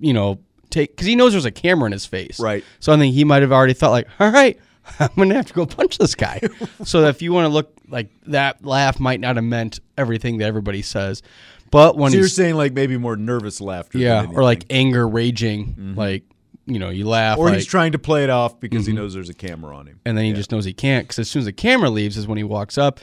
[0.00, 0.38] you know,
[0.70, 2.64] take because he knows there's a camera in his face, Right.
[2.80, 4.58] So I think he might have already thought like, "All right,
[5.00, 6.40] I'm gonna have to go punch this guy."
[6.84, 10.46] so if you want to look like that laugh might not have meant everything that
[10.46, 11.22] everybody says,
[11.70, 13.98] but when so you're saying like maybe more nervous laughter.
[13.98, 16.24] yeah, or like anger raging, like
[16.66, 18.96] you know, you laugh, or like, he's trying to play it off because he Mhm.
[18.96, 20.00] knows there's a camera on him.
[20.04, 22.26] and then he just knows he can't because as soon as the camera leaves is
[22.26, 23.00] when he walks up.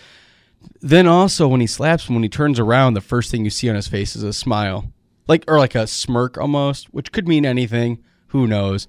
[0.82, 3.70] Then also when he slaps him, when he turns around, the first thing you see
[3.70, 4.92] on his face is a smile,
[5.28, 8.00] like or like a smirk almost, which could mean anything.
[8.28, 8.88] Who knows?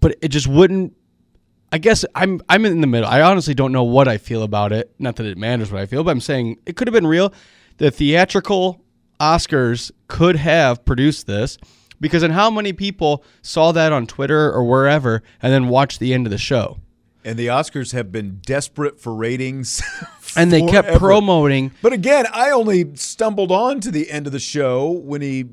[0.00, 0.94] But it just wouldn't.
[1.72, 3.08] I guess I'm I'm in the middle.
[3.08, 4.92] I honestly don't know what I feel about it.
[4.98, 7.32] Not that it matters what I feel, but I'm saying it could have been real.
[7.78, 8.80] The theatrical
[9.20, 11.58] Oscars could have produced this
[12.00, 16.14] because then how many people saw that on Twitter or wherever and then watched the
[16.14, 16.78] end of the show?
[17.24, 19.82] And the Oscars have been desperate for ratings.
[20.36, 20.98] And they kept forever.
[20.98, 21.72] promoting.
[21.80, 25.46] But again, I only stumbled on to the end of the show when he,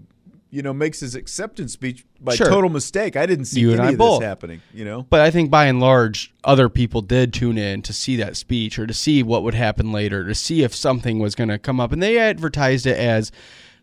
[0.55, 2.47] you know, makes his acceptance speech by Sure.
[2.47, 3.17] total mistake.
[3.17, 4.21] I didn't see You any of both.
[4.21, 4.61] this happening.
[4.73, 8.15] You know, But I think by and large, other people did tune in to see
[8.15, 11.49] that speech or to see what would happen later, to see if something was going
[11.49, 11.91] to come up.
[11.91, 13.31] And they advertised it as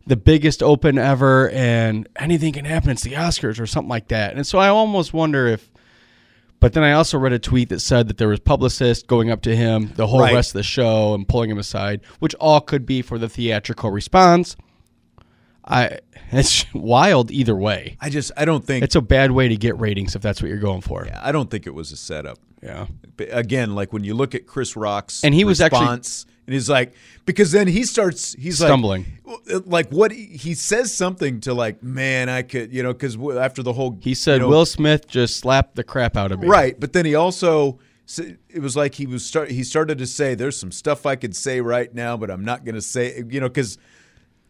[0.07, 2.91] the biggest open ever and anything can happen.
[2.91, 4.35] It's the Oscars or something like that.
[4.35, 5.69] And so I almost wonder if.
[6.59, 9.43] But then I also read a tweet that said that there was publicists going up
[9.43, 10.33] to him the whole Right.
[10.35, 13.91] rest of the show and pulling him aside, which all could be for the theatrical
[13.91, 14.57] response.
[15.65, 15.99] I
[16.33, 17.97] it's wild either way.
[18.01, 20.49] I just I don't think It's a bad way to get ratings if that's what
[20.49, 21.05] you're going for.
[21.07, 22.39] Yeah, I don't think it was a setup.
[22.63, 22.87] Yeah.
[23.17, 26.55] But again, like when you look at Chris Rock's And he was actually- response, and
[26.55, 26.95] he's like,
[27.27, 29.07] because then he starts, he's like Stumbling.
[29.25, 33.17] like, uh, like what he, says something to like, man, I could, you know, because
[33.37, 36.41] after the whole, He said you know, Will Smith just slapped the crap out of
[36.41, 36.49] me.
[36.49, 37.79] right, but then he also.
[38.09, 38.19] s-
[38.49, 39.51] It was like he was start.
[39.53, 42.65] He started to say, "There's some stuff I could say right now, but I'm not
[42.65, 43.79] going to say." You know, because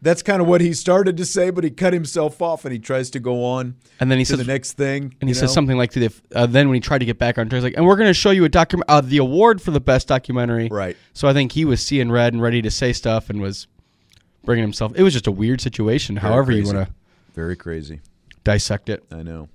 [0.03, 2.79] that's kind of what he started to say, but he cut himself off and he
[2.81, 3.77] tries to go on.
[4.01, 6.01] And then he to says the next thing, And he you says something like, to
[6.09, 7.95] the, uh, then when he tried to get back on track, he's like, and we're
[7.97, 10.69] going to show you a document, uh, the award for the best documentary.
[10.69, 10.97] Right.
[11.15, 13.69] So I think he was seeing red and ready to say stuff and was
[14.45, 14.93] bringing himself.
[14.97, 16.17] It was just a weird situation.
[16.19, 16.95] Very however you want to
[17.35, 18.01] Very crazy.
[18.43, 19.05] dissect it.
[19.13, 19.49] I know.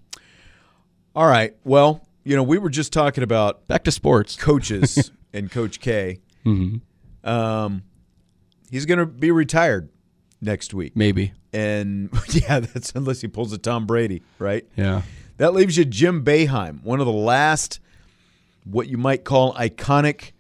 [1.14, 1.56] All right.
[1.65, 6.19] Well, you know, we were just talking about back to sports coaches and Coach K.
[6.45, 6.80] Mhm.
[7.26, 7.84] Um,
[8.72, 9.90] he's going to be retired
[10.41, 11.34] next week, Maybe.
[11.53, 14.65] and yeah, that's unless he pulls a Tom Brady, right?
[14.76, 15.01] Yeah.
[15.38, 17.80] That leaves you Jim Boeheim, one of the last,
[18.64, 20.31] what you might call iconic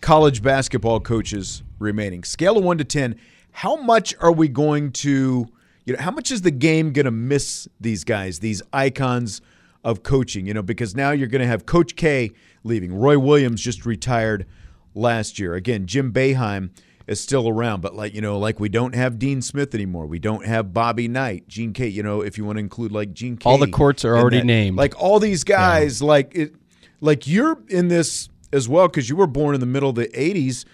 [0.00, 2.24] college basketball coaches remaining.
[2.24, 3.16] Scale of one to ten,
[3.52, 5.46] how much are we going to,
[5.84, 9.40] you know, how much is the game going to miss these guys, these icons
[9.84, 10.46] of coaching?
[10.46, 12.32] You know, because now you're going to have Coach K
[12.64, 12.94] leaving.
[12.94, 14.46] Roy Williams just retired
[14.94, 15.54] last year.
[15.54, 16.70] Again, Jim Boeheim
[17.06, 20.06] is still around, but like you know, like we don't have Dean Smith anymore.
[20.06, 21.88] We don't have Bobby Knight, Gene K.
[21.88, 23.48] You know, if you want to include like Gene K.
[23.48, 24.46] All the courts are already that.
[24.46, 24.76] named.
[24.76, 26.54] Like all these guys, like it,
[27.00, 30.08] like you're in this as well because you were born in the middle of the
[30.08, 30.64] '80s.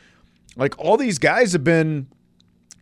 [0.56, 2.08] Like all these guys have been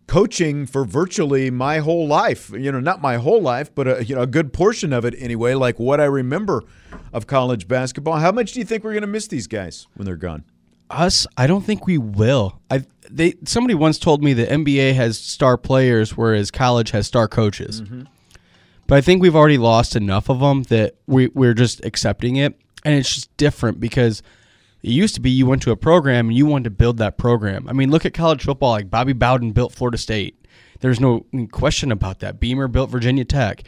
[0.06, 2.51] coaching for virtually my whole life.
[2.51, 5.14] You know, not my whole life, but a, you know a good portion of it
[5.18, 5.55] anyway.
[5.55, 6.64] Like what I remember
[7.12, 8.16] of college basketball.
[8.16, 10.44] How much do you think we're going to miss these guys when they're gone?
[10.91, 12.61] Us, I don't think we will.
[12.71, 17.29] I they somebody once told me the NBA has star players, whereas college has star
[17.29, 17.83] coaches.
[17.83, 18.03] Mm-hmm.
[18.87, 22.59] But I think we've already lost enough of them that we we're just accepting it,
[22.85, 24.23] and it's just different because
[24.83, 27.19] it used to be you went to a program and you wanted to build that
[27.19, 27.69] program.
[27.69, 28.71] I mean, look at college football.
[28.71, 30.47] Like Bobby Bowden built Florida State.
[30.81, 32.39] There's no question about that.
[32.39, 33.63] Beamer built Virginia Tech.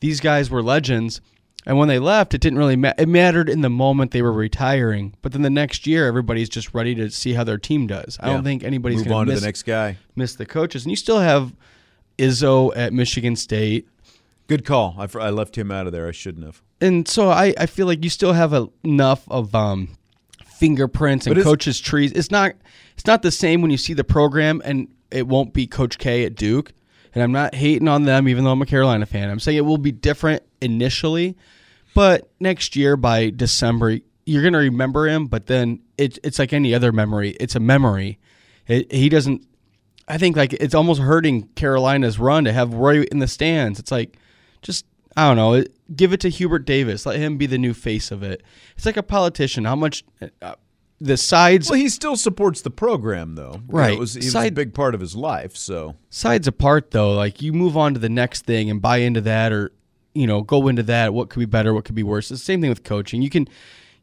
[0.00, 1.20] These guys were legends.
[1.66, 3.02] And when they left, it didn't really matter.
[3.02, 6.74] It mattered in the moment they were retiring, but then the next year, everybody's just
[6.74, 8.18] ready to see how their team does.
[8.20, 8.34] I Yeah.
[8.34, 9.96] don't think anybody's Move going on to miss the next guy.
[10.14, 10.84] miss the coaches.
[10.84, 11.54] And you still have
[12.18, 13.88] Izzo at Michigan State.
[14.46, 14.94] Good call.
[14.98, 16.06] I, I left him out of there.
[16.06, 16.60] I shouldn't have.
[16.82, 19.96] And so I, I feel like you still have a, enough of um,
[20.44, 22.12] fingerprints and coaches' trees.
[22.12, 22.52] It's not
[22.94, 26.24] it's not the same when you see the program and it won't be Coach K
[26.24, 26.72] at Duke.
[27.14, 29.30] And I'm not hating on them, even though I'm a Carolina fan.
[29.30, 31.36] I'm saying it will be different initially,
[31.94, 35.26] but next year by December you're gonna remember him.
[35.26, 37.30] But then it, it's like any other memory.
[37.40, 38.18] It's a memory.
[38.66, 39.46] It, he doesn't.
[40.08, 43.78] I think like it's almost hurting Carolina's run to have Roy in the stands.
[43.78, 44.16] It's like
[44.62, 45.64] just I don't know.
[45.94, 47.04] Give it to Hubert Davis.
[47.06, 48.42] Let him be the new face of it.
[48.76, 49.64] It's like a politician.
[49.66, 50.04] How much
[50.42, 50.54] uh,
[51.00, 53.52] the sides Well, he still supports the program, though.
[53.52, 53.92] You know, Right.
[53.92, 55.54] it was, it was a big part of his life.
[55.56, 57.12] So sides apart though.
[57.12, 59.72] Like you move on to the next thing and buy into that, or
[60.14, 61.12] you know go into that.
[61.12, 61.74] What could be better?
[61.74, 62.30] What could be worse?
[62.30, 63.22] It's the same thing with coaching.
[63.22, 63.48] You can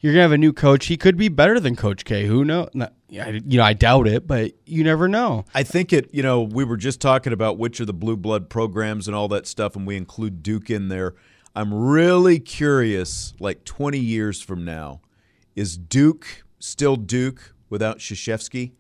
[0.02, 0.88] you're gonna have a new coach.
[0.88, 2.26] He could be better than Coach K.
[2.26, 2.70] Who knows?
[3.08, 5.46] You know, I doubt it, but you never know.
[5.54, 8.50] I think it, you know, we were just talking about which are the blue blood
[8.50, 11.14] programs and all that stuff, and we include Duke in there.
[11.56, 15.02] I'm really curious, like 20 years from now,
[15.56, 18.72] is Duke still Duke without Krzyzewski?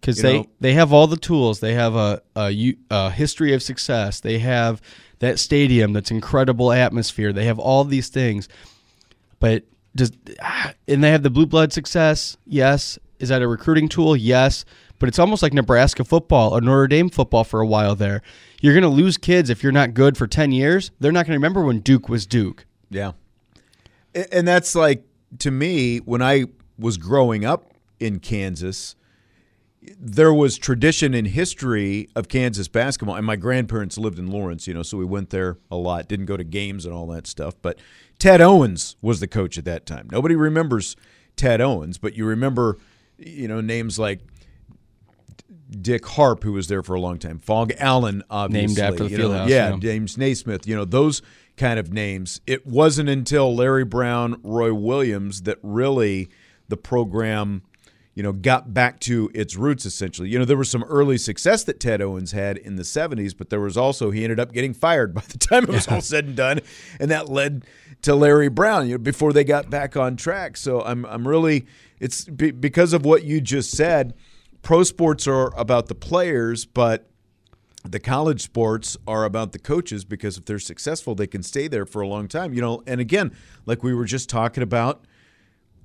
[0.00, 1.60] Because they know- they have all the tools.
[1.60, 4.20] They have a a history of success.
[4.20, 4.80] They have
[5.18, 7.32] that stadium that's incredible atmosphere.
[7.32, 8.48] They have all these things,
[9.38, 9.64] but
[9.94, 10.12] does
[10.42, 12.36] ah, and they have the blue blood success.
[12.46, 14.16] Yes, is that a recruiting tool?
[14.16, 14.64] Yes,
[14.98, 18.22] but it's almost like Nebraska football or Notre Dame football for a while there.
[18.62, 20.90] You're going to lose kids if you're not good for ten years.
[21.00, 22.66] They're not going to remember when Duke was Duke.
[22.90, 23.12] Yeah.
[24.32, 25.04] And that's like,
[25.38, 26.46] to me, when I
[26.78, 28.96] was growing up in Kansas,
[29.82, 33.16] there was tradition and history of Kansas basketball.
[33.16, 36.26] And my grandparents lived in Lawrence, you know, so we went there a lot, didn't
[36.26, 37.54] go to games and all that stuff.
[37.60, 37.78] But
[38.18, 40.08] Ted Owens was the coach at that time.
[40.12, 40.96] Nobody remembers
[41.36, 42.78] Ted Owens, but you remember,
[43.16, 44.20] you know, names like
[45.70, 49.18] Dick Harp, who was there for a long time, Phog Allen, obviously, after the you
[49.18, 49.76] know, Fieldhouse, yeah, yeah.
[49.78, 51.22] James Naismith, you know those
[51.56, 52.40] kind of names.
[52.46, 56.28] It wasn't until Larry Brown, Roy Williams that really
[56.68, 57.62] the program,
[58.14, 59.86] you know, got back to its roots.
[59.86, 63.36] Essentially, you know, there was some early success that Ted Owens had in the '70s,
[63.36, 66.00] but there was also he ended up getting fired by the time it was all
[66.00, 66.60] said and done,
[66.98, 67.64] and that led
[68.02, 68.86] to Larry Brown.
[68.88, 70.56] You know, before they got back on track.
[70.56, 71.66] So I'm I'm really
[72.00, 74.14] it's be, because of what you just said.
[74.62, 77.08] Pro sports are about the players, but
[77.82, 81.86] the college sports are about the coaches because if they're successful, they can stay there
[81.86, 82.52] for a long time.
[82.52, 83.34] You know, and again,
[83.64, 85.06] like we were just talking about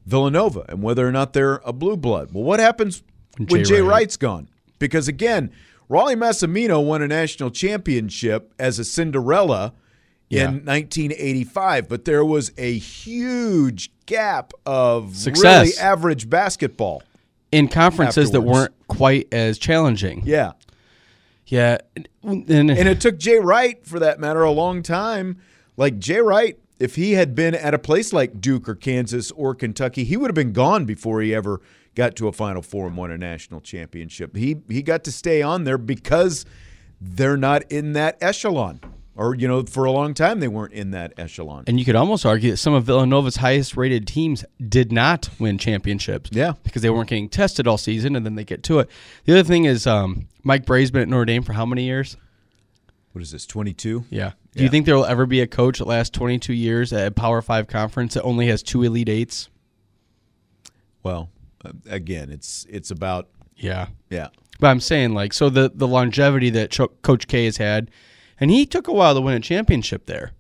[0.06, 2.30] Villanova and whether or not they're a blue blood.
[2.34, 3.04] Well, what happens
[3.38, 3.90] when Jay Jay Wright.
[4.02, 4.48] Wright's gone?
[4.80, 5.52] Because again,
[5.90, 9.74] Rollie Massimino won a national championship as a Cinderella
[10.30, 10.46] Yeah.
[10.50, 15.68] in 1985, but there was a huge gap of Success.
[15.68, 17.04] really average basketball.
[17.52, 20.22] in conferences that weren't quite as challenging.
[20.26, 20.52] Yeah.
[21.48, 25.38] Yeah, and, And it took Jay Wright, for that matter, a long time.
[25.78, 29.56] Like Jay Wright, if he had been at a place like Duke or Kansas or
[29.56, 31.62] Kentucky, he would have been gone before he ever
[31.96, 34.36] got to a Final Four and won a national championship.
[34.36, 36.46] He he got to stay on there because
[37.00, 38.80] they're not in that echelon.
[39.18, 41.64] Or, you know, for a long time they weren't in that echelon.
[41.68, 45.58] And you could almost argue that some of Villanova's highest rated teams did not win
[45.58, 46.32] championships.
[46.34, 46.54] Yeah.
[46.64, 48.90] Because they weren't getting tested all season and then they get to it.
[49.24, 52.18] The other thing is um, Mike Brey's been at Notre Dame for how many years?
[53.14, 54.04] What is this, 22?
[54.10, 54.34] Yeah.
[54.56, 57.12] Do you think there will ever be a coach that lasts 22 years at a
[57.12, 59.50] Power 5 conference that only has two Elite Eights?
[61.04, 61.30] Well,
[61.64, 63.88] uh, again, it's it's about Yeah.
[64.10, 64.30] yeah.
[64.60, 67.92] But I'm saying, like, so the, the longevity that Cho- Coach K has had,
[68.40, 70.32] and he took a while to win a championship there.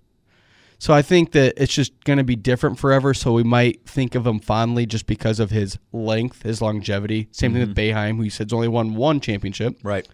[0.77, 3.13] So I think that it's just going to be different forever.
[3.13, 7.27] So we might think of him fondly just because of his length, his longevity.
[7.31, 9.77] Same thing with Boeheim, who you said's only won one championship.
[9.83, 10.07] Right.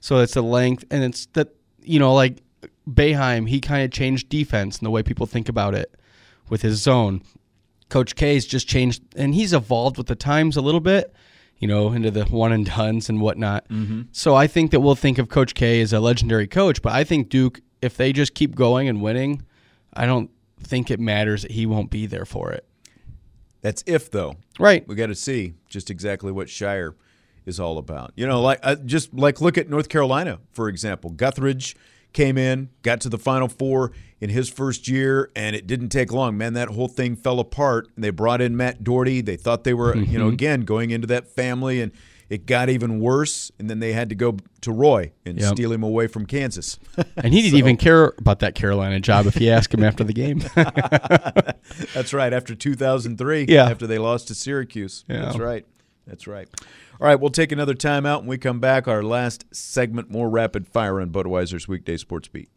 [0.00, 1.48] So it's the length, and it's that
[1.82, 2.38] you know, like
[2.88, 5.94] Boeheim, he kind of changed defense and the way people think about it
[6.48, 7.22] with his zone.
[7.88, 11.14] Coach K's just changed, and he's evolved with the times a little bit,
[11.58, 13.68] you know, into the one and dones and whatnot.
[13.68, 14.06] Mhm.
[14.12, 17.04] So I think that we'll think of Coach K as a legendary coach, but I
[17.04, 19.42] think Duke, if they just keep going and winning,
[19.92, 20.30] I don't
[20.60, 22.64] think it matters that he won't be there for it.
[23.60, 24.36] That's if though.
[24.58, 24.86] Right.
[24.88, 26.94] We got to see just exactly what Scheyer
[27.46, 28.12] is all about.
[28.16, 31.10] You know, like uh, just like look at North Carolina for example.
[31.10, 31.74] Guthridge
[32.12, 36.12] came in, got to the Final Four in his first year, and it didn't take
[36.12, 36.36] long.
[36.38, 37.88] Man, that whole thing fell apart.
[37.96, 39.20] They brought in Matt Doherty.
[39.20, 40.34] They thought they were, you know, Mhm.
[40.34, 41.90] again going into that family, and
[42.30, 43.50] it got even worse.
[43.58, 45.54] And then they had to go to Roy and Yep.
[45.54, 46.78] steal him away from Kansas.
[47.16, 50.04] And he didn't So- even care about that Carolina job if you ask him after
[50.04, 50.42] the game.
[51.94, 52.32] That's right.
[52.32, 53.68] After 2003, Yeah.
[53.68, 55.04] after they lost to Syracuse.
[55.08, 55.22] Yeah.
[55.26, 55.66] That's right.
[56.06, 56.48] That's right.
[57.02, 58.18] All right, we'll take another timeout.
[58.18, 62.48] When we come back, our last segment, more rapid fire on Budweiser's Weekday Sports Beat.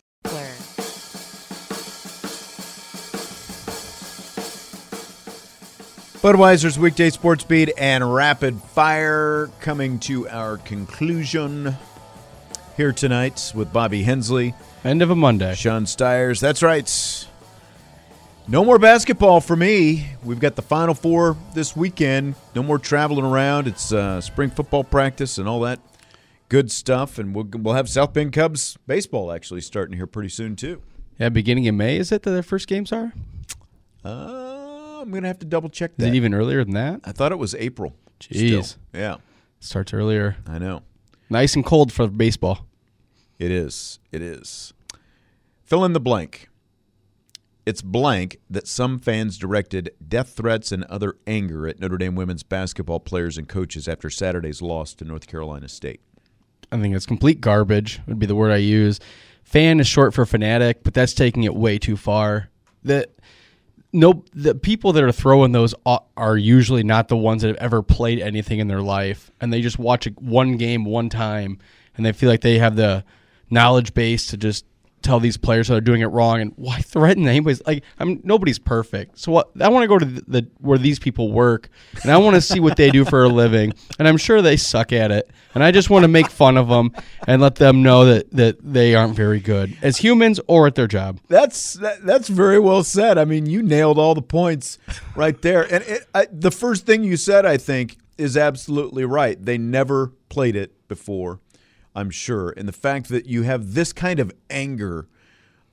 [6.22, 11.76] Budweiser's Weekday Sports Beat and Rapid Fire coming to our conclusion
[12.78, 14.54] here tonight with Bobby Hensley.
[14.84, 15.56] End of a Monday.
[15.56, 16.40] Sean Stiers.
[16.40, 16.88] That's right.
[18.48, 20.06] No more basketball for me.
[20.24, 22.36] We've got the Final Four this weekend.
[22.54, 23.68] No more traveling around.
[23.68, 25.80] It's uh, spring football practice and all that
[26.48, 27.18] good stuff.
[27.18, 30.82] And we'll, we'll have South Bend Cubs baseball actually starting here pretty soon, too.
[31.18, 33.14] Yeah, beginning in May, is it that their first games are?
[34.04, 36.08] Uh, I'm going to have to double check Is that.
[36.10, 37.02] it even earlier than that?
[37.04, 37.96] I thought it was April.
[38.20, 38.64] Jeez.
[38.66, 38.82] still.
[38.94, 39.16] Yeah.
[39.60, 40.38] Starts earlier.
[40.48, 40.84] I know.
[41.32, 42.68] Nice and cold for baseball.
[43.40, 43.98] It is.
[44.12, 44.72] It is.
[45.64, 46.48] Fill in the blank.
[47.66, 52.44] It's blank that some fans directed death threats and other anger at Notre Dame women's
[52.44, 56.02] basketball players and coaches after Saturday's loss to North Carolina State.
[56.72, 59.00] I think it's complete garbage, would be the word I use.
[59.44, 62.50] Fan is short for fanatic, but that's taking it way too far.
[62.84, 63.10] The
[63.94, 67.82] no the people that are throwing those are usually not the ones that have ever
[67.82, 71.58] played anything in their life and they just watch one game one time
[71.96, 73.06] and they feel like they have the
[73.50, 74.66] knowledge base to just
[75.06, 78.60] tell these players that are doing it wrong and why threaten anybody's like I'm nobody's
[78.60, 79.19] perfect.
[79.19, 81.69] So what I want to go to the, the where these people work
[82.03, 84.57] and I want to see what they do for a living and I'm sure they
[84.57, 86.91] suck at it and I just want to make fun of them
[87.27, 90.88] and let them know that that they aren't very good as humans or at their
[90.88, 91.19] job.
[91.30, 93.18] That's that, that's very well said.
[93.18, 94.80] I mean, you nailed all the points
[95.15, 95.64] right there.
[95.72, 99.44] And it, I, the first thing you said, I think, is absolutely right.
[99.44, 101.40] They never played it before,
[101.96, 102.54] I'm sure.
[102.58, 105.08] And the fact that you have this kind of anger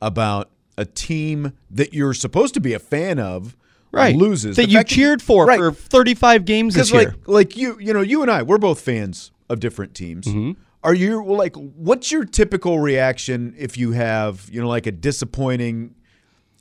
[0.01, 3.57] about a team that you're supposed to be a fan of
[3.91, 4.17] Right.
[4.17, 5.59] loses That The you cheered for Right.
[5.59, 7.11] for 35 games this Because year.
[7.11, 10.27] like like you you know you and I we're both fans of different teams.
[10.27, 10.57] Mhm.
[10.83, 15.95] Are you like what's your typical reaction if you have, you know, like a disappointing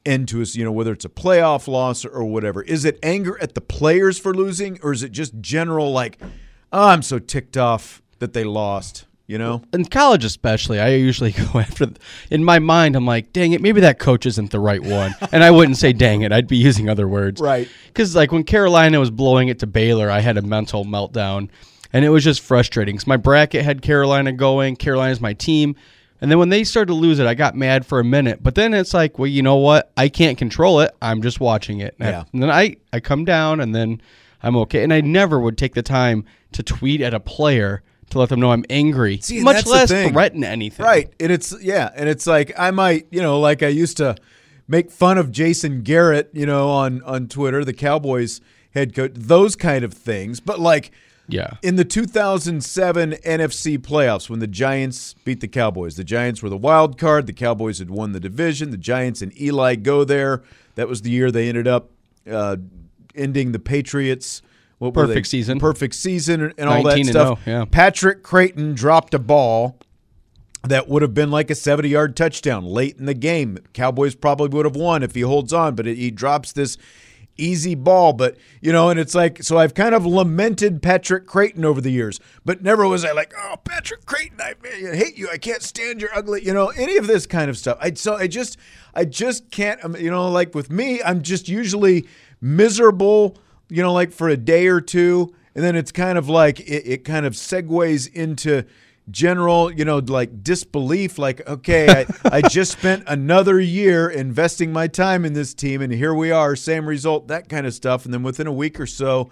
[0.06, 2.64] end to us, you know, whether it's a playoff loss or whatever?
[2.64, 6.20] Is it anger at the players for losing or is it just general like,
[6.74, 9.62] oh, I'm so ticked off that they lost, you know?
[9.74, 11.88] in college especially i usually go after
[12.30, 15.44] in my mind i'm like dang it maybe that coach isn't the right one and
[15.44, 17.68] i wouldn't say dang it i'd be using other words Right.
[17.88, 21.50] because like when carolina was blowing it to baylor i had a mental meltdown
[21.94, 25.76] and it was just frustrating because my bracket had carolina going carolina's my team
[26.20, 28.56] and then when they started to lose it i got mad for a minute but
[28.56, 31.96] then it's like well you know what i can't control it i'm just watching it
[32.00, 32.24] and, I- Yeah.
[32.34, 34.02] and then i i come down and then
[34.44, 37.82] i'm okay and i never would take the time to tweet at a player
[38.12, 40.86] to let them know i'm angry See, much less threaten anything.
[40.86, 41.12] Right.
[41.20, 44.16] And it's yeah, and it's like I might, you know, like I used to
[44.68, 48.42] make fun of Jason Garrett, you know, on on Twitter, the Cowboys
[48.74, 50.40] head coach, those kind of things.
[50.40, 50.92] But like
[51.28, 51.52] Yeah.
[51.62, 55.96] in the 2007 NFC playoffs when the Giants beat the Cowboys.
[55.96, 58.72] The Giants were the wild card, the Cowboys had won the division.
[58.72, 60.42] The Giants and Eli go there.
[60.76, 61.90] That was the year they ended up
[62.30, 62.58] uh,
[63.16, 64.42] ending the Patriots
[64.82, 65.60] what Perfect season.
[65.60, 67.44] Perfect season and all that 19 and stuff.
[67.46, 67.66] 0, yeah.
[67.66, 69.78] Patrick Crayton dropped a ball
[70.64, 73.60] that would have been like a 70 yard touchdown late in the game.
[73.74, 76.80] Cowboys probably would have won if he holds on, but he drops this
[77.38, 78.14] easy ball.
[78.14, 81.92] But, you know, and it's like, so I've kind of lamented Patrick Crayton over the
[81.92, 85.30] years, but never was I like, oh, Patrick Crayton, I, I hate you.
[85.32, 87.78] I can't stand your ugly, you know, any of this kind of stuff.
[87.80, 88.58] I, so I just,
[88.96, 92.08] I just can't, um, you know, like with me, I'm just usually
[92.42, 93.38] miserable,
[93.72, 95.34] you know, like for a day or two.
[95.56, 98.66] And then it's kind of like, it, it kind of segues into,
[99.10, 102.06] general, you know, like disbelief, like, okay, I,
[102.38, 106.56] I just spent another year investing my time in this team, and here we are,
[106.56, 108.06] same result, that kind of stuff.
[108.06, 109.30] And then within a week or so,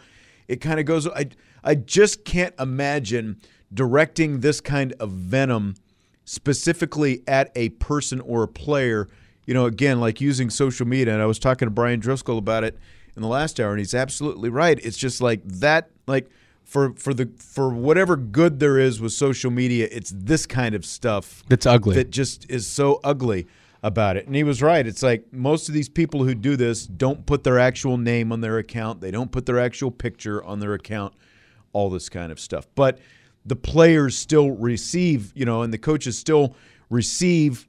[0.48, 1.08] it kind of goes.
[1.08, 1.30] I,
[1.64, 3.40] I just can't imagine
[3.74, 5.76] directing this kind of venom
[6.26, 9.08] specifically at a person or a player.
[9.46, 11.14] You know, again, like using social media.
[11.14, 12.78] And I was talking to Bryan Driskell about it
[13.20, 14.80] in the last hour, and he's absolutely right.
[14.82, 16.30] It's just like that, like
[16.64, 20.86] for for the for whatever good there is with social media, it's this kind of
[20.86, 21.96] stuff That's ugly.
[21.96, 23.46] that just is so ugly
[23.84, 24.26] about it.
[24.26, 24.88] And he was right.
[24.88, 28.40] It's like most of these people who do this don't put their actual name on
[28.40, 29.02] their account.
[29.02, 31.14] They don't put their actual picture on their account.
[31.74, 32.68] All this kind of stuff.
[32.74, 33.00] But
[33.46, 36.56] the players still receive, you know, and the coaches still
[36.90, 37.68] receive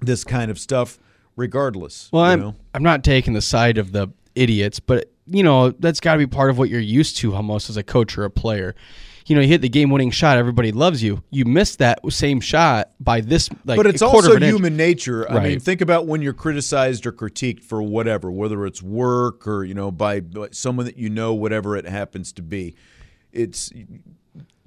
[0.00, 0.98] this kind of stuff
[1.36, 2.08] regardless.
[2.12, 2.56] Well, you I'm know?
[2.74, 6.26] I'm not taking the side of the idiots, but you know that's got to be
[6.26, 8.74] part of what you're used to almost as a coach or a player.
[9.26, 11.22] You know, you hit the game-winning shot, everybody loves you.
[11.30, 14.52] You missed that same shot by this, like, but it's also of an inch.
[14.52, 15.30] human nature.
[15.30, 19.62] I mean, think about when you're criticized or critiqued for whatever, whether it's work or
[19.62, 22.74] you know by, by someone that you know, whatever it happens to be.
[23.32, 23.70] It's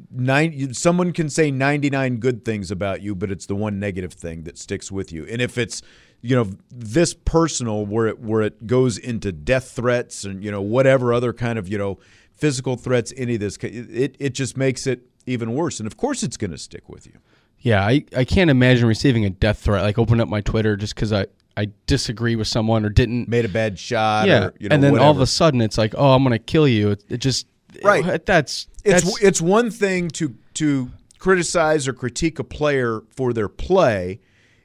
[0.09, 0.73] nine.
[0.73, 4.57] Someone can say 99 good things about you, but it's the one negative thing that
[4.57, 5.25] sticks with you.
[5.25, 5.81] And if it's
[6.23, 10.61] you know this personal, where it where it goes into death threats and you know
[10.61, 11.99] whatever other kind of you know
[12.33, 15.79] physical threats, any of this, it it just makes it even worse.
[15.79, 17.13] And of course, it's going to stick with you.
[17.59, 19.83] Yeah, I, I can't imagine receiving a death threat.
[19.83, 23.45] Like open up my Twitter just because I, I disagree with someone or didn't made
[23.45, 24.27] a bad shot.
[24.27, 26.39] Yeah, or, you know, and then all of a sudden it's like, oh, I'm gonna
[26.39, 26.91] kill you.
[26.91, 27.47] It, it just
[27.81, 28.25] Right.
[28.25, 33.49] That's it's that's it's one thing to to criticize or critique a player for their
[33.49, 34.19] play.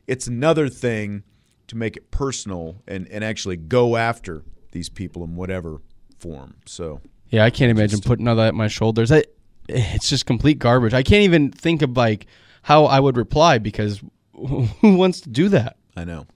[0.07, 1.23] It's another thing
[1.69, 4.43] to make it personal and and actually go after
[4.73, 5.81] these people in whatever
[6.19, 6.57] form.
[6.67, 7.01] So
[7.31, 7.45] yeah.
[7.45, 9.13] I can't imagine putting all that at my shoulders.
[9.13, 9.25] I,
[9.69, 10.95] it's just complete garbage.
[10.95, 12.27] I can't even think of like
[12.63, 14.03] how I would reply because
[14.35, 15.77] who wants to do that?
[15.97, 16.27] I know.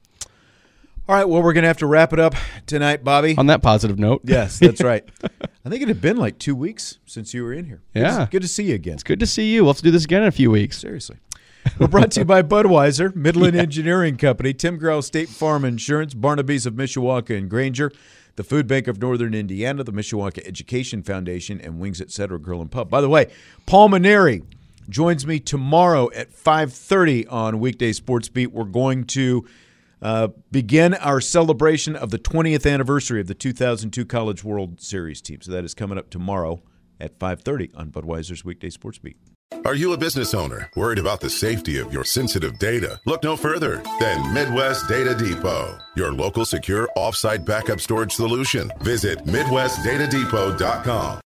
[1.09, 2.35] All right, well, we're going to have to wrap it up
[2.65, 3.35] tonight, Bobby.
[3.37, 5.05] On that positive note, Yes, that's right.
[5.65, 7.83] I think it had been like two weeks since you were in here.
[7.93, 8.29] Yeah.
[8.31, 8.95] good to see you again.
[8.95, 9.65] It's good to see you.
[9.65, 10.79] We'll have to do this again in a few weeks.
[10.79, 11.17] Seriously.
[11.79, 16.67] We're brought to you by Budweiser, Midland Engineering Company, Tim Growl State Farm Insurance, Barnaby's
[16.67, 17.93] of Mishawaka and Granger,
[18.37, 22.39] the Food Bank of Northern Indiana, the Mishawaka Education Foundation, and Wings Etc.
[22.39, 22.91] Grill and Pub.
[22.91, 23.31] By the way,
[23.67, 24.45] Paul Mainieri
[24.89, 28.53] joins me tomorrow at 5.30 on Weekday Sports Beat.
[28.53, 29.47] We're going to
[30.01, 35.41] uh, begin our celebration of the 20th anniversary of the 2002 College World Series team.
[35.41, 36.63] So that is coming up tomorrow
[37.01, 39.17] at 5.30 on Budweiser's Weekday Sports Beat.
[39.65, 43.01] Are you a business owner worried about the safety of your sensitive data?
[43.07, 48.71] Look no further than Midwest Data Depot, your local secure offsite backup storage solution.
[48.81, 51.23] Visit MidwestDataDepot.com.